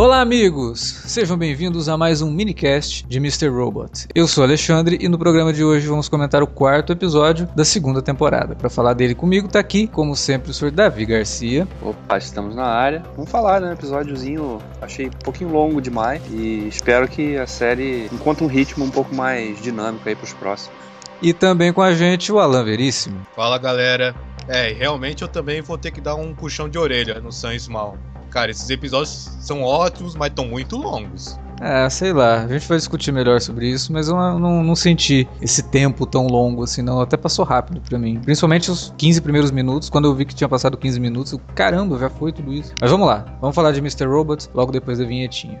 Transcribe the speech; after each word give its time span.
Olá, 0.00 0.22
amigos! 0.22 0.80
Sejam 0.80 1.36
bem-vindos 1.36 1.86
a 1.86 1.94
mais 1.94 2.22
um 2.22 2.30
minicast 2.30 3.06
de 3.06 3.18
Mr. 3.18 3.48
Robot. 3.48 4.06
Eu 4.14 4.26
sou 4.26 4.42
Alexandre 4.42 4.96
e 4.98 5.06
no 5.10 5.18
programa 5.18 5.52
de 5.52 5.62
hoje 5.62 5.86
vamos 5.86 6.08
comentar 6.08 6.42
o 6.42 6.46
quarto 6.46 6.90
episódio 6.90 7.46
da 7.54 7.66
segunda 7.66 8.00
temporada. 8.00 8.56
Para 8.56 8.70
falar 8.70 8.94
dele 8.94 9.14
comigo 9.14 9.46
tá 9.46 9.58
aqui, 9.58 9.86
como 9.86 10.16
sempre, 10.16 10.52
o 10.52 10.54
Sr. 10.54 10.70
Davi 10.70 11.04
Garcia. 11.04 11.68
Opa, 11.82 12.16
estamos 12.16 12.54
na 12.54 12.64
área. 12.64 13.04
Vamos 13.14 13.30
falar, 13.30 13.60
né? 13.60 13.74
Episódiozinho 13.74 14.56
achei 14.80 15.08
um 15.08 15.22
pouquinho 15.22 15.52
longo 15.52 15.82
demais 15.82 16.22
e 16.30 16.66
espero 16.66 17.06
que 17.06 17.36
a 17.36 17.46
série 17.46 18.08
encontre 18.10 18.42
um 18.42 18.48
ritmo 18.48 18.82
um 18.82 18.90
pouco 18.90 19.14
mais 19.14 19.60
dinâmico 19.60 20.08
aí 20.08 20.16
pros 20.16 20.32
próximos. 20.32 20.74
E 21.20 21.34
também 21.34 21.74
com 21.74 21.82
a 21.82 21.92
gente 21.92 22.32
o 22.32 22.38
Alan 22.38 22.64
Veríssimo. 22.64 23.20
Fala 23.36 23.58
galera. 23.58 24.14
É, 24.48 24.72
realmente 24.72 25.20
eu 25.20 25.28
também 25.28 25.60
vou 25.60 25.76
ter 25.76 25.90
que 25.90 26.00
dar 26.00 26.14
um 26.14 26.34
puxão 26.34 26.70
de 26.70 26.78
orelha 26.78 27.20
no 27.20 27.30
Sam 27.30 27.58
Small. 27.58 27.98
Cara, 28.30 28.50
esses 28.50 28.70
episódios 28.70 29.28
são 29.40 29.62
ótimos, 29.62 30.14
mas 30.14 30.28
estão 30.28 30.46
muito 30.46 30.76
longos. 30.76 31.38
É, 31.60 31.90
sei 31.90 32.12
lá, 32.14 32.44
a 32.44 32.48
gente 32.48 32.66
vai 32.66 32.78
discutir 32.78 33.12
melhor 33.12 33.38
sobre 33.40 33.68
isso, 33.68 33.92
mas 33.92 34.08
eu 34.08 34.16
não, 34.16 34.64
não 34.64 34.74
senti 34.74 35.28
esse 35.42 35.62
tempo 35.62 36.06
tão 36.06 36.26
longo 36.26 36.64
assim, 36.64 36.80
não. 36.80 37.00
Até 37.02 37.18
passou 37.18 37.44
rápido 37.44 37.82
pra 37.82 37.98
mim. 37.98 38.18
Principalmente 38.18 38.70
os 38.70 38.94
15 38.96 39.20
primeiros 39.20 39.50
minutos, 39.50 39.90
quando 39.90 40.06
eu 40.06 40.14
vi 40.14 40.24
que 40.24 40.34
tinha 40.34 40.48
passado 40.48 40.78
15 40.78 40.98
minutos, 40.98 41.32
eu, 41.32 41.40
caramba, 41.54 41.98
já 41.98 42.08
foi 42.08 42.32
tudo 42.32 42.50
isso. 42.50 42.72
Mas 42.80 42.90
vamos 42.90 43.06
lá, 43.06 43.26
vamos 43.42 43.54
falar 43.54 43.72
de 43.72 43.80
Mr. 43.80 44.06
Robot 44.06 44.48
logo 44.54 44.72
depois 44.72 44.98
da 44.98 45.04
vinhetinha. 45.04 45.60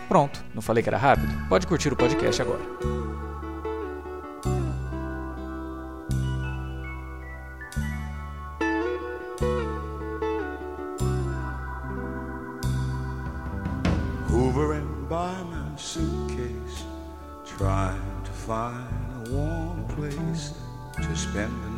Pronto, 0.11 0.43
não 0.53 0.61
falei 0.61 0.83
que 0.83 0.89
era 0.89 0.97
rápido? 0.97 1.31
Pode 1.47 1.65
curtir 1.65 1.93
o 1.93 1.95
podcast 1.95 2.41
agora. 2.41 2.59
Hovering 14.29 14.85
by 15.07 15.31
my 15.49 15.77
suitcase, 15.77 16.83
trying 17.45 18.21
to 18.25 18.31
find 18.33 18.83
a 19.15 19.29
warm 19.31 19.85
place 19.95 20.53
to 20.97 21.15
spend 21.15 21.70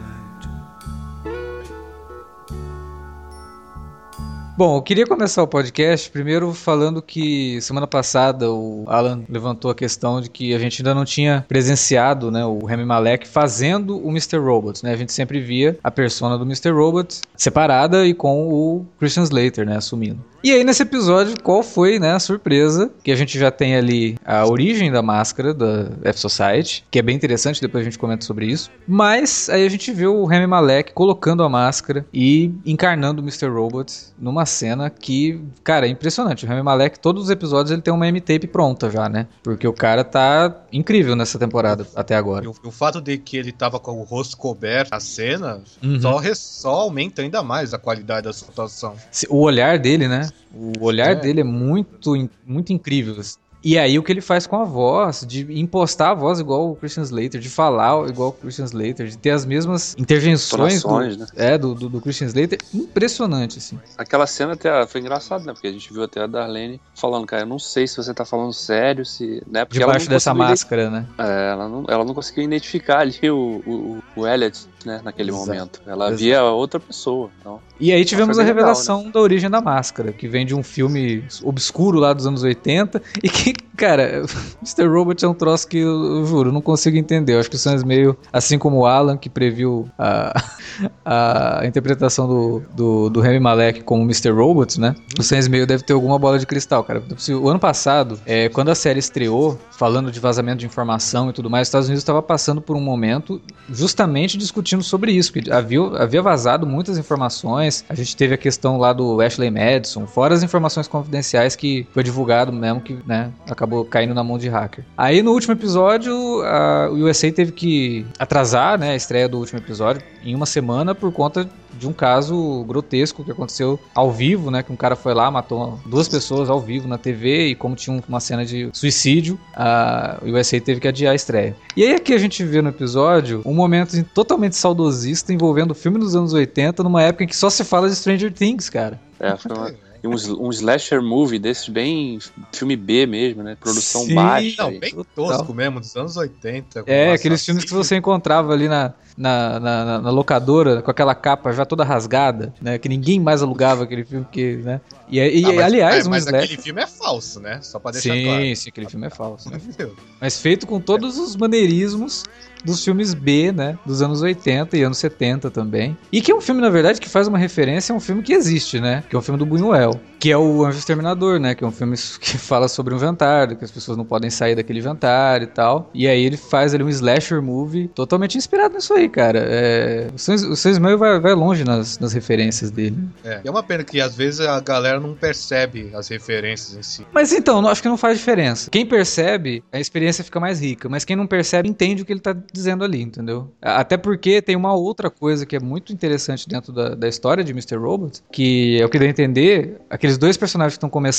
Bom, 4.55 4.77
eu 4.77 4.83
queria 4.83 5.07
começar 5.07 5.41
o 5.41 5.47
podcast 5.47 6.11
primeiro 6.11 6.53
falando 6.53 7.01
que 7.01 7.59
semana 7.59 7.87
passada 7.87 8.51
o 8.51 8.83
Alan 8.87 9.23
levantou 9.27 9.71
a 9.71 9.75
questão 9.75 10.21
de 10.21 10.29
que 10.29 10.53
a 10.53 10.59
gente 10.59 10.83
ainda 10.83 10.93
não 10.93 11.03
tinha 11.03 11.43
presenciado 11.47 12.29
né, 12.29 12.45
o 12.45 12.63
Remy 12.63 12.85
Malek 12.85 13.27
fazendo 13.27 13.97
o 13.97 14.09
Mr. 14.11 14.37
Robot. 14.37 14.83
Né? 14.83 14.93
A 14.93 14.95
gente 14.95 15.11
sempre 15.11 15.39
via 15.39 15.75
a 15.83 15.89
persona 15.89 16.37
do 16.37 16.45
Mr. 16.45 16.69
Robot 16.69 17.19
separada 17.35 18.05
e 18.05 18.13
com 18.13 18.47
o 18.47 18.85
Christian 18.99 19.23
Slater 19.23 19.65
né, 19.65 19.75
assumindo. 19.75 20.23
E 20.43 20.51
aí, 20.51 20.61
nesse 20.61 20.83
episódio, 20.83 21.41
qual 21.41 21.63
foi 21.63 21.99
né, 21.99 22.11
a 22.11 22.19
surpresa? 22.19 22.91
Que 23.01 23.13
a 23.13 23.15
gente 23.15 23.39
já 23.39 23.49
tem 23.49 23.77
ali 23.77 24.17
a 24.25 24.45
origem 24.45 24.91
da 24.91 25.01
máscara 25.01 25.53
da 25.53 25.87
F-Society, 26.03 26.83
que 26.91 26.99
é 26.99 27.01
bem 27.01 27.15
interessante, 27.15 27.61
depois 27.61 27.81
a 27.81 27.85
gente 27.85 27.97
comenta 27.97 28.25
sobre 28.25 28.47
isso. 28.47 28.69
Mas 28.85 29.49
aí 29.49 29.65
a 29.65 29.69
gente 29.69 29.89
vê 29.93 30.05
o 30.05 30.25
Remy 30.25 30.45
Malek 30.45 30.91
colocando 30.91 31.43
a 31.43 31.49
máscara 31.49 32.05
e 32.13 32.51
encarnando 32.65 33.21
o 33.21 33.23
Mr. 33.23 33.47
Robot 33.47 33.93
numa 34.19 34.42
cena 34.45 34.89
que, 34.89 35.41
cara, 35.63 35.87
é 35.87 35.89
impressionante. 35.89 36.45
O 36.45 36.47
Remy 36.47 36.63
Malek, 36.63 36.99
todos 36.99 37.23
os 37.23 37.29
episódios, 37.29 37.71
ele 37.71 37.81
tem 37.81 37.93
uma 37.93 38.07
M-tape 38.07 38.47
pronta 38.47 38.89
já, 38.89 39.09
né? 39.09 39.27
Porque 39.41 39.67
o 39.67 39.73
cara 39.73 40.03
tá 40.03 40.63
incrível 40.71 41.15
nessa 41.15 41.37
temporada 41.39 41.85
até 41.95 42.15
agora. 42.15 42.45
E 42.45 42.47
o, 42.47 42.55
o 42.63 42.71
fato 42.71 43.01
de 43.01 43.17
que 43.17 43.37
ele 43.37 43.51
tava 43.51 43.79
com 43.79 43.99
o 43.99 44.03
rosto 44.03 44.37
coberto 44.37 44.91
na 44.91 44.99
cena 44.99 45.61
uhum. 45.83 45.99
só, 45.99 46.21
só 46.33 46.69
aumenta 46.81 47.21
ainda 47.21 47.43
mais 47.43 47.73
a 47.73 47.77
qualidade 47.77 48.25
da 48.25 48.33
situação. 48.33 48.95
O 49.29 49.41
olhar 49.41 49.79
dele, 49.79 50.07
né? 50.07 50.29
O 50.53 50.85
olhar 50.85 51.11
é. 51.11 51.15
dele 51.15 51.41
é 51.41 51.43
muito, 51.43 52.13
muito 52.45 52.71
incrível. 52.71 53.15
E 53.63 53.77
aí 53.77 53.97
o 53.97 54.03
que 54.03 54.11
ele 54.11 54.21
faz 54.21 54.45
com 54.45 54.57
a 54.57 54.65
voz, 54.65 55.25
de 55.27 55.59
impostar 55.59 56.11
a 56.11 56.13
voz 56.13 56.39
igual 56.39 56.71
o 56.71 56.75
Christian 56.75 57.03
Slater, 57.03 57.39
de 57.39 57.49
falar 57.49 58.09
igual 58.09 58.29
o 58.29 58.33
Christian 58.33 58.65
Slater, 58.65 59.07
de 59.07 59.17
ter 59.17 59.29
as 59.29 59.45
mesmas 59.45 59.95
intervenções 59.97 60.83
do, 60.83 60.99
né? 60.99 61.27
é, 61.35 61.57
do, 61.57 61.73
do, 61.73 61.87
do, 61.87 62.01
Christian 62.01 62.27
Slater, 62.27 62.59
impressionante, 62.73 63.59
assim. 63.59 63.79
Aquela 63.97 64.27
cena 64.27 64.53
até 64.53 64.85
foi 64.85 64.99
engraçada, 64.99 65.45
né? 65.45 65.53
Porque 65.53 65.67
a 65.67 65.71
gente 65.71 65.91
viu 65.93 66.03
até 66.03 66.21
a 66.21 66.27
Darlene 66.27 66.81
falando, 66.93 67.25
cara, 67.25 67.43
eu 67.43 67.47
não 67.47 67.59
sei 67.59 67.87
se 67.87 67.95
você 67.95 68.13
tá 68.13 68.25
falando 68.25 68.51
sério, 68.51 69.05
se. 69.05 69.41
Né? 69.49 69.63
Porque 69.63 69.79
Debaixo 69.79 70.09
dessa 70.09 70.33
máscara, 70.33 70.89
né? 70.89 71.05
É, 71.17 71.51
ela 71.51 71.69
não, 71.69 71.85
ela 71.87 72.03
não 72.03 72.13
conseguiu 72.13 72.43
identificar 72.43 72.99
ali 72.99 73.29
o, 73.29 73.63
o, 73.65 74.03
o 74.15 74.27
Elliot, 74.27 74.67
né, 74.85 75.01
naquele 75.03 75.31
Exato. 75.31 75.45
momento. 75.45 75.81
Ela 75.85 76.07
Exato. 76.07 76.23
via 76.23 76.43
outra 76.43 76.79
pessoa. 76.79 77.29
Então, 77.39 77.59
e 77.79 77.91
aí 77.91 78.05
tivemos 78.05 78.39
a 78.39 78.43
revelação 78.43 78.97
legal, 78.97 79.07
né? 79.07 79.13
da 79.13 79.19
origem 79.21 79.49
da 79.49 79.61
máscara, 79.61 80.11
que 80.11 80.27
vem 80.27 80.45
de 80.45 80.55
um 80.55 80.63
filme 80.63 81.23
obscuro 81.43 81.99
lá 81.99 82.13
dos 82.13 82.25
anos 82.25 82.43
80 82.43 83.01
e 83.21 83.29
que 83.29 83.53
cara, 83.75 84.23
Mr. 84.61 84.87
Robot 84.87 85.23
é 85.23 85.27
um 85.27 85.33
troço 85.33 85.67
que 85.67 85.77
eu, 85.77 86.17
eu 86.17 86.25
juro, 86.25 86.51
não 86.51 86.61
consigo 86.61 86.97
entender. 86.97 87.33
Eu 87.33 87.39
acho 87.39 87.49
que 87.49 87.55
o 87.55 87.59
Sam 87.59 87.77
meio, 87.85 88.17
assim 88.31 88.57
como 88.57 88.79
o 88.79 88.85
Alan, 88.85 89.17
que 89.17 89.29
previu 89.29 89.89
a, 89.97 90.33
a 91.05 91.61
interpretação 91.65 92.27
do, 92.27 92.63
do, 92.73 93.09
do 93.09 93.21
Remy 93.21 93.39
Malek 93.39 93.83
como 93.83 94.03
Mr. 94.03 94.31
Robot, 94.31 94.79
né? 94.79 94.95
O 95.19 95.23
Sam 95.23 95.49
meio 95.49 95.65
deve 95.67 95.83
ter 95.83 95.93
alguma 95.93 96.17
bola 96.17 96.39
de 96.39 96.45
cristal, 96.45 96.83
cara. 96.83 97.03
O 97.41 97.49
ano 97.49 97.59
passado, 97.59 98.19
é, 98.25 98.49
quando 98.49 98.69
a 98.69 98.75
série 98.75 98.99
estreou, 98.99 99.59
falando 99.71 100.11
de 100.11 100.19
vazamento 100.19 100.59
de 100.59 100.65
informação 100.65 101.29
e 101.29 101.33
tudo 101.33 101.49
mais, 101.49 101.63
os 101.63 101.69
Estados 101.69 101.87
Unidos 101.87 102.01
estava 102.01 102.21
passando 102.21 102.61
por 102.61 102.75
um 102.75 102.81
momento 102.81 103.41
justamente 103.69 104.37
discutindo 104.37 104.83
sobre 104.83 105.11
isso, 105.11 105.31
porque 105.31 105.51
havia, 105.51 105.81
havia 105.97 106.21
vazado 106.21 106.65
muitas 106.65 106.97
informações. 106.97 107.83
A 107.89 107.95
gente 107.95 108.15
teve 108.15 108.33
a 108.33 108.37
questão 108.37 108.77
lá 108.77 108.93
do 108.93 109.21
Ashley 109.21 109.49
Madison, 109.49 110.05
fora 110.05 110.33
as 110.33 110.43
informações 110.43 110.87
confidenciais 110.87 111.55
que 111.55 111.87
foi 111.91 112.03
divulgado 112.03 112.51
mesmo, 112.51 112.81
que, 112.81 112.97
né, 113.05 113.31
acabou 113.63 113.85
caindo 113.85 114.13
na 114.13 114.23
mão 114.23 114.37
de 114.37 114.49
hacker. 114.49 114.83
Aí 114.97 115.21
no 115.21 115.31
último 115.31 115.53
episódio, 115.53 116.13
a, 116.43 116.89
o 116.91 117.05
USA 117.05 117.31
teve 117.31 117.51
que 117.51 118.05
atrasar 118.19 118.77
né, 118.77 118.91
a 118.91 118.95
estreia 118.95 119.27
do 119.27 119.39
último 119.39 119.59
episódio 119.59 120.01
em 120.23 120.35
uma 120.35 120.45
semana 120.45 120.93
por 120.93 121.11
conta 121.11 121.49
de 121.73 121.87
um 121.87 121.93
caso 121.93 122.63
grotesco 122.67 123.23
que 123.23 123.31
aconteceu 123.31 123.79
ao 123.95 124.11
vivo, 124.11 124.51
né? 124.51 124.61
Que 124.61 124.71
um 124.71 124.75
cara 124.75 124.95
foi 124.95 125.13
lá, 125.13 125.31
matou 125.31 125.79
duas 125.85 126.07
pessoas 126.07 126.49
ao 126.49 126.59
vivo 126.59 126.87
na 126.87 126.97
TV 126.97 127.47
e 127.47 127.55
como 127.55 127.75
tinha 127.75 128.01
uma 128.07 128.19
cena 128.19 128.45
de 128.45 128.69
suicídio, 128.73 129.39
a 129.55 130.19
USA 130.23 130.61
teve 130.61 130.79
que 130.79 130.87
adiar 130.87 131.13
a 131.13 131.15
estreia. 131.15 131.55
E 131.75 131.83
aí 131.83 131.93
aqui 131.95 132.13
a 132.13 132.17
gente 132.17 132.43
vê 132.43 132.61
no 132.61 132.69
episódio 132.69 133.41
um 133.43 133.53
momento 133.53 134.01
totalmente 134.13 134.55
saudosista 134.55 135.33
envolvendo 135.33 135.71
o 135.71 135.75
filme 135.75 135.97
dos 135.97 136.15
anos 136.15 136.31
80 136.31 136.83
numa 136.83 137.01
época 137.01 137.23
em 137.23 137.27
que 137.27 137.35
só 137.35 137.49
se 137.49 137.63
fala 137.63 137.89
de 137.89 137.95
Stranger 137.95 138.31
Things, 138.31 138.69
cara. 138.69 138.99
É, 139.19 139.35
foi 139.35 139.55
uma 139.55 139.73
e 140.03 140.07
um, 140.07 140.47
um 140.47 140.49
slasher 140.49 141.01
movie 141.01 141.39
desses 141.39 141.69
bem 141.69 142.19
filme 142.51 142.75
B 142.75 143.05
mesmo, 143.05 143.41
né? 143.41 143.55
Produção 143.57 144.03
Sim, 144.03 144.15
baixa. 144.15 144.63
Não, 144.63 144.77
bem 144.77 144.93
tosco 145.15 145.53
mesmo, 145.53 145.79
dos 145.79 145.95
anos 145.95 146.17
80. 146.17 146.83
É, 146.85 147.13
aqueles 147.13 147.45
filmes 147.45 147.63
que 147.63 147.71
você 147.71 147.95
encontrava 147.95 148.51
ali 148.51 148.67
na, 148.67 148.93
na, 149.17 149.59
na, 149.61 150.01
na, 150.01 150.09
locadora 150.11 150.81
com 150.81 150.91
aquela 150.91 151.15
capa 151.15 151.53
já 151.53 151.65
toda 151.65 151.85
rasgada, 151.85 152.53
né? 152.61 152.77
Que 152.77 152.89
ninguém 152.89 153.17
mais 153.17 153.41
alugava 153.41 153.85
aquele 153.85 154.03
filme, 154.03 154.27
que, 154.29 154.57
né? 154.57 154.81
E, 155.13 155.41
e 155.41 155.45
ah, 155.45 155.53
mas, 155.53 155.65
aliás, 155.65 156.05
é, 156.05 156.09
mas 156.09 156.27
aquele 156.27 156.57
filme 156.57 156.81
é 156.81 156.87
falso, 156.87 157.39
né? 157.39 157.59
Só 157.61 157.77
pra 157.77 157.91
deixar 157.91 158.13
sim, 158.13 158.23
claro. 158.23 158.41
Sim, 158.41 158.55
sim, 158.55 158.69
aquele 158.69 158.89
filme 158.89 159.07
é 159.07 159.09
falso. 159.11 159.49
Né? 159.51 159.59
mas 160.19 160.39
feito 160.39 160.65
com 160.65 160.79
todos 160.79 161.19
os 161.19 161.35
maneirismos 161.35 162.23
dos 162.63 162.83
filmes 162.83 163.13
B, 163.13 163.51
né? 163.51 163.77
Dos 163.85 164.01
anos 164.01 164.21
80 164.21 164.77
e 164.77 164.83
anos 164.83 164.97
70 164.97 165.51
também. 165.51 165.97
E 166.11 166.21
que 166.21 166.31
é 166.31 166.35
um 166.35 166.41
filme, 166.41 166.61
na 166.61 166.69
verdade, 166.69 166.99
que 166.99 167.09
faz 167.09 167.27
uma 167.27 167.37
referência 167.37 167.93
a 167.93 167.95
um 167.95 167.99
filme 167.99 168.23
que 168.23 168.33
existe, 168.33 168.79
né? 168.79 169.03
Que 169.09 169.15
é 169.15 169.19
um 169.19 169.21
filme 169.21 169.37
do 169.37 169.45
Buñuel. 169.45 169.99
Que 170.19 170.31
é 170.31 170.37
o 170.37 170.65
Anjo 170.65 170.79
Exterminador, 170.79 171.39
né? 171.39 171.53
Que 171.53 171.63
é 171.63 171.67
um 171.67 171.71
filme 171.71 171.95
que 172.19 172.37
fala 172.37 172.67
sobre 172.67 172.93
um 172.93 172.97
inventário, 172.97 173.57
que 173.57 173.65
as 173.65 173.71
pessoas 173.71 173.97
não 173.97 174.05
podem 174.05 174.29
sair 174.29 174.55
daquele 174.55 174.79
inventário 174.79 175.45
e 175.45 175.47
tal. 175.47 175.89
E 175.93 176.07
aí 176.07 176.23
ele 176.23 176.37
faz 176.37 176.73
ali 176.73 176.83
um 176.83 176.89
slasher 176.89 177.41
movie 177.41 177.87
totalmente 177.89 178.37
inspirado 178.37 178.75
nisso 178.75 178.93
aí, 178.93 179.09
cara. 179.09 179.39
É... 179.45 180.07
O 180.13 180.17
Sam 180.17 180.71
Ismail 180.71 180.97
vai, 180.97 181.19
vai 181.19 181.33
longe 181.33 181.63
nas, 181.63 181.99
nas 181.99 182.13
referências 182.13 182.71
dele. 182.71 182.97
É. 183.23 183.41
E 183.43 183.47
é 183.47 183.51
uma 183.51 183.63
pena 183.63 183.83
que 183.83 183.99
às 183.99 184.15
vezes 184.15 184.39
a 184.39 184.59
galera 184.59 184.99
não 185.03 185.15
percebe 185.15 185.91
as 185.93 186.07
referências 186.07 186.77
em 186.77 186.81
si. 186.81 187.07
Mas 187.11 187.31
então, 187.31 187.61
não, 187.61 187.69
acho 187.69 187.81
que 187.81 187.89
não 187.89 187.97
faz 187.97 188.17
diferença. 188.17 188.69
Quem 188.69 188.85
percebe, 188.85 189.63
a 189.71 189.79
experiência 189.79 190.23
fica 190.23 190.39
mais 190.39 190.61
rica. 190.61 190.89
Mas 190.89 191.05
quem 191.05 191.15
não 191.15 191.27
percebe, 191.27 191.69
entende 191.69 192.01
o 192.01 192.05
que 192.05 192.13
ele 192.13 192.19
tá 192.19 192.35
dizendo 192.51 192.83
ali, 192.83 193.01
entendeu? 193.01 193.51
Até 193.61 193.97
porque 193.97 194.41
tem 194.41 194.55
uma 194.55 194.73
outra 194.73 195.09
coisa 195.09 195.45
que 195.45 195.55
é 195.55 195.59
muito 195.59 195.93
interessante 195.93 196.47
dentro 196.47 196.71
da, 196.71 196.95
da 196.95 197.07
história 197.07 197.43
de 197.43 197.51
Mr. 197.51 197.75
Robot, 197.75 198.21
que 198.31 198.79
é 198.81 198.85
o 198.85 198.89
que 198.89 198.97
deu 198.97 199.07
a 199.07 199.11
entender, 199.11 199.81
aqueles 199.89 200.17
dois 200.17 200.37
personagens 200.37 200.77
que 200.77 200.89
come 200.89 201.09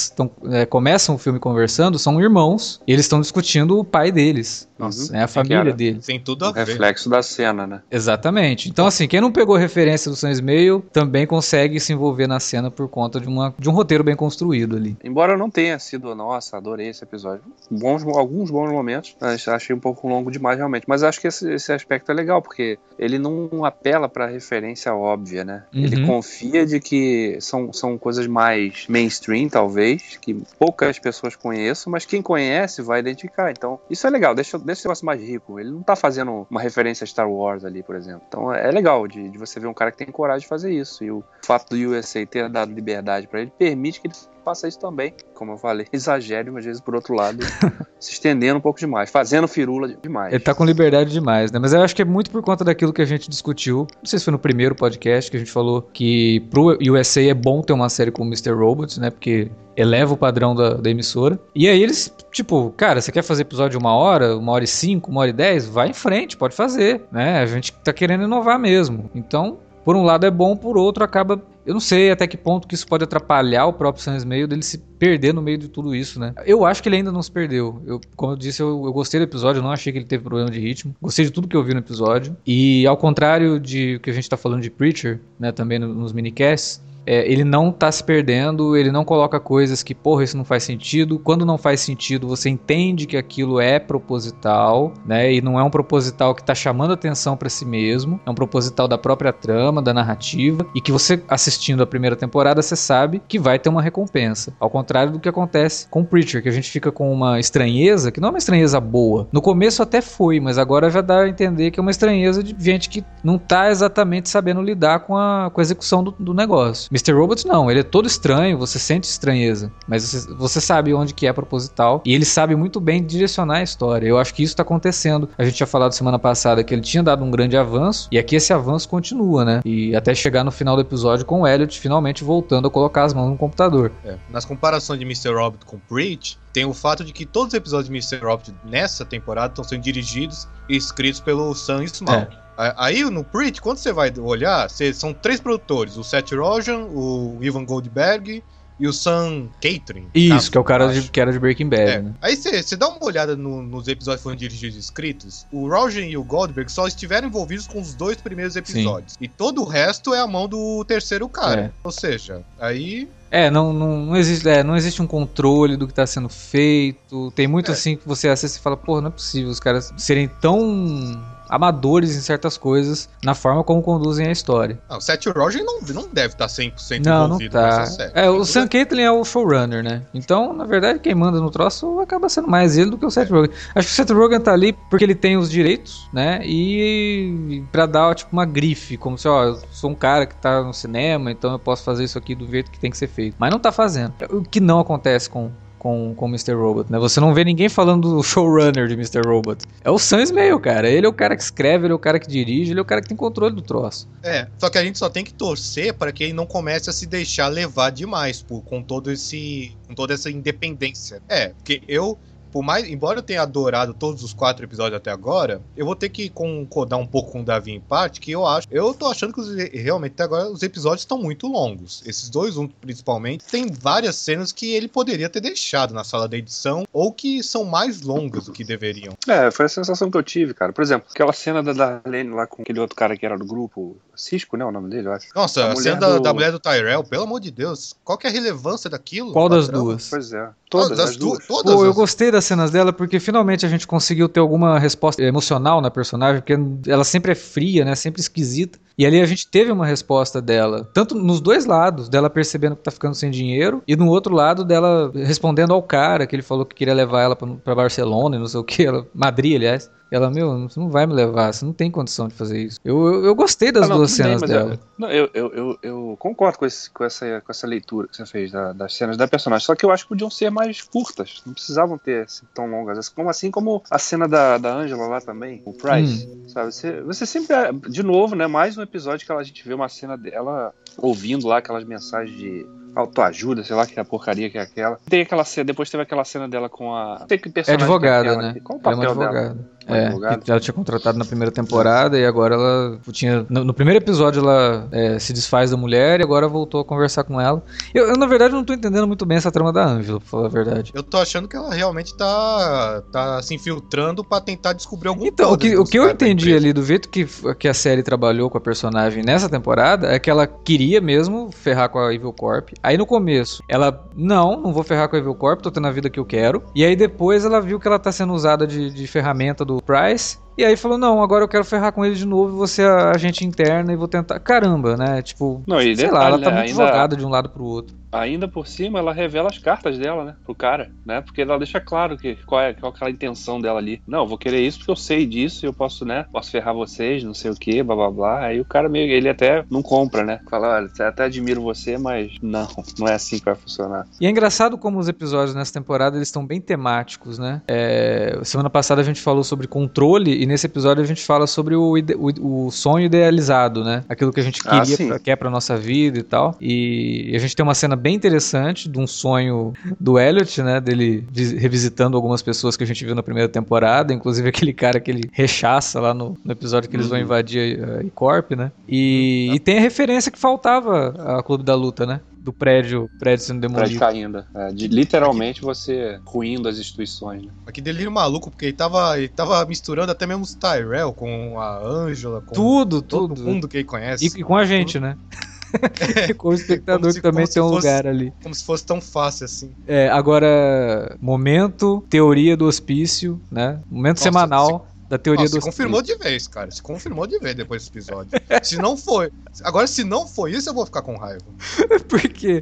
é, 0.51 0.67
começam 0.67 1.15
o 1.15 1.19
filme 1.19 1.39
conversando 1.39 1.99
são 1.99 2.21
irmãos, 2.21 2.81
e 2.87 2.93
eles 2.93 3.05
estão 3.05 3.21
discutindo 3.21 3.79
o 3.79 3.85
pai 3.85 4.11
deles. 4.11 4.69
Nossa, 4.79 5.13
uhum. 5.13 5.19
é 5.19 5.23
a 5.23 5.29
família 5.29 5.73
deles. 5.73 6.07
Tem 6.07 6.19
tudo 6.19 6.47
a 6.47 6.53
ver. 6.53 6.67
reflexo 6.67 7.09
da 7.09 7.23
cena, 7.23 7.67
né? 7.67 7.83
Exatamente. 7.91 8.69
Então, 8.69 8.87
assim, 8.87 9.07
quem 9.07 9.21
não 9.21 9.31
pegou 9.31 9.57
referência 9.57 10.11
do 10.11 10.17
Sam 10.17 10.31
Ismail 10.31 10.85
também 10.93 11.27
consegue 11.27 11.79
se 11.79 11.93
envolver 11.93 12.27
na 12.27 12.41
cena 12.41 12.71
por 12.71 12.89
conta 12.89 13.21
de, 13.21 13.29
uma, 13.29 13.55
de 13.65 13.71
um 13.71 13.73
roteiro 13.73 14.05
bem 14.05 14.15
construído 14.15 14.77
ali. 14.77 14.95
Embora 15.03 15.39
não 15.39 15.49
tenha 15.49 15.79
sido, 15.79 16.15
nossa, 16.15 16.59
adorei 16.59 16.89
esse 16.89 17.03
episódio. 17.03 17.43
Bons, 17.71 18.05
alguns 18.07 18.51
bons 18.51 18.71
momentos, 18.71 19.17
achei 19.49 19.75
um 19.75 19.81
pouco 19.81 20.07
longo 20.07 20.31
demais 20.31 20.59
realmente. 20.59 20.85
Mas 20.87 21.03
acho 21.03 21.19
que 21.19 21.29
esse, 21.29 21.51
esse 21.51 21.73
aspecto 21.73 22.13
é 22.13 22.15
legal, 22.15 22.43
porque 22.43 22.79
ele 22.99 23.19
não 23.19 23.65
apela 23.65 24.07
pra 24.07 24.27
referência 24.27 24.95
óbvia, 24.95 25.45
né? 25.47 25.65
Uhum. 25.75 25.81
Ele 25.83 26.07
confia 26.07 26.67
de 26.67 26.79
que 26.79 27.39
são, 27.41 27.73
são 27.73 27.97
coisas 27.97 28.27
mais 28.27 28.87
mainstream, 28.87 29.49
talvez, 29.49 30.19
que 30.21 30.35
poucas 30.59 30.99
pessoas 30.99 31.35
conheçam, 31.35 31.91
mas 31.91 32.05
quem 32.05 32.21
conhece 32.21 32.83
vai 32.83 33.01
identificar. 33.01 33.51
Então, 33.51 33.81
isso 33.89 34.07
é 34.07 34.11
legal, 34.11 34.35
deixa, 34.35 34.59
deixa 34.59 34.81
esse 34.81 34.87
negócio 34.87 35.07
mais 35.07 35.23
rico. 35.23 35.59
Ele 35.59 35.71
não 35.71 35.83
tá 35.83 35.97
fazendo 35.97 36.47
uma 36.51 36.61
referência 36.61 37.05
a 37.05 37.07
Star 37.07 37.31
Wars 37.31 37.65
ali, 37.65 37.83
por 37.83 37.97
exemplo. 37.97 38.25
Então, 38.29 38.53
é 38.53 38.71
legal 38.71 39.09
de, 39.09 39.31
de 39.31 39.39
você 39.39 39.59
ver 39.59 39.69
um 39.69 39.75
cara 39.75 39.91
que 39.91 39.97
tem 39.97 40.09
coragem 40.09 40.43
de 40.43 40.49
fazer 40.49 40.71
isso. 40.71 41.03
E 41.03 41.11
o 41.11 41.25
fato 41.43 41.71
do 41.71 41.77
USA 41.77 42.27
ter 42.27 42.51
dado 42.51 42.71
liberdade 42.71 43.27
para 43.27 43.41
ele 43.41 43.54
permite 43.59 44.01
que 44.01 44.07
ele 44.07 44.15
faça 44.45 44.69
isso 44.69 44.79
também. 44.79 45.15
Como 45.35 45.53
eu 45.53 45.57
falei, 45.57 45.87
exagere, 45.93 46.51
mas 46.51 46.61
às 46.61 46.67
vezes 46.67 46.81
por 46.81 46.95
outro 46.95 47.15
lado, 47.15 47.39
se 47.99 48.13
estendendo 48.13 48.59
um 48.59 48.61
pouco 48.61 48.79
demais, 48.79 49.11
fazendo 49.11 49.49
firula 49.49 49.89
demais. 50.03 50.33
Ele 50.33 50.43
tá 50.43 50.55
com 50.55 50.65
liberdade 50.65 51.11
demais, 51.11 51.51
né? 51.51 51.59
Mas 51.59 51.73
eu 51.73 51.81
acho 51.81 51.97
que 51.97 52.03
é 52.03 52.05
muito 52.05 52.31
por 52.31 52.43
conta 52.43 52.65
daquilo 52.65 52.93
que 52.93 53.03
a 53.03 53.07
gente 53.07 53.29
discutiu. 53.31 53.87
Não 53.97 54.07
sei 54.07 54.19
se 54.19 54.25
foi 54.25 54.33
no 54.33 54.39
primeiro 54.39 54.75
podcast 54.75 55.31
que 55.31 55.37
a 55.37 55.41
gente 55.41 55.51
falou 55.51 55.83
que 55.93 56.41
pro 56.51 56.77
USA 56.91 57.23
é 57.23 57.35
bom 57.35 57.63
ter 57.63 57.73
uma 57.73 57.89
série 57.89 58.11
como 58.11 58.29
Mr. 58.29 58.53
Robots, 58.53 58.99
né? 58.99 59.11
Porque 59.11 59.51
eleva 59.77 60.15
o 60.15 60.17
padrão 60.17 60.55
da, 60.55 60.75
da, 60.75 60.91
emissora. 60.91 61.39
E 61.55 61.69
aí 61.69 61.83
eles, 61.83 62.15
tipo, 62.31 62.73
cara, 62.77 63.01
você 63.01 63.11
quer 63.11 63.23
fazer 63.23 63.43
episódio 63.43 63.79
de 63.79 63.79
uma 63.79 63.95
hora, 63.95 64.37
uma 64.37 64.53
hora 64.53 64.65
e 64.65 64.69
cinco, 64.69 65.11
uma 65.11 65.23
hora 65.23 65.31
e 65.31 65.33
dez? 65.33 65.67
Vai 65.67 65.89
em 65.89 65.95
frente, 65.95 66.37
pode 66.37 66.55
fazer, 66.55 67.03
né? 67.11 67.41
A 67.41 67.47
gente 67.47 67.73
tá 67.73 67.93
querendo 67.93 68.25
inovar 68.25 68.59
mesmo. 68.59 69.11
Então, 69.15 69.59
por 69.85 69.97
um 69.97 70.03
lado 70.03 70.27
é 70.27 70.31
bom, 70.31 70.57
por 70.57 70.79
outro 70.79 71.05
acaba 71.05 71.41
eu 71.67 71.73
não 71.73 71.81
sei 71.81 72.11
até 72.11 72.27
que 72.27 72.37
ponto 72.37 72.69
que 72.69 72.75
isso 72.75 72.87
pode 72.87 73.05
atrapalhar 73.05 73.67
o 73.67 73.73
próprio 73.73 74.03
Sam 74.03 74.25
Meio 74.25 74.47
dele 74.47 74.63
se 74.63 74.79
perder 74.79 75.35
no 75.35 75.43
meio 75.43 75.59
de 75.59 75.69
tudo 75.69 75.95
isso, 75.95 76.19
né? 76.21 76.33
Eu 76.47 76.65
acho 76.65 76.83
que 76.83 76.89
ele 76.89 76.97
ainda 76.97 77.13
não 77.13 77.23
se 77.23 77.31
perdeu. 77.31 77.83
Eu, 77.87 78.01
como 78.17 78.33
eu 78.33 78.37
disse, 78.37 78.63
eu, 78.63 78.69
eu, 78.85 78.93
gostei 78.93 79.21
do 79.21 79.25
episódio, 79.25 79.63
não 79.63 79.71
achei 79.71 79.93
que 79.93 79.99
ele 79.99 80.07
teve 80.07 80.23
problema 80.23 80.51
de 80.51 80.61
ritmo. 80.61 80.95
Gostei 81.01 81.25
de 81.25 81.31
tudo 81.31 81.49
que 81.49 81.57
eu 81.57 81.63
vi 81.63 81.75
no 81.75 81.81
episódio. 81.81 82.37
E 82.47 82.87
ao 82.87 82.97
contrário 82.97 83.59
de 83.59 83.99
que 84.01 84.11
a 84.11 84.13
gente 84.13 84.29
tá 84.29 84.37
falando 84.37 84.63
de 84.63 84.71
Preacher, 84.71 85.21
né, 85.39 85.53
também 85.53 85.79
nos 85.79 86.13
minicasts, 86.13 86.81
é, 87.07 87.31
ele 87.31 87.45
não 87.45 87.71
tá 87.71 87.91
se 87.91 88.03
perdendo, 88.03 88.77
ele 88.77 88.91
não 88.91 89.05
coloca 89.05 89.39
coisas 89.39 89.83
que, 89.83 89.95
porra, 89.95 90.25
isso 90.25 90.37
não 90.37 90.45
faz 90.45 90.63
sentido. 90.63 91.19
Quando 91.19 91.45
não 91.45 91.59
faz 91.59 91.81
sentido, 91.81 92.27
você 92.27 92.49
entende 92.49 93.07
que 93.07 93.17
aquilo 93.17 93.61
é 93.61 93.79
proposital, 93.79 94.93
né? 95.07 95.33
E 95.33 95.41
não 95.41 95.59
é 95.59 95.63
um 95.63 95.71
proposital 95.71 96.35
que 96.35 96.45
tá 96.45 96.55
chamando 96.55 96.93
atenção 96.93 97.37
para 97.37 97.49
si 97.49 97.65
mesmo, 97.65 98.21
é 98.25 98.31
um 98.31 98.35
proposital 98.35 98.89
da 98.89 98.99
própria 98.99 99.33
trama, 99.33 99.83
da 99.83 99.93
narrativa, 99.93 100.67
e 100.75 100.81
que 100.81 100.93
você 100.93 101.23
assistindo 101.29 101.83
a 101.83 101.87
primeira 101.87 102.17
temporada, 102.17 102.63
você 102.63 102.77
sabe 102.77 103.21
que 103.29 103.39
vai 103.39 103.59
ter 103.59 103.69
uma 103.69 103.83
recompensa. 103.83 104.55
Ao 104.59 104.71
contrário 104.71 105.13
do 105.13 105.21
que 105.21 105.29
acontece 105.29 105.89
com 105.89 106.05
Preacher, 106.05 106.43
que 106.43 106.49
a 106.49 106.53
gente 106.53 106.71
fica 106.71 106.91
com 106.91 107.13
uma 107.13 107.39
estranheza, 107.39 108.11
que 108.11 108.21
não 108.21 108.29
é 108.29 108.33
uma 108.33 108.39
estranheza 108.39 108.81
boa. 108.81 109.29
No 109.33 109.43
começo 109.43 109.83
até 109.83 110.01
foi, 110.01 110.41
mas 110.41 110.59
agora 110.59 110.91
já 110.91 111.01
dá 111.01 111.23
a 111.23 111.29
entender 111.29 111.71
que 111.71 111.79
é 111.79 111.83
uma 111.83 111.91
estranheza 111.91 112.43
de 112.43 112.55
gente 112.59 112.89
que 112.89 113.05
não 113.23 113.39
tá 113.39 113.71
exatamente 113.71 114.29
sabendo 114.29 114.63
lidar 114.63 115.01
com 115.01 115.17
a, 115.17 115.51
com 115.53 115.61
a 115.61 115.63
execução 115.63 116.03
do, 116.03 116.15
do 116.19 116.35
negócio. 116.35 116.89
Mr. 116.95 117.13
Robot 117.13 117.45
não, 117.45 117.69
ele 117.69 117.81
é 117.81 117.83
todo 117.83 118.07
estranho, 118.07 118.57
você 118.57 118.79
sente 118.79 119.09
estranheza, 119.09 119.73
mas 119.89 120.05
você, 120.05 120.33
você, 120.33 120.61
sabe 120.61 120.95
onde 120.95 121.13
que 121.13 121.27
é 121.27 121.33
proposital 121.33 122.01
e 122.07 122.15
ele 122.15 122.25
sabe 122.25 122.55
muito 122.55 122.81
bem 122.81 123.05
direcionar 123.05 123.57
a 123.57 123.63
história. 123.65 124.07
Eu 124.07 124.17
acho 124.17 124.33
que 124.33 124.45
isso 124.45 124.53
está 124.53 124.63
acontecendo. 124.63 125.29
A 125.37 125.45
gente 125.45 125.57
tinha 125.57 125.67
falado 125.67 125.91
semana 125.91 126.21
passada 126.21 126.63
que 126.63 126.73
ele 126.73 126.83
tinha 126.83 127.03
dado 127.03 127.25
um 127.25 127.33
grande 127.33 127.57
avanço 127.57 128.09
e 128.13 128.17
aqui 128.17 128.37
esse 128.37 128.53
avanço 128.53 128.89
continua, 128.89 129.45
né? 129.45 129.61
E 129.65 129.97
até 129.97 130.15
chegar 130.15 130.45
no 130.45 130.53
final 130.53 130.77
do 130.77 130.83
episódio 130.83 131.27
com 131.27 131.41
o 131.41 131.47
Elliot 131.49 131.81
finalmente 131.81 132.23
voltando 132.23 132.69
a 132.69 132.71
colocar 132.71 133.03
as 133.03 133.13
mãos 133.13 133.29
no 133.29 133.37
computador. 133.37 133.91
É. 134.05 134.17
Nas 134.31 134.45
comparações 134.45 135.01
de 135.01 135.05
Mr. 135.05 135.35
Robot 135.35 135.67
com 135.67 135.81
Preach, 135.81 136.39
tem 136.53 136.65
o 136.65 136.73
fato 136.73 137.05
de 137.05 137.13
que 137.13 137.27
todos 137.27 137.49
os 137.49 137.55
episódios 137.55 137.89
de 137.89 137.93
Mr. 137.93 138.25
Robot 138.25 138.55
nessa 138.65 139.05
temporada 139.05 139.49
estão 139.49 139.65
sendo 139.65 139.83
dirigidos 139.83 140.47
e 140.69 140.77
escritos 140.77 141.21
pelo 141.21 141.53
Sam 141.57 141.85
Small. 141.89 142.15
É. 142.15 142.44
Aí 142.57 143.03
no 143.05 143.25
Preach, 143.25 143.61
quando 143.61 143.79
você 143.79 143.93
vai 143.93 144.13
olhar, 144.19 144.69
você, 144.69 144.93
são 144.93 145.13
três 145.13 145.41
produtores: 145.41 145.97
o 145.97 146.05
Seth 146.05 146.33
Rogen, 146.33 146.89
o 146.93 147.39
Ivan 147.41 147.65
Goldberg 147.65 148.43
e 148.79 148.89
o 148.89 148.93
Sam 148.93 149.49
Catering. 149.61 150.09
Isso, 150.15 150.51
que 150.51 150.59
é 150.59 150.61
o 150.61 150.65
cara 150.65 150.93
de, 150.93 151.09
que 151.09 151.21
era 151.21 151.33
de 151.33 151.39
Breaking 151.39 151.69
Bad. 151.69 151.91
É. 151.91 152.03
Né? 152.03 152.15
Aí 152.21 152.37
você 152.37 152.77
dá 152.77 152.89
uma 152.89 153.05
olhada 153.05 153.37
no, 153.37 153.63
nos 153.63 153.87
episódios 153.87 154.21
que 154.21 154.25
foram 154.25 154.37
dirigidos 154.37 154.77
e 154.77 154.81
escritos. 154.81 155.47
O 155.53 155.69
Rogen 155.69 156.11
e 156.11 156.17
o 156.17 156.25
Goldberg 156.25 156.71
só 156.71 156.87
estiveram 156.87 157.29
envolvidos 157.29 157.67
com 157.67 157.81
os 157.81 157.95
dois 157.95 158.17
primeiros 158.17 158.57
episódios. 158.57 159.13
Sim. 159.13 159.19
E 159.23 159.29
todo 159.29 159.63
o 159.63 159.65
resto 159.65 160.13
é 160.13 160.21
a 160.21 160.27
mão 160.27 160.49
do 160.49 160.85
terceiro 160.85 161.29
cara. 161.29 161.61
É. 161.61 161.71
Ou 161.85 161.93
seja, 161.93 162.43
aí 162.59 163.09
é, 163.31 163.51
não, 163.51 163.73
não, 163.73 164.07
não, 164.07 164.17
existe, 164.17 164.49
é, 164.49 164.63
não 164.63 164.77
existe 164.77 165.03
um 165.03 165.07
controle 165.07 165.77
do 165.77 165.87
que 165.87 165.93
está 165.93 166.07
sendo 166.07 166.29
feito. 166.29 167.33
Tem 167.33 167.47
muito 167.47 167.71
é. 167.71 167.75
assim 167.75 167.97
que 167.97 168.07
você 168.07 168.29
assiste 168.29 168.57
e 168.57 168.61
fala, 168.61 168.77
porra, 168.77 169.01
não 169.03 169.09
é 169.09 169.13
possível 169.13 169.51
os 169.51 169.61
caras 169.61 169.93
serem 169.97 170.29
tão 170.41 171.21
amadores 171.55 172.17
em 172.17 172.21
certas 172.21 172.57
coisas 172.57 173.09
na 173.23 173.35
forma 173.35 173.63
como 173.63 173.81
conduzem 173.81 174.27
a 174.27 174.33
história. 174.33 174.79
Não, 174.89 174.99
o 174.99 175.01
Seth 175.01 175.27
Rogen 175.27 175.65
não, 175.65 175.81
não 175.81 176.09
deve 176.13 176.35
estar 176.35 176.47
100% 176.47 177.05
não, 177.05 177.27
envolvido 177.27 177.57
não 177.57 177.63
tá. 177.63 177.79
nessa 177.79 177.93
série. 177.93 178.13
É, 178.15 178.29
o 178.29 178.45
Sam 178.45 178.67
Caitlin 178.67 179.03
é 179.03 179.11
o 179.13 179.25
showrunner, 179.25 179.83
né? 179.83 180.03
Então, 180.13 180.53
na 180.53 180.65
verdade, 180.65 180.99
quem 180.99 181.15
manda 181.15 181.41
no 181.41 181.51
troço 181.51 182.01
acaba 182.01 182.29
sendo 182.29 182.49
mais 182.49 182.77
ele 182.77 182.91
do 182.91 182.99
que 182.99 183.07
o 183.07 183.11
Seth 183.11 183.31
é. 183.31 183.33
Rogen. 183.33 183.51
Acho 183.75 183.87
que 183.87 183.93
o 183.93 183.97
Seth 183.97 184.11
Rogen 184.11 184.41
tá 184.41 184.53
ali 184.53 184.73
porque 184.91 185.05
ele 185.05 185.15
tem 185.15 185.37
os 185.37 185.49
direitos, 185.49 186.09
né? 186.13 186.41
E 186.45 187.63
pra 187.71 187.87
dar, 187.87 188.15
tipo, 188.15 188.33
uma 188.33 188.45
grife, 188.45 188.97
como 188.97 189.17
se, 189.17 189.29
ó, 189.29 189.45
eu 189.45 189.59
sou 189.71 189.91
um 189.91 189.95
cara 189.95 190.27
que 190.27 190.35
tá 190.35 190.63
no 190.63 190.75
cinema, 190.75 191.31
então 191.31 191.53
eu 191.53 191.59
posso 191.59 191.85
fazer 191.85 192.05
isso 192.05 192.19
aqui 192.19 192.35
do 192.35 192.47
jeito 192.49 192.71
que 192.71 192.81
tem 192.81 192.91
que 192.91 192.99
ser 192.99 193.09
feito. 193.09 193.37
Mas 193.39 193.51
não 193.51 193.61
tá 193.61 193.71
fazendo. 193.71 194.13
O 194.31 194.43
que 194.43 194.61
não 194.61 194.81
acontece 194.81 195.31
com 195.31 195.51
com, 195.85 196.15
com 196.15 196.27
Mr. 196.27 196.55
Robot, 196.55 196.91
né? 196.91 196.99
Você 196.99 197.21
não 197.21 197.35
vê 197.35 197.45
ninguém 197.45 197.69
falando 197.69 198.09
do 198.17 198.23
showrunner 198.23 198.89
de 198.89 198.95
Mr. 198.95 199.21
Robot. 199.27 199.67
É 199.85 199.91
o 199.91 199.99
Sam 199.99 200.23
Ismail, 200.23 200.59
cara. 200.59 200.89
Ele 200.89 201.05
é 201.05 201.09
o 201.09 201.13
cara 201.13 201.37
que 201.37 201.43
escreve, 201.43 201.85
ele 201.85 201.93
é 201.93 201.95
o 201.95 201.99
cara 201.99 202.19
que 202.19 202.27
dirige, 202.27 202.71
ele 202.71 202.79
é 202.79 202.83
o 202.83 202.87
cara 202.87 203.03
que 203.03 203.09
tem 203.09 203.17
controle 203.17 203.55
do 203.55 203.61
troço. 203.61 204.09
É, 204.23 204.49
só 204.57 204.71
que 204.71 204.79
a 204.79 204.83
gente 204.83 204.99
só 204.99 205.11
tem 205.11 205.23
que 205.23 205.35
torcer 205.35 205.93
para 205.93 206.11
que 206.11 206.25
ele 206.25 206.33
não 206.33 206.47
comece 206.47 206.89
a 206.89 206.93
se 206.93 207.07
deixar 207.07 207.49
levar 207.49 207.91
demais 207.91 208.41
por, 208.41 208.63
com 208.63 208.83
todo 208.83 209.13
esse 209.13 209.77
com 209.87 209.95
toda 209.95 210.15
essa 210.15 210.31
independência. 210.31 211.21
É, 211.29 211.49
porque 211.49 211.83
eu 211.87 212.19
por 212.55 212.63
mais, 212.63 212.89
embora 212.89 213.19
eu 213.19 213.23
tenha 213.23 213.43
adorado 213.43 213.93
todos 213.93 214.23
os 214.23 214.33
quatro 214.33 214.65
episódios 214.65 214.97
até 214.97 215.11
agora, 215.11 215.61
eu 215.77 215.85
vou 215.85 215.97
ter 215.97 216.09
que 216.09 216.29
concordar 216.29 216.99
um 216.99 217.07
pouco 217.07 217.33
com 217.33 217.41
o 217.41 217.45
Davi 217.45 217.73
em 217.73 217.81
parte, 217.81 218.21
que 218.21 218.31
eu 218.31 218.47
acho, 218.47 218.69
eu 218.71 218.95
tô 218.95 219.09
achando 219.09 219.33
que 219.33 219.41
os, 219.41 219.53
realmente 219.73 220.13
até 220.13 220.23
agora 220.23 220.49
os 220.49 220.63
episódios 220.63 221.01
estão 221.01 221.19
muito 221.19 221.49
longos. 221.49 222.01
Esses 222.07 222.31
dois, 222.31 222.57
um 222.57 222.69
principalmente, 222.69 223.45
tem 223.45 223.67
várias 223.67 224.15
cenas 224.15 224.53
que 224.53 224.73
ele 224.73 224.87
poderia 224.87 225.29
ter 225.29 225.41
deixado 225.41 225.93
na 225.93 226.05
sala 226.05 226.29
da 226.29 226.37
edição, 226.37 226.85
ou 226.93 227.13
que 227.13 227.43
são 227.43 227.65
mais 227.65 228.03
longas 228.03 228.45
do 228.45 228.53
que 228.53 228.63
deveriam. 228.63 229.15
É, 229.27 229.51
foi 229.51 229.67
a 229.67 229.69
sensação 229.69 230.09
que 230.09 230.17
eu 230.17 230.23
tive, 230.23 230.55
cara. 230.55 230.73
Por 230.73 230.83
exemplo, 230.83 231.09
aquela 231.11 231.33
cena 231.33 231.61
da 231.61 231.73
Darlene 231.73 232.31
lá 232.31 232.47
com 232.47 232.63
aquele 232.63 232.79
outro 232.79 232.95
cara 232.95 233.17
que 233.17 233.27
era 233.27 233.37
do 233.37 233.45
grupo, 233.45 233.97
Cisco, 234.15 234.57
né, 234.57 234.65
o 234.65 234.71
nome 234.71 234.91
dele, 234.91 235.09
eu 235.09 235.13
acho. 235.13 235.27
Nossa, 235.35 235.65
a, 235.65 235.73
a 235.73 235.77
cena 235.77 235.97
do... 235.97 236.21
da, 236.21 236.33
mulher 236.33 236.53
do 236.53 236.61
Tyrell, 236.61 237.03
pelo 237.03 237.25
amor 237.25 237.41
de 237.41 237.51
Deus, 237.51 237.97
qual 238.05 238.17
que 238.17 238.29
é 238.29 238.31
a 238.31 238.33
relevância 238.33 238.89
daquilo? 238.89 239.33
Qual 239.33 239.49
das 239.49 239.69
duas? 239.69 240.09
Pois 240.09 240.33
é. 240.33 240.49
Todas, 240.83 241.01
as 241.01 241.17
duas. 241.17 241.47
Todas 241.47 241.75
Pô, 241.75 241.81
as... 241.81 241.87
eu 241.87 241.95
gostei 241.95 242.31
das 242.31 242.45
cenas 242.45 242.71
dela 242.71 242.93
porque 242.93 243.19
finalmente 243.21 243.65
a 243.65 243.69
gente 243.69 243.87
conseguiu 243.87 244.29
ter 244.29 244.41
alguma 244.41 244.79
resposta 244.79 245.23
emocional 245.23 245.81
na 245.81 245.91
personagem, 245.91 246.41
porque 246.41 246.57
ela 246.91 247.05
sempre 247.05 247.33
é 247.33 247.35
fria, 247.35 247.85
né? 247.85 247.95
Sempre 247.95 248.21
esquisita. 248.21 248.79
E 248.97 249.05
ali 249.05 249.21
a 249.21 249.27
gente 249.27 249.49
teve 249.49 249.73
uma 249.73 249.85
resposta 249.85 250.41
dela, 250.41 250.89
tanto 250.95 251.17
nos 251.17 251.41
dois 251.41 251.67
lados, 251.67 252.09
dela 252.09 252.31
percebendo 252.31 252.77
que 252.77 252.83
tá 252.83 252.93
ficando 252.93 253.15
sem 253.15 253.29
dinheiro, 253.29 253.83
e 253.89 253.97
no 253.97 254.09
outro 254.09 254.33
lado 254.33 254.65
dela 254.65 255.11
respondendo 255.15 255.75
ao 255.75 255.83
cara 255.83 256.27
que 256.27 256.37
ele 256.37 256.43
falou 256.43 256.65
que 256.65 256.77
queria 256.77 256.95
levar 256.95 257.23
ela 257.23 257.35
para 257.35 257.75
Barcelona 257.75 258.37
e 258.37 258.39
não 258.39 258.47
sei 258.47 258.61
o 258.61 258.65
que, 258.65 258.85
ela, 258.87 259.05
Madrid, 259.13 259.57
aliás. 259.57 259.91
Ela, 260.15 260.31
meu, 260.31 260.69
você 260.69 260.79
não 260.79 260.89
vai 260.89 261.07
me 261.07 261.13
levar, 261.13 261.53
você 261.53 261.65
não 261.65 261.73
tem 261.73 261.91
condição 261.91 262.29
de 262.29 262.35
fazer 262.35 262.59
isso. 262.63 262.79
Eu, 262.85 263.05
eu, 263.07 263.25
eu 263.25 263.35
gostei 263.35 263.73
das 263.73 263.87
Ah, 263.87 263.89
não, 263.89 263.97
duas 263.97 264.17
bem, 264.17 264.27
cenas 264.39 264.43
dela. 264.43 264.75
Eu, 264.75 264.79
não, 264.97 265.11
eu, 265.11 265.29
eu, 265.35 265.79
eu, 265.83 266.17
concordo 266.21 266.57
com, 266.59 266.65
esse, 266.67 266.89
com, 266.91 267.03
essa, 267.05 267.41
com 267.41 267.51
essa 267.51 267.67
leitura 267.67 268.07
que 268.07 268.17
você 268.17 268.25
fez 268.25 268.53
da- 268.53 268.73
das 268.73 268.95
cenas 268.95 269.17
da 269.17 269.27
personagem. 269.27 269.67
Só 269.67 269.75
que 269.75 269.85
eu 269.85 269.91
acho 269.91 270.05
que 270.05 270.11
podiam 270.11 270.31
ser 270.31 270.51
mais 270.51 270.83
curtas. 270.83 271.43
Não 271.45 271.53
precisavam 271.53 271.99
ter 271.99 272.25
assim, 272.27 272.47
tão 272.55 272.67
longas. 272.71 273.09
Como 273.09 273.29
assim 273.29 273.51
como 273.51 273.83
a 273.91 273.99
cena 273.99 274.29
da, 274.29 274.57
da 274.57 274.73
Angela 274.75 275.07
lá 275.09 275.21
também, 275.21 275.61
o 275.65 275.73
Price. 275.73 276.27
Hum. 276.29 276.49
Sabe? 276.49 276.73
Você, 276.73 277.01
você 277.01 277.27
sempre. 277.27 277.55
De 277.91 278.03
novo, 278.05 278.37
né? 278.37 278.47
Mais 278.47 278.79
um 278.79 278.83
episódio 278.83 279.27
que 279.27 279.33
ela- 279.33 279.41
a 279.41 279.45
gente 279.45 279.67
vê 279.67 279.75
uma 279.75 279.89
cena 279.89 280.17
dela 280.17 280.73
ouvindo 280.99 281.49
lá 281.49 281.59
aquelas 281.59 281.83
mensagens 281.85 282.37
de 282.39 282.65
autoajuda, 282.95 283.65
sei 283.65 283.75
lá 283.75 283.85
que 283.87 283.99
é 283.99 284.03
a 284.03 284.05
porcaria 284.05 284.49
que 284.49 284.57
é 284.57 284.61
aquela. 284.61 284.97
Tem 285.11 285.23
aquela 285.23 285.45
cena, 285.45 285.65
depois 285.65 285.91
teve 285.91 286.05
aquela 286.05 286.25
cena 286.25 286.49
dela 286.49 286.69
com 286.69 286.95
a. 286.95 287.25
Sei 287.29 287.39
que 287.39 287.49
É 287.49 287.53
personagem 287.53 287.85
advogada, 287.85 288.23
que 288.23 288.29
é 288.29 288.33
aquela. 288.33 288.53
né? 288.53 288.61
Qual 288.63 288.79
o 288.79 288.81
Ela 288.85 288.93
é 288.93 288.97
papel 288.97 289.13
uma 289.13 289.19
dela? 289.33 289.39
advogada. 289.41 289.69
Uma 289.84 289.84
É, 289.87 290.13
ela 290.49 290.61
tinha 290.61 290.73
contratado 290.73 291.19
na 291.19 291.25
primeira 291.25 291.53
temporada 291.53 292.19
e 292.19 292.25
agora 292.25 292.55
ela 292.55 292.99
tinha. 293.13 293.47
No, 293.49 293.65
no 293.65 293.75
primeiro 293.75 294.03
episódio 294.03 294.41
ela 294.41 294.89
é, 294.91 295.19
se 295.19 295.33
desfaz 295.33 295.71
da 295.71 295.77
mulher 295.77 296.21
e 296.21 296.23
agora 296.23 296.49
voltou 296.49 296.81
a 296.81 296.85
conversar 296.85 297.25
com 297.25 297.41
ela. 297.41 297.63
Eu, 297.93 298.09
eu, 298.09 298.17
na 298.17 298.27
verdade, 298.27 298.55
não 298.55 298.65
tô 298.65 298.73
entendendo 298.73 299.07
muito 299.07 299.27
bem 299.27 299.37
essa 299.37 299.53
trama 299.53 299.73
da 299.73 299.85
Angela, 299.85 300.21
pra 300.21 300.29
falar 300.29 300.47
a 300.47 300.51
verdade. 300.51 300.93
Eu 300.95 301.03
tô 301.03 301.19
achando 301.19 301.49
que 301.49 301.57
ela 301.57 301.73
realmente 301.73 302.17
tá, 302.17 303.03
tá 303.13 303.43
se 303.43 303.55
infiltrando 303.55 304.25
pra 304.25 304.41
tentar 304.41 304.73
descobrir 304.73 305.09
algum 305.09 305.27
Então, 305.27 305.53
o 305.53 305.59
que, 305.59 305.77
o 305.77 305.85
que 305.85 305.99
eu 305.99 306.09
entendi 306.09 306.55
ali 306.55 306.73
do 306.73 306.85
jeito 306.85 307.09
que, 307.09 307.27
que 307.59 307.69
a 307.69 307.75
série 307.75 308.03
trabalhou 308.03 308.49
com 308.49 308.59
a 308.59 308.61
personagem 308.61 309.23
nessa 309.23 309.49
temporada 309.49 310.09
é 310.09 310.19
que 310.19 310.31
ela 310.31 310.47
queria 310.47 311.01
mesmo 311.01 311.51
ferrar 311.53 311.89
com 311.89 311.99
a 311.99 312.15
Evil 312.15 312.33
Corp. 312.33 312.71
Aí 312.83 312.97
no 312.97 313.07
começo, 313.07 313.63
ela, 313.69 314.07
não, 314.17 314.61
não 314.61 314.73
vou 314.73 314.83
ferrar 314.83 315.09
com 315.09 315.17
a 315.17 315.19
Evil 315.19 315.35
Corp, 315.35 315.61
tô 315.61 315.71
tendo 315.71 315.87
a 315.87 315.91
vida 315.91 316.09
que 316.09 316.19
eu 316.19 316.25
quero. 316.25 316.63
E 316.75 316.85
aí 316.85 316.97
depois 316.97 317.45
ela 317.45 317.61
viu 317.61 317.79
que 317.79 317.87
ela 317.87 317.99
tá 317.99 318.11
sendo 318.11 318.33
usada 318.33 318.67
de, 318.67 318.91
de 318.91 319.07
ferramenta 319.07 319.65
do 319.65 319.74
Price. 319.81 320.39
E 320.57 320.65
aí 320.65 320.77
falou, 320.77 320.97
não, 320.97 321.23
agora 321.23 321.45
eu 321.45 321.49
quero 321.49 321.65
ferrar 321.65 321.93
com 321.93 322.05
ele 322.05 322.15
de 322.15 322.25
novo 322.27 322.65
e 322.65 322.69
ser 322.69 322.87
a 322.89 323.11
agente 323.11 323.45
interna 323.45 323.93
e 323.93 323.97
vou 323.97 324.07
tentar. 324.09 324.39
Caramba, 324.39 324.97
né? 324.97 325.21
Tipo, 325.23 325.63
Não, 325.67 325.79
sei 325.81 325.91
lá, 325.91 325.97
detalhe, 325.97 326.27
ela 326.27 326.39
tá 326.39 326.51
né, 326.51 326.57
muito 326.59 326.71
ainda- 326.71 326.87
jogada 326.87 327.17
de 327.17 327.25
um 327.27 327.29
lado 327.29 327.49
pro 327.49 327.65
outro. 327.65 327.97
ainda 328.13 328.47
por 328.47 328.69
cima 328.69 329.01
ela 329.01 329.13
revela 329.13 329.49
as 329.51 329.59
cartas 329.59 329.99
dela, 329.99 330.25
né, 330.25 330.37
pro 330.45 330.55
cara, 330.55 330.89
né? 331.05 331.21
Porque 331.21 331.43
ela 331.43 331.59
deixa 331.59 331.81
claro 331.81 332.17
que 332.17 332.37
qual 332.47 332.61
é, 332.61 332.73
qual 332.73 332.93
é 332.93 332.95
aquela 332.95 333.11
intenção 333.11 333.61
dela 333.61 333.81
ali. 333.81 334.01
Não, 334.07 334.21
eu 334.21 334.27
vou 334.29 334.39
querer 334.39 334.61
isso 334.61 334.79
porque 334.79 334.93
eu 334.93 334.97
sei 334.97 335.27
disso 335.27 335.65
e 335.65 335.69
eu 335.69 335.73
posso, 335.73 336.05
né, 336.05 336.25
posso 336.33 336.49
ferrar 336.53 336.73
vocês, 336.73 337.25
não 337.25 337.35
sei 337.35 337.51
o 337.51 337.57
que, 337.57 337.83
blá 337.83 337.97
blá 337.97 338.11
blá. 338.13 338.39
Aí 338.47 338.61
o 338.61 338.65
cara 338.65 338.89
meio, 338.89 339.11
ele 339.11 339.29
até 339.29 339.65
não 339.69 339.83
compra, 339.83 340.23
né? 340.23 340.39
Fala, 340.49 340.77
olha, 340.77 340.89
até 341.09 341.25
admiro 341.25 341.61
você, 341.61 341.99
mas 341.99 342.31
não, 342.41 342.69
não 343.01 343.09
é 343.09 343.15
assim 343.15 343.39
que 343.41 343.45
vai 343.45 343.57
funcionar. 343.57 344.07
E 344.21 344.27
é 344.29 344.31
engraçado 344.31 344.79
como 344.79 345.01
os 345.01 345.09
episódios 345.09 345.57
nessa 345.57 345.73
temporada 345.73 346.17
eles 346.17 346.29
estão 346.29 346.47
bem 346.47 346.61
temáticos, 346.61 347.37
né? 347.37 347.63
É, 347.67 348.39
semana 348.45 348.71
passada 348.71 349.01
a 349.01 349.05
gente 349.05 349.21
falou 349.21 349.43
sobre 349.43 349.67
controle 349.67 350.44
e 350.45 350.47
nesse 350.47 350.67
episódio 350.67 351.03
a 351.03 351.07
gente 351.07 351.25
fala 351.25 351.47
sobre 351.47 351.75
o, 351.75 351.95
o, 351.97 352.67
o 352.67 352.71
sonho 352.71 353.07
idealizado, 353.07 353.83
né? 353.83 354.05
Aquilo 354.09 354.33
que 354.33 354.41
a 354.41 354.43
gente 354.43 354.61
Ah, 354.67 354.81
queria, 354.81 354.97
sim. 354.97 355.09
pra, 355.09 355.19
quer 355.19 355.37
pra 355.37 355.51
nossa 355.51 355.77
vida 355.77 356.19
e 356.19 356.23
tal. 356.23 356.57
E 356.61 357.33
a 357.35 357.39
gente 357.39 357.57
tem 357.57 357.65
uma 357.65 357.75
cena 357.75 357.97
bem 357.97 358.15
interessante 358.15 358.89
de 358.89 358.99
um 358.99 359.07
sonho 359.07 359.73
do 359.99 360.19
Elliot, 360.19 360.63
né? 360.63 360.81
Dele 360.81 361.27
vis- 361.31 361.53
revisitando 361.53 362.17
algumas 362.17 362.43
pessoas 362.43 362.77
que 362.77 362.85
a 362.85 362.87
gente 362.87 363.05
viu 363.05 363.15
na 363.15 363.23
primeira 363.23 363.49
temporada, 363.49 364.13
inclusive 364.13 364.49
aquele 364.51 364.73
cara 364.73 365.01
que 365.01 365.11
ele 365.11 365.29
rechaça 365.33 366.01
lá 366.01 366.13
no, 366.15 366.37
no 366.45 366.53
episódio 366.53 366.89
que 366.89 366.97
eles 366.97 367.07
vão 367.09 367.19
Uhum. 367.19 367.25
invadir 367.25 367.83
a 367.83 368.03
E-Corp, 368.03 368.53
né? 368.53 368.71
E, 368.89 369.51
e 369.55 369.59
tem 369.59 369.79
a 369.79 369.81
referência 369.81 370.31
que 370.31 370.39
faltava 370.39 371.15
a 371.39 371.43
Clube 371.43 371.65
da 371.65 371.75
Luta, 371.75 372.05
né? 372.07 372.21
Do 372.45 372.53
prédio, 372.53 373.09
prédio 373.19 373.47
sendo 373.47 373.61
demolido. 373.63 373.99
Prédio 373.99 374.01
caindo. 374.01 374.45
É, 374.55 374.69
de, 374.71 374.87
literalmente 374.87 375.63
você 375.63 376.21
ruindo 376.27 376.69
as 376.69 376.77
instituições, 376.79 377.43
né? 377.43 377.53
Que 377.73 377.81
delírio 377.81 378.13
maluco, 378.13 378.51
porque 378.51 378.67
ele 378.67 378.73
tava, 378.75 379.17
ele 379.19 379.29
tava 379.29 379.65
misturando 379.65 380.13
até 380.13 380.27
mesmo 380.27 380.43
os 380.43 380.55
Tyrell 380.55 381.13
com 381.15 381.59
a 381.59 381.79
Angela, 381.79 382.43
com 382.43 382.55
Tudo, 382.55 383.01
todo 383.01 383.35
tudo. 383.35 383.43
mundo 383.49 383.67
que 383.67 383.79
ele 383.79 383.85
conhece. 383.85 384.27
E, 384.27 384.41
e 384.41 384.45
com 384.45 384.55
a 384.55 384.65
gente, 384.67 385.01
né? 385.01 385.17
com 386.39 386.49
o 386.51 386.53
espectador 386.55 387.01
Como 387.01 387.13
se- 387.13 387.21
que 387.21 387.23
também 387.23 387.47
tem 387.47 387.63
um 387.63 387.69
fosse- 387.71 387.77
lugar 387.89 388.07
ali. 388.07 388.33
Como 388.43 388.55
se 388.55 388.65
fosse 388.65 388.85
tão 388.87 389.01
fácil 389.01 389.45
assim. 389.47 389.75
É, 389.87 390.09
agora, 390.11 391.17
momento, 391.21 392.05
teoria 392.09 392.57
do 392.57 392.67
hospício, 392.67 393.41
né? 393.51 393.81
Momento 393.91 394.19
Nossa, 394.19 394.23
semanal 394.25 394.87
da 395.09 395.19
teoria 395.19 395.43
Nossa, 395.45 395.57
do 395.57 395.61
se 395.63 395.67
confirmou 395.67 396.03
de 396.03 396.15
vez, 396.17 396.47
cara. 396.47 396.71
Se 396.71 396.83
confirmou 396.83 397.27
de 397.27 397.39
vez 397.39 397.55
depois 397.55 397.83
desse 397.83 397.91
episódio. 397.93 398.31
se 398.63 398.77
não 398.77 398.97
foi. 398.97 399.31
Agora, 399.63 399.87
se 399.87 400.05
não 400.05 400.27
foi 400.27 400.53
isso, 400.53 400.69
eu 400.71 400.75
vou 400.75 400.85
ficar 400.87 401.03
com 401.03 401.17
raiva. 401.17 401.45
Porque, 402.09 402.61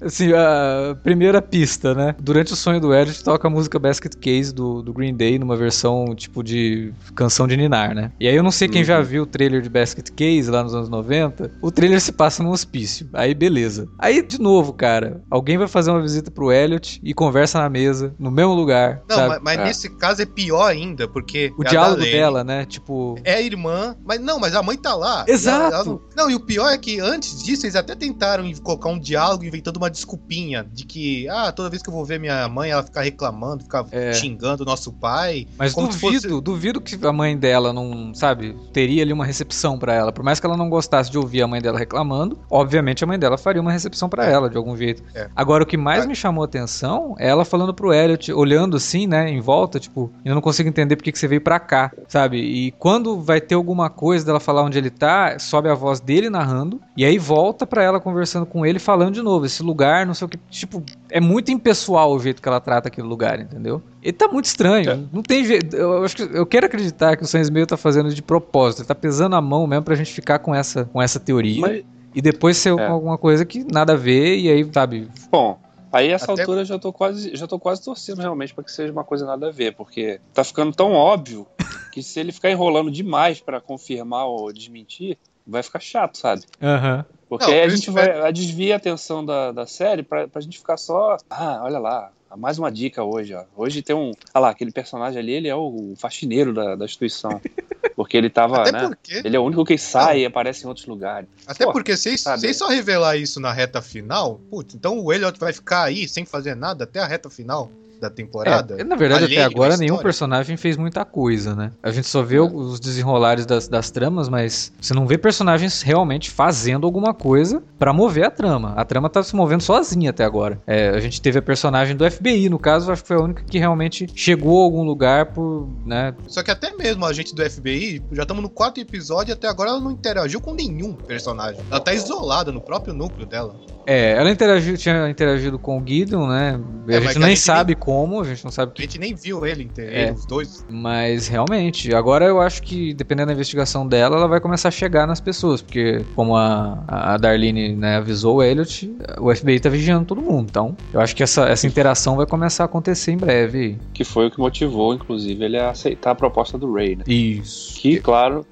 assim, 0.00 0.32
a 0.32 0.96
primeira 1.02 1.40
pista, 1.42 1.94
né? 1.94 2.14
Durante 2.20 2.52
o 2.52 2.56
sonho 2.56 2.80
do 2.80 2.94
Edit 2.94 3.22
toca 3.24 3.46
a 3.48 3.50
música 3.50 3.78
Basket 3.78 4.14
Case 4.16 4.52
do, 4.54 4.82
do 4.82 4.92
Green 4.92 5.14
Day 5.14 5.38
numa 5.38 5.56
versão 5.56 6.14
tipo 6.14 6.42
de 6.42 6.92
canção 7.14 7.46
de 7.46 7.56
Ninar, 7.56 7.94
né? 7.94 8.12
E 8.20 8.26
aí 8.28 8.34
eu 8.34 8.42
não 8.42 8.50
sei 8.50 8.68
quem 8.68 8.80
Uhum. 8.80 8.86
já 8.86 9.00
viu 9.00 9.24
o 9.24 9.26
trailer 9.26 9.60
de 9.60 9.68
Basket 9.68 10.08
Case 10.10 10.50
lá 10.50 10.62
nos 10.62 10.74
anos 10.74 10.88
90. 10.88 11.50
O 11.60 11.70
trailer 11.70 12.00
se 12.00 12.12
passa 12.12 12.42
num 12.42 12.50
hospício. 12.50 13.08
Aí 13.12 13.34
beleza. 13.34 13.88
Aí, 13.98 14.22
de 14.22 14.40
novo, 14.40 14.72
cara, 14.72 15.22
alguém 15.30 15.58
vai 15.58 15.68
fazer 15.68 15.90
uma 15.90 16.00
visita 16.00 16.30
pro 16.30 16.50
Elliot 16.52 17.00
e 17.02 17.12
conversa 17.12 17.60
na 17.60 17.68
mesa, 17.68 18.14
no 18.18 18.30
mesmo 18.30 18.54
lugar. 18.54 19.02
Não, 19.08 19.16
sabe? 19.16 19.28
mas, 19.28 19.42
mas 19.42 19.58
É. 19.58 19.64
nesse 19.64 19.90
caso 19.90 20.22
é 20.22 20.26
pior 20.26 20.66
ainda, 20.66 21.06
porque. 21.08 21.52
O 21.58 21.62
é 21.62 21.68
diálogo 21.80 22.02
dela, 22.02 22.44
né? 22.44 22.64
Tipo. 22.64 23.16
É 23.24 23.34
a 23.34 23.40
irmã, 23.40 23.96
mas 24.04 24.20
não, 24.20 24.38
mas 24.38 24.54
a 24.54 24.62
mãe 24.62 24.76
tá 24.76 24.94
lá. 24.94 25.24
Exato. 25.26 25.60
Ela- 25.66 25.74
ela 25.76 25.84
não, 25.84 26.00
não, 26.16 26.30
e 26.30 26.34
o 26.34 26.40
pior 26.40 26.68
é 26.70 26.78
que 26.78 27.00
antes 27.00 27.42
disso 27.42 27.64
eles 27.66 27.76
até 27.76 27.94
tentaram 27.94 28.50
colocar 28.62 28.88
um 28.88 28.98
diálogo 28.98 29.44
inventando 29.44 29.76
uma 29.76 29.90
desculpinha 29.90 30.66
de 30.72 30.84
que, 30.84 31.28
ah, 31.28 31.52
toda 31.52 31.70
vez 31.70 31.82
que 31.82 31.88
eu 31.88 31.94
vou 31.94 32.04
ver 32.04 32.18
minha 32.20 32.48
mãe, 32.48 32.70
ela 32.70 32.82
fica 32.82 33.00
reclamando, 33.02 33.62
fica 33.64 33.84
É. 33.92 34.12
xingando 34.12 34.62
o 34.62 34.66
nosso 34.66 34.92
pai. 34.92 35.46
Mas 35.58 35.74
duvido, 35.74 35.98
fosse- 35.98 36.40
duvido 36.40 36.80
que 36.80 36.98
a 37.06 37.12
mãe 37.12 37.36
dela 37.36 37.72
não, 37.72 38.12
sabe, 38.14 38.56
teria 38.72 39.02
ali 39.02 39.12
uma 39.12 39.24
recepção 39.24 39.78
pra 39.78 39.94
ela. 39.94 40.12
Por 40.12 40.24
mais 40.24 40.40
que 40.40 40.46
ela 40.46 40.56
não 40.56 40.68
gostasse 40.68 41.10
de 41.10 41.18
ouvir 41.18 41.42
a 41.42 41.46
mãe 41.46 41.60
dela 41.60 41.78
reclamando, 41.78 42.38
obviamente 42.50 43.02
a 43.04 43.06
mãe 43.06 43.18
dela 43.18 43.38
faria 43.38 43.60
uma 43.62 43.72
recepção 43.72 44.08
pra 44.08 44.26
ela 44.26 44.48
de 44.50 44.56
algum 44.56 44.76
jeito. 44.76 45.02
É. 45.14 45.28
Agora 45.34 45.62
o 45.62 45.66
que 45.66 45.76
mais 45.76 46.04
Ah. 46.04 46.06
me 46.08 46.14
chamou 46.14 46.42
a 46.42 46.44
atenção 46.46 47.14
é 47.18 47.28
ela 47.28 47.44
falando 47.44 47.72
pro 47.72 47.92
Elliot, 47.92 48.32
olhando 48.32 48.76
assim, 48.76 49.06
né, 49.06 49.30
em 49.30 49.40
volta, 49.40 49.78
tipo, 49.78 50.12
eu 50.24 50.34
não 50.34 50.42
consigo 50.42 50.68
entender 50.68 50.96
porque 50.96 51.12
que 51.12 51.18
você 51.18 51.28
veio 51.28 51.40
pra 51.40 51.58
cá, 51.60 51.69
sabe? 52.08 52.38
E 52.38 52.70
quando 52.72 53.20
vai 53.20 53.40
ter 53.40 53.54
alguma 53.54 53.88
coisa 53.88 54.24
dela 54.24 54.40
falar 54.40 54.62
onde 54.62 54.78
ele 54.78 54.90
tá, 54.90 55.38
sobe 55.38 55.68
a 55.68 55.74
voz 55.74 56.00
dele 56.00 56.28
narrando 56.28 56.80
e 56.96 57.04
aí 57.04 57.18
volta 57.18 57.66
pra 57.66 57.82
ela 57.82 58.00
conversando 58.00 58.44
com 58.46 58.64
ele 58.66 58.78
falando 58.78 59.14
de 59.14 59.22
novo, 59.22 59.46
esse 59.46 59.62
lugar, 59.62 60.06
não 60.06 60.14
sei 60.14 60.26
o 60.26 60.28
que, 60.28 60.38
tipo, 60.50 60.82
é 61.10 61.20
muito 61.20 61.50
impessoal 61.50 62.12
o 62.12 62.18
jeito 62.18 62.40
que 62.42 62.48
ela 62.48 62.60
trata 62.60 62.88
aquele 62.88 63.06
lugar, 63.06 63.38
entendeu? 63.40 63.82
Ele 64.02 64.12
tá 64.12 64.26
muito 64.28 64.46
estranho. 64.46 64.90
É. 64.90 64.98
Não 65.12 65.22
tem 65.22 65.44
jeito. 65.44 65.76
Eu, 65.76 66.04
acho 66.04 66.16
que, 66.16 66.22
eu 66.22 66.46
quero 66.46 66.66
acreditar 66.66 67.16
que 67.16 67.22
o 67.22 67.26
Sans 67.26 67.50
Meio 67.50 67.66
tá 67.66 67.76
fazendo 67.76 68.12
de 68.14 68.22
propósito. 68.22 68.80
Ele 68.80 68.88
tá 68.88 68.94
pesando 68.94 69.36
a 69.36 69.40
mão 69.40 69.66
mesmo 69.66 69.84
pra 69.84 69.94
gente 69.94 70.12
ficar 70.12 70.38
com 70.38 70.54
essa, 70.54 70.86
com 70.86 71.00
essa 71.02 71.20
teoria. 71.20 71.60
Mas, 71.60 71.84
E 72.14 72.20
depois 72.20 72.56
ser 72.56 72.76
É. 72.78 72.86
alguma 72.86 73.16
coisa 73.16 73.44
que 73.44 73.64
nada 73.70 73.92
a 73.92 73.96
ver. 73.96 74.38
E 74.38 74.48
aí, 74.50 74.68
sabe. 74.72 75.08
bom, 75.30 75.58
aí 75.92 76.10
essa 76.10 76.32
Até- 76.32 76.42
altura 76.42 76.60
eu 76.60 76.64
já 76.64 76.78
tô 76.78 76.92
quase, 76.92 77.34
já 77.34 77.46
tô 77.46 77.58
quase 77.58 77.84
torcendo 77.84 78.20
realmente 78.20 78.54
pra 78.54 78.64
que 78.64 78.72
seja 78.72 78.92
uma 78.92 79.04
coisa 79.04 79.26
nada 79.26 79.48
a 79.48 79.50
ver, 79.50 79.74
porque 79.74 80.20
tá 80.32 80.44
ficando 80.44 80.74
tão 80.74 80.92
óbvio 80.92 81.46
que 81.92 82.02
se 82.02 82.20
ele 82.20 82.32
ficar 82.32 82.50
enrolando 82.50 82.90
demais 82.90 83.40
pra 83.40 83.60
confirmar 83.60 84.26
ou 84.26 84.52
desmentir, 84.52 85.18
vai 85.46 85.62
ficar 85.62 85.80
chato, 85.80 86.16
sabe? 86.18 86.42
Aham. 86.62 87.04
Porque 87.28 87.46
Não, 87.46 87.52
aí 87.52 87.60
a 87.62 87.68
gente 87.68 87.90
vai 87.90 88.10
a 88.22 88.30
desvia 88.32 88.74
a 88.74 88.76
atenção 88.76 89.24
da, 89.24 89.52
da 89.52 89.64
série 89.64 90.02
pra, 90.02 90.26
pra 90.26 90.40
gente 90.40 90.58
ficar 90.58 90.76
só. 90.76 91.16
Ah, 91.30 91.60
olha 91.62 91.78
lá, 91.78 92.10
mais 92.36 92.58
uma 92.58 92.72
dica 92.72 93.04
hoje, 93.04 93.34
ó. 93.34 93.44
Hoje 93.56 93.82
tem 93.82 93.94
um. 93.94 94.10
Olha 94.34 94.42
lá, 94.42 94.50
aquele 94.50 94.72
personagem 94.72 95.20
ali, 95.20 95.32
ele 95.32 95.48
é 95.48 95.54
o 95.54 95.94
faxineiro 95.96 96.52
da, 96.52 96.74
da 96.74 96.84
instituição. 96.84 97.40
Porque 98.10 98.16
ele 98.16 98.28
tava, 98.28 98.62
Até 98.62 98.72
né? 98.72 98.88
porque, 98.88 99.22
Ele 99.24 99.36
é 99.36 99.38
o 99.38 99.44
único 99.44 99.64
que 99.64 99.78
sai 99.78 100.22
e 100.22 100.26
aparece 100.26 100.64
em 100.64 100.66
outros 100.66 100.84
lugares. 100.84 101.28
até 101.46 101.64
Pô, 101.64 101.70
porque 101.70 101.96
se 101.96 102.18
sabe? 102.18 102.40
se 102.40 102.52
só 102.54 102.66
revelar 102.66 103.16
isso 103.16 103.38
na 103.38 103.52
reta 103.52 103.80
final, 103.80 104.40
putz, 104.50 104.74
então 104.74 104.98
o 104.98 105.12
Elliot 105.12 105.38
vai 105.38 105.52
ficar 105.52 105.84
aí 105.84 106.08
sem 106.08 106.24
fazer 106.24 106.56
nada 106.56 106.82
até 106.82 106.98
a 106.98 107.06
reta 107.06 107.30
final 107.30 107.70
da 108.00 108.10
temporada. 108.10 108.80
É, 108.80 108.84
na 108.84 108.96
verdade, 108.96 109.24
até 109.24 109.44
agora, 109.44 109.76
nenhum 109.76 109.98
personagem 109.98 110.56
fez 110.56 110.76
muita 110.76 111.04
coisa, 111.04 111.54
né? 111.54 111.70
A 111.82 111.90
gente 111.90 112.06
só 112.08 112.22
vê 112.22 112.36
É. 112.36 112.40
os 112.40 112.80
desenrolares 112.80 113.44
das, 113.46 113.68
das 113.68 113.90
tramas, 113.90 114.28
mas 114.28 114.72
você 114.80 114.94
não 114.94 115.06
vê 115.06 115.18
personagens 115.18 115.82
realmente 115.82 116.30
fazendo 116.30 116.86
alguma 116.86 117.12
coisa 117.12 117.62
pra 117.78 117.92
mover 117.92 118.24
a 118.24 118.30
trama. 118.30 118.72
A 118.76 118.84
trama 118.84 119.08
tá 119.10 119.22
se 119.22 119.36
movendo 119.36 119.62
sozinha 119.62 120.10
até 120.10 120.24
agora. 120.24 120.60
É, 120.66 120.88
a 120.90 121.00
gente 121.00 121.20
teve 121.20 121.38
a 121.38 121.42
personagem 121.42 121.94
do 121.94 122.10
FBI, 122.10 122.48
no 122.48 122.58
caso, 122.58 122.90
acho 122.90 123.02
que 123.02 123.08
foi 123.08 123.16
a 123.16 123.20
única 123.20 123.44
que 123.44 123.58
realmente 123.58 124.08
chegou 124.14 124.60
a 124.60 124.64
algum 124.64 124.82
lugar 124.82 125.26
por, 125.26 125.68
né? 125.84 126.14
Só 126.26 126.42
que 126.42 126.50
até 126.50 126.74
mesmo 126.76 127.04
a 127.04 127.12
gente 127.12 127.34
do 127.34 127.48
FBI, 127.48 128.02
já 128.12 128.22
estamos 128.22 128.42
no 128.42 128.48
quarto 128.48 128.80
episódio 128.80 129.32
e 129.32 129.34
até 129.34 129.48
agora 129.48 129.70
ela 129.70 129.80
não 129.80 129.90
interagiu 129.90 130.40
com 130.40 130.54
nenhum 130.54 130.94
personagem. 130.94 131.60
Ela 131.70 131.80
tá 131.80 131.92
isolada 131.92 132.50
no 132.50 132.60
próprio 132.60 132.94
núcleo 132.94 133.26
dela. 133.26 133.54
É, 133.92 134.12
ela 134.12 134.30
interagiu, 134.30 134.76
tinha 134.76 135.08
interagido 135.10 135.58
com 135.58 135.78
o 135.78 135.82
Gideon, 135.84 136.28
né? 136.28 136.60
A 136.88 136.92
É, 136.92 137.00
mas 137.00 137.02
gente 137.02 137.12
que 137.12 137.16
a 137.16 137.20
nem 137.20 137.28
gente 137.30 137.40
sabe 137.40 137.74
como, 137.74 138.20
a 138.20 138.24
gente 138.24 138.44
não 138.44 138.52
sabe 138.52 138.70
A 138.70 138.74
que. 138.76 138.82
gente 138.82 139.00
nem 139.00 139.14
viu 139.16 139.44
ele, 139.44 139.64
inte- 139.64 139.80
É. 139.80 140.12
os 140.12 140.24
dois. 140.24 140.64
Mas 140.70 141.26
realmente, 141.26 141.92
agora 141.92 142.24
eu 142.24 142.40
acho 142.40 142.62
que, 142.62 142.94
dependendo 142.94 143.26
da 143.26 143.32
investigação 143.32 143.84
dela, 143.84 144.16
ela 144.16 144.28
vai 144.28 144.38
começar 144.40 144.68
a 144.68 144.70
chegar 144.70 145.08
nas 145.08 145.20
pessoas, 145.20 145.60
porque, 145.60 146.04
como 146.14 146.36
a, 146.36 146.84
a 146.86 147.16
Darlene 147.16 147.74
né, 147.74 147.96
avisou 147.96 148.36
o 148.36 148.42
Elliot, 148.44 148.94
o 149.20 149.34
FBI 149.34 149.58
tá 149.58 149.68
vigiando 149.68 150.04
todo 150.06 150.20
mundo. 150.22 150.46
Então, 150.48 150.76
eu 150.92 151.00
acho 151.00 151.16
que 151.16 151.24
essa, 151.24 151.48
essa 151.48 151.66
interação 151.66 152.14
vai 152.16 152.26
começar 152.26 152.62
a 152.62 152.66
acontecer 152.66 153.10
em 153.10 153.16
breve. 153.16 153.76
Que 153.92 154.04
foi 154.04 154.28
o 154.28 154.30
que 154.30 154.38
motivou, 154.38 154.94
inclusive, 154.94 155.44
ele 155.44 155.58
a 155.58 155.70
aceitar 155.70 156.12
a 156.12 156.14
proposta 156.14 156.56
do 156.56 156.72
Ray, 156.72 156.94
né? 156.94 157.02
Isso. 157.08 157.74
Que, 157.80 157.98
claro, 157.98 158.46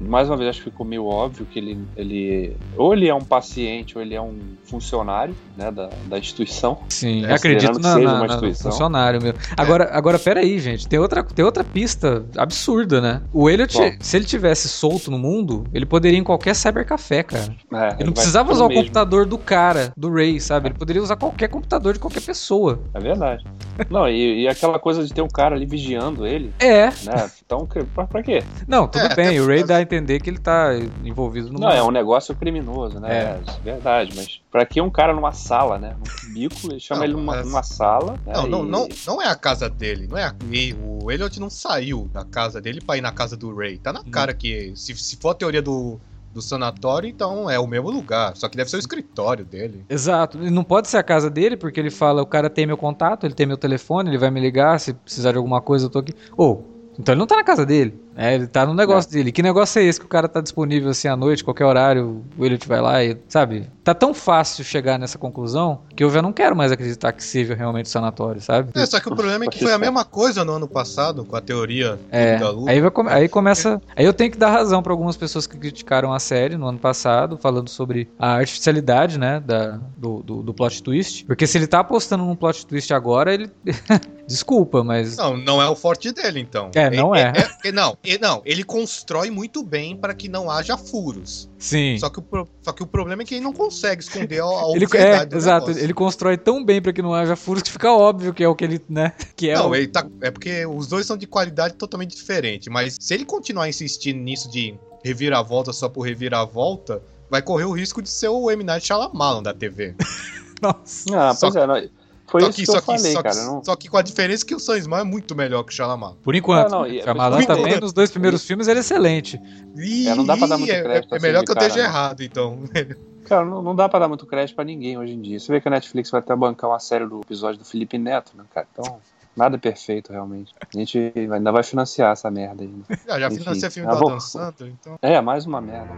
mais 0.00 0.28
uma 0.28 0.36
vez 0.36 0.50
acho 0.50 0.58
que 0.62 0.70
ficou 0.70 0.84
meio 0.84 1.06
óbvio 1.06 1.46
que 1.46 1.58
ele, 1.58 1.78
ele. 1.96 2.56
Ou 2.76 2.92
ele 2.94 3.08
é 3.08 3.14
um 3.14 3.20
paciente, 3.20 3.96
ou 3.96 4.02
ele 4.02 4.14
é 4.14 4.20
um 4.20 4.36
funcionário 4.64 5.34
né, 5.56 5.70
da, 5.70 5.88
da 6.06 6.18
instituição. 6.18 6.78
Sim, 6.88 7.24
É, 7.24 7.34
acredito 7.34 7.78
na, 7.78 7.94
seja 7.94 8.06
na- 8.06 8.14
uma 8.14 8.26
na- 8.26 8.54
funcionário 8.54 9.22
meu. 9.22 9.34
Agora, 9.56 9.90
agora, 9.92 10.18
peraí, 10.18 10.58
gente, 10.58 10.88
tem 10.88 10.98
outra, 10.98 11.22
tem 11.22 11.44
outra 11.44 11.62
pista 11.62 12.24
absurda, 12.36 13.00
né? 13.00 13.22
O 13.32 13.48
Elliot, 13.48 13.76
Bom. 13.76 13.90
se 14.00 14.16
ele 14.16 14.24
tivesse 14.24 14.68
solto 14.68 15.10
no 15.10 15.18
mundo, 15.18 15.64
ele 15.72 15.86
poderia 15.86 16.16
ir 16.16 16.20
em 16.20 16.24
qualquer 16.24 16.54
cybercafé, 16.54 17.22
cara. 17.22 17.54
É, 17.72 17.94
Ele 17.94 18.04
não 18.06 18.12
precisava 18.12 18.50
usar 18.52 18.64
o 18.64 18.68
mesmo. 18.68 18.82
computador 18.82 19.26
do 19.26 19.38
cara, 19.38 19.92
do 19.96 20.10
Ray, 20.12 20.40
sabe? 20.40 20.68
Ele 20.68 20.74
poderia 20.78 21.02
usar 21.02 21.16
qualquer 21.16 21.48
computador 21.48 21.92
de 21.94 21.98
qualquer 21.98 22.22
pessoa. 22.22 22.80
É 22.94 23.00
verdade. 23.00 23.44
Não, 23.90 24.08
e, 24.08 24.42
e 24.42 24.48
aquela 24.48 24.78
coisa 24.78 25.04
de 25.04 25.12
ter 25.12 25.22
um 25.22 25.28
cara 25.28 25.54
ali 25.54 25.66
vigiando 25.66 26.26
ele, 26.26 26.52
É. 26.58 26.86
né? 27.04 27.30
Então, 27.44 27.66
pra, 27.94 28.06
pra 28.06 28.22
quê? 28.22 28.42
Não, 28.66 28.86
tudo 28.88 29.04
É, 29.06 29.14
bem, 29.14 29.40
o 29.40 29.51
Ray 29.54 29.64
dá 29.64 29.76
a 29.76 29.82
entender 29.82 30.20
que 30.20 30.28
ele 30.30 30.38
tá 30.38 30.70
envolvido 31.04 31.52
no. 31.52 31.58
Não, 31.58 31.70
é 31.70 31.82
um 31.82 31.90
negócio 31.90 32.34
criminoso, 32.34 32.98
né? 33.00 33.08
É. 33.18 33.22
É, 33.22 33.40
verdade, 33.62 34.12
mas 34.16 34.40
pra 34.50 34.64
que 34.66 34.80
um 34.80 34.90
cara 34.90 35.12
numa 35.12 35.32
sala, 35.32 35.78
né? 35.78 35.96
Num 35.98 36.34
bico, 36.34 36.56
ele 36.70 36.80
chama 36.80 36.98
Não, 37.00 37.04
ele 37.04 37.12
numa, 37.14 37.36
mas- 37.36 37.46
numa 37.46 37.62
sala. 37.62 38.12
né, 38.26 38.32
Não, 38.34 38.46
não, 38.46 38.64
e- 38.64 38.68
não, 38.70 38.88
não 39.06 39.22
é 39.22 39.28
a 39.28 39.36
casa 39.36 39.68
dele. 39.68 40.06
Não 40.10 40.16
é 40.18 40.24
a- 40.24 40.34
e 40.50 40.74
o 40.74 41.10
Elliot 41.10 41.38
não 41.40 41.50
saiu 41.50 42.08
da 42.12 42.24
casa 42.24 42.60
dele 42.60 42.80
pra 42.80 42.96
ir 42.96 43.00
na 43.00 43.12
casa 43.12 43.36
do 43.36 43.54
Ray. 43.54 43.78
Tá 43.78 43.92
na 43.92 44.02
cara 44.04 44.32
que, 44.34 44.72
se, 44.76 44.94
se 44.96 45.16
for 45.16 45.30
a 45.30 45.34
teoria 45.34 45.62
do, 45.62 45.98
do 46.32 46.40
sanatório, 46.40 47.08
então 47.08 47.50
é 47.50 47.58
o 47.58 47.66
mesmo 47.66 47.90
lugar. 47.90 48.34
Só 48.36 48.48
que 48.48 48.56
deve 48.56 48.70
ser 48.70 48.76
o 48.76 48.78
escritório 48.78 49.44
dele. 49.44 49.84
Exato. 49.88 50.38
E 50.42 50.50
não 50.50 50.64
pode 50.64 50.88
ser 50.88 50.96
a 50.96 51.02
casa 51.02 51.28
dele, 51.28 51.56
porque 51.56 51.78
ele 51.78 51.90
fala: 51.90 52.22
o 52.22 52.26
cara 52.26 52.48
tem 52.48 52.66
meu 52.66 52.76
contato, 52.76 53.24
ele 53.26 53.34
tem 53.34 53.46
meu 53.46 53.56
telefone, 53.58 54.08
ele 54.10 54.18
vai 54.18 54.30
me 54.30 54.40
ligar, 54.40 54.78
se 54.80 54.92
precisar 54.94 55.32
de 55.32 55.36
alguma 55.38 55.60
coisa, 55.60 55.86
eu 55.86 55.90
tô 55.90 55.98
aqui. 55.98 56.14
Ou, 56.36 56.66
então 56.98 57.12
ele 57.14 57.18
não 57.18 57.26
tá 57.26 57.36
na 57.36 57.44
casa 57.44 57.64
dele. 57.66 58.00
É, 58.16 58.34
ele 58.34 58.46
tá 58.46 58.66
no 58.66 58.74
negócio 58.74 59.10
dele. 59.10 59.32
Que 59.32 59.42
negócio 59.42 59.80
é 59.80 59.84
esse 59.84 59.98
que 59.98 60.06
o 60.06 60.08
cara 60.08 60.28
tá 60.28 60.40
disponível 60.40 60.90
assim 60.90 61.08
à 61.08 61.16
noite, 61.16 61.42
qualquer 61.42 61.64
horário, 61.64 62.24
o 62.36 62.44
Elliot 62.44 62.66
vai 62.68 62.80
lá 62.80 63.02
e. 63.04 63.16
Sabe? 63.28 63.70
Tá 63.82 63.94
tão 63.94 64.14
fácil 64.14 64.62
chegar 64.64 64.98
nessa 64.98 65.18
conclusão 65.18 65.80
que 65.96 66.04
eu 66.04 66.10
já 66.10 66.22
não 66.22 66.32
quero 66.32 66.54
mais 66.54 66.70
acreditar 66.70 67.12
que 67.12 67.24
seja 67.24 67.54
realmente 67.54 67.88
sanatório, 67.88 68.40
sabe? 68.40 68.70
É, 68.74 68.86
só 68.86 69.00
que 69.00 69.08
o 69.08 69.16
problema 69.16 69.44
é 69.44 69.48
que 69.48 69.58
foi 69.58 69.72
a 69.72 69.78
mesma 69.78 70.04
coisa 70.04 70.44
no 70.44 70.52
ano 70.52 70.68
passado, 70.68 71.24
com 71.24 71.34
a 71.34 71.40
teoria 71.40 71.98
É, 72.10 72.36
da 72.38 72.50
Lua. 72.50 72.70
aí, 72.70 72.80
vai 72.80 72.92
aí 73.08 73.28
começa. 73.28 73.80
Aí 73.96 74.04
eu 74.04 74.12
tenho 74.12 74.30
que 74.30 74.38
dar 74.38 74.50
razão 74.50 74.82
pra 74.82 74.92
algumas 74.92 75.16
pessoas 75.16 75.46
que 75.46 75.56
criticaram 75.56 76.12
a 76.12 76.18
série 76.20 76.56
no 76.56 76.66
ano 76.66 76.78
passado, 76.78 77.36
falando 77.36 77.68
sobre 77.68 78.08
a 78.18 78.34
artificialidade, 78.34 79.18
né, 79.18 79.40
da, 79.40 79.80
do, 79.96 80.22
do, 80.22 80.42
do 80.42 80.54
plot 80.54 80.82
twist. 80.82 81.24
Porque 81.24 81.46
se 81.46 81.58
ele 81.58 81.66
tá 81.66 81.80
apostando 81.80 82.24
num 82.24 82.36
plot 82.36 82.66
twist 82.66 82.92
agora, 82.92 83.32
ele. 83.34 83.50
Desculpa, 84.26 84.84
mas. 84.84 85.16
Não, 85.16 85.36
não 85.36 85.60
é 85.60 85.68
o 85.68 85.74
forte 85.74 86.12
dele, 86.12 86.40
então. 86.40 86.70
É, 86.74 86.88
não 86.90 87.14
é. 87.14 87.32
é- 87.64 87.72
não, 87.72 87.96
e- 88.01 88.01
não, 88.20 88.42
ele 88.44 88.64
constrói 88.64 89.30
muito 89.30 89.62
bem 89.62 89.96
para 89.96 90.12
que 90.12 90.28
não 90.28 90.50
haja 90.50 90.76
furos. 90.76 91.48
Sim. 91.58 91.96
Só 91.98 92.10
que, 92.10 92.18
o, 92.18 92.48
só 92.60 92.72
que 92.72 92.82
o 92.82 92.86
problema 92.86 93.22
é 93.22 93.24
que 93.24 93.34
ele 93.36 93.44
não 93.44 93.52
consegue 93.52 94.02
esconder 94.02 94.40
a, 94.40 94.44
a 94.44 94.72
Ele, 94.74 94.84
obviedade 94.86 95.22
é, 95.22 95.26
do 95.26 95.36
exato, 95.36 95.66
negócio. 95.68 95.84
ele 95.84 95.94
constrói 95.94 96.36
tão 96.36 96.64
bem 96.64 96.82
pra 96.82 96.92
que 96.92 97.00
não 97.00 97.14
haja 97.14 97.36
furos 97.36 97.62
que 97.62 97.70
fica 97.70 97.92
óbvio 97.92 98.34
que 98.34 98.42
é 98.42 98.48
o 98.48 98.54
que 98.54 98.64
ele, 98.64 98.80
né? 98.88 99.12
Que 99.36 99.50
é 99.50 99.54
Não, 99.54 99.70
o... 99.70 99.74
ele 99.74 99.86
tá, 99.86 100.06
é 100.20 100.30
porque 100.30 100.66
os 100.66 100.88
dois 100.88 101.06
são 101.06 101.16
de 101.16 101.26
qualidade 101.26 101.74
totalmente 101.74 102.16
diferente. 102.16 102.68
Mas 102.68 102.96
se 103.00 103.14
ele 103.14 103.24
continuar 103.24 103.68
insistindo 103.68 104.18
nisso 104.18 104.50
de 104.50 104.74
reviravolta 105.04 105.72
só 105.72 105.88
por 105.88 106.02
reviravolta, 106.02 107.02
vai 107.30 107.40
correr 107.40 107.64
o 107.64 107.72
risco 107.72 108.02
de 108.02 108.10
ser 108.10 108.28
o 108.28 108.50
M. 108.50 108.62
Night 108.64 108.86
Shyamalan 108.86 109.42
da 109.42 109.54
TV. 109.54 109.94
Nossa. 110.60 111.04
Ah, 111.12 111.34
Só 111.34 111.50
pois 111.50 111.56
é, 111.56 111.66
não, 111.66 111.88
foi 112.32 112.40
só 112.40 112.48
isso 112.48 112.56
que, 112.56 112.64
que, 112.64 112.70
eu 112.70 112.74
só, 112.74 112.80
que, 112.80 112.86
falei, 112.86 113.12
só, 113.12 113.22
que, 113.22 113.28
cara. 113.28 113.44
Não... 113.44 113.62
só 113.62 113.76
que 113.76 113.88
com 113.88 113.98
a 113.98 114.02
diferença 114.02 114.44
que 114.44 114.54
o 114.54 114.58
Sam 114.58 114.78
é 114.98 115.04
muito 115.04 115.34
melhor 115.34 115.62
que 115.64 115.72
o 115.72 115.76
Shyamalan. 115.76 116.16
Por 116.22 116.34
enquanto. 116.34 116.66
Ah, 116.66 116.78
não, 116.78 116.86
e 116.86 116.98
é 116.98 117.02
Shyamalan 117.02 117.42
também 117.44 117.66
enquanto. 117.66 117.82
nos 117.82 117.92
dois 117.92 118.10
primeiros 118.10 118.42
filmes 118.46 118.68
ele 118.68 118.78
é 118.78 118.80
excelente. 118.80 119.38
Ih, 119.76 120.08
É, 120.08 120.14
não 120.14 120.24
dá 120.24 120.34
pra 120.34 120.46
dar 120.46 120.56
muito 120.56 120.72
é, 120.72 120.82
crédito 120.82 121.12
é 121.12 121.16
assim 121.18 121.26
melhor 121.26 121.44
que 121.44 121.50
eu 121.50 121.54
cara, 121.54 121.66
esteja 121.66 121.84
né? 121.84 121.90
errado, 121.90 122.22
então. 122.22 122.58
Cara, 123.24 123.44
não, 123.44 123.62
não 123.62 123.74
dá 123.74 123.88
pra 123.88 124.00
dar 124.00 124.08
muito 124.08 124.26
crédito 124.26 124.56
pra 124.56 124.64
ninguém 124.64 124.98
hoje 124.98 125.12
em 125.12 125.20
dia. 125.20 125.38
Você 125.38 125.52
vê 125.52 125.60
que 125.60 125.68
a 125.68 125.70
Netflix 125.70 126.10
vai 126.10 126.20
até 126.20 126.34
bancar 126.34 126.68
uma 126.68 126.80
série 126.80 127.06
do 127.06 127.20
episódio 127.20 127.60
do 127.60 127.64
Felipe 127.64 127.96
Neto, 127.96 128.32
né, 128.36 128.44
cara? 128.52 128.66
Então, 128.72 128.98
nada 129.36 129.56
é 129.56 129.58
perfeito, 129.58 130.12
realmente. 130.12 130.52
A 130.60 130.76
gente 130.76 131.12
ainda 131.16 131.52
vai 131.52 131.62
financiar 131.62 132.12
essa 132.12 132.30
merda 132.30 132.64
ainda. 132.64 132.84
Já, 133.06 133.20
já 133.20 133.26
Enfim, 133.28 133.38
financia 133.38 133.70
filme 133.70 133.88
ah, 133.88 133.94
do 133.94 134.06
Adam 134.06 134.20
Sandler, 134.20 134.72
então. 134.72 134.98
É, 135.00 135.20
mais 135.20 135.46
uma 135.46 135.60
merda. 135.60 135.94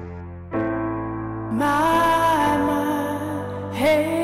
My, 1.51 2.59
my, 2.66 3.79
hey. 3.79 4.24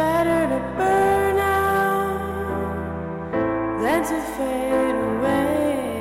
Better 0.00 0.48
to 0.48 0.58
burn 0.78 1.38
out 1.38 2.20
than 3.82 4.00
to 4.02 4.16
fade 4.34 4.98
away. 5.12 6.00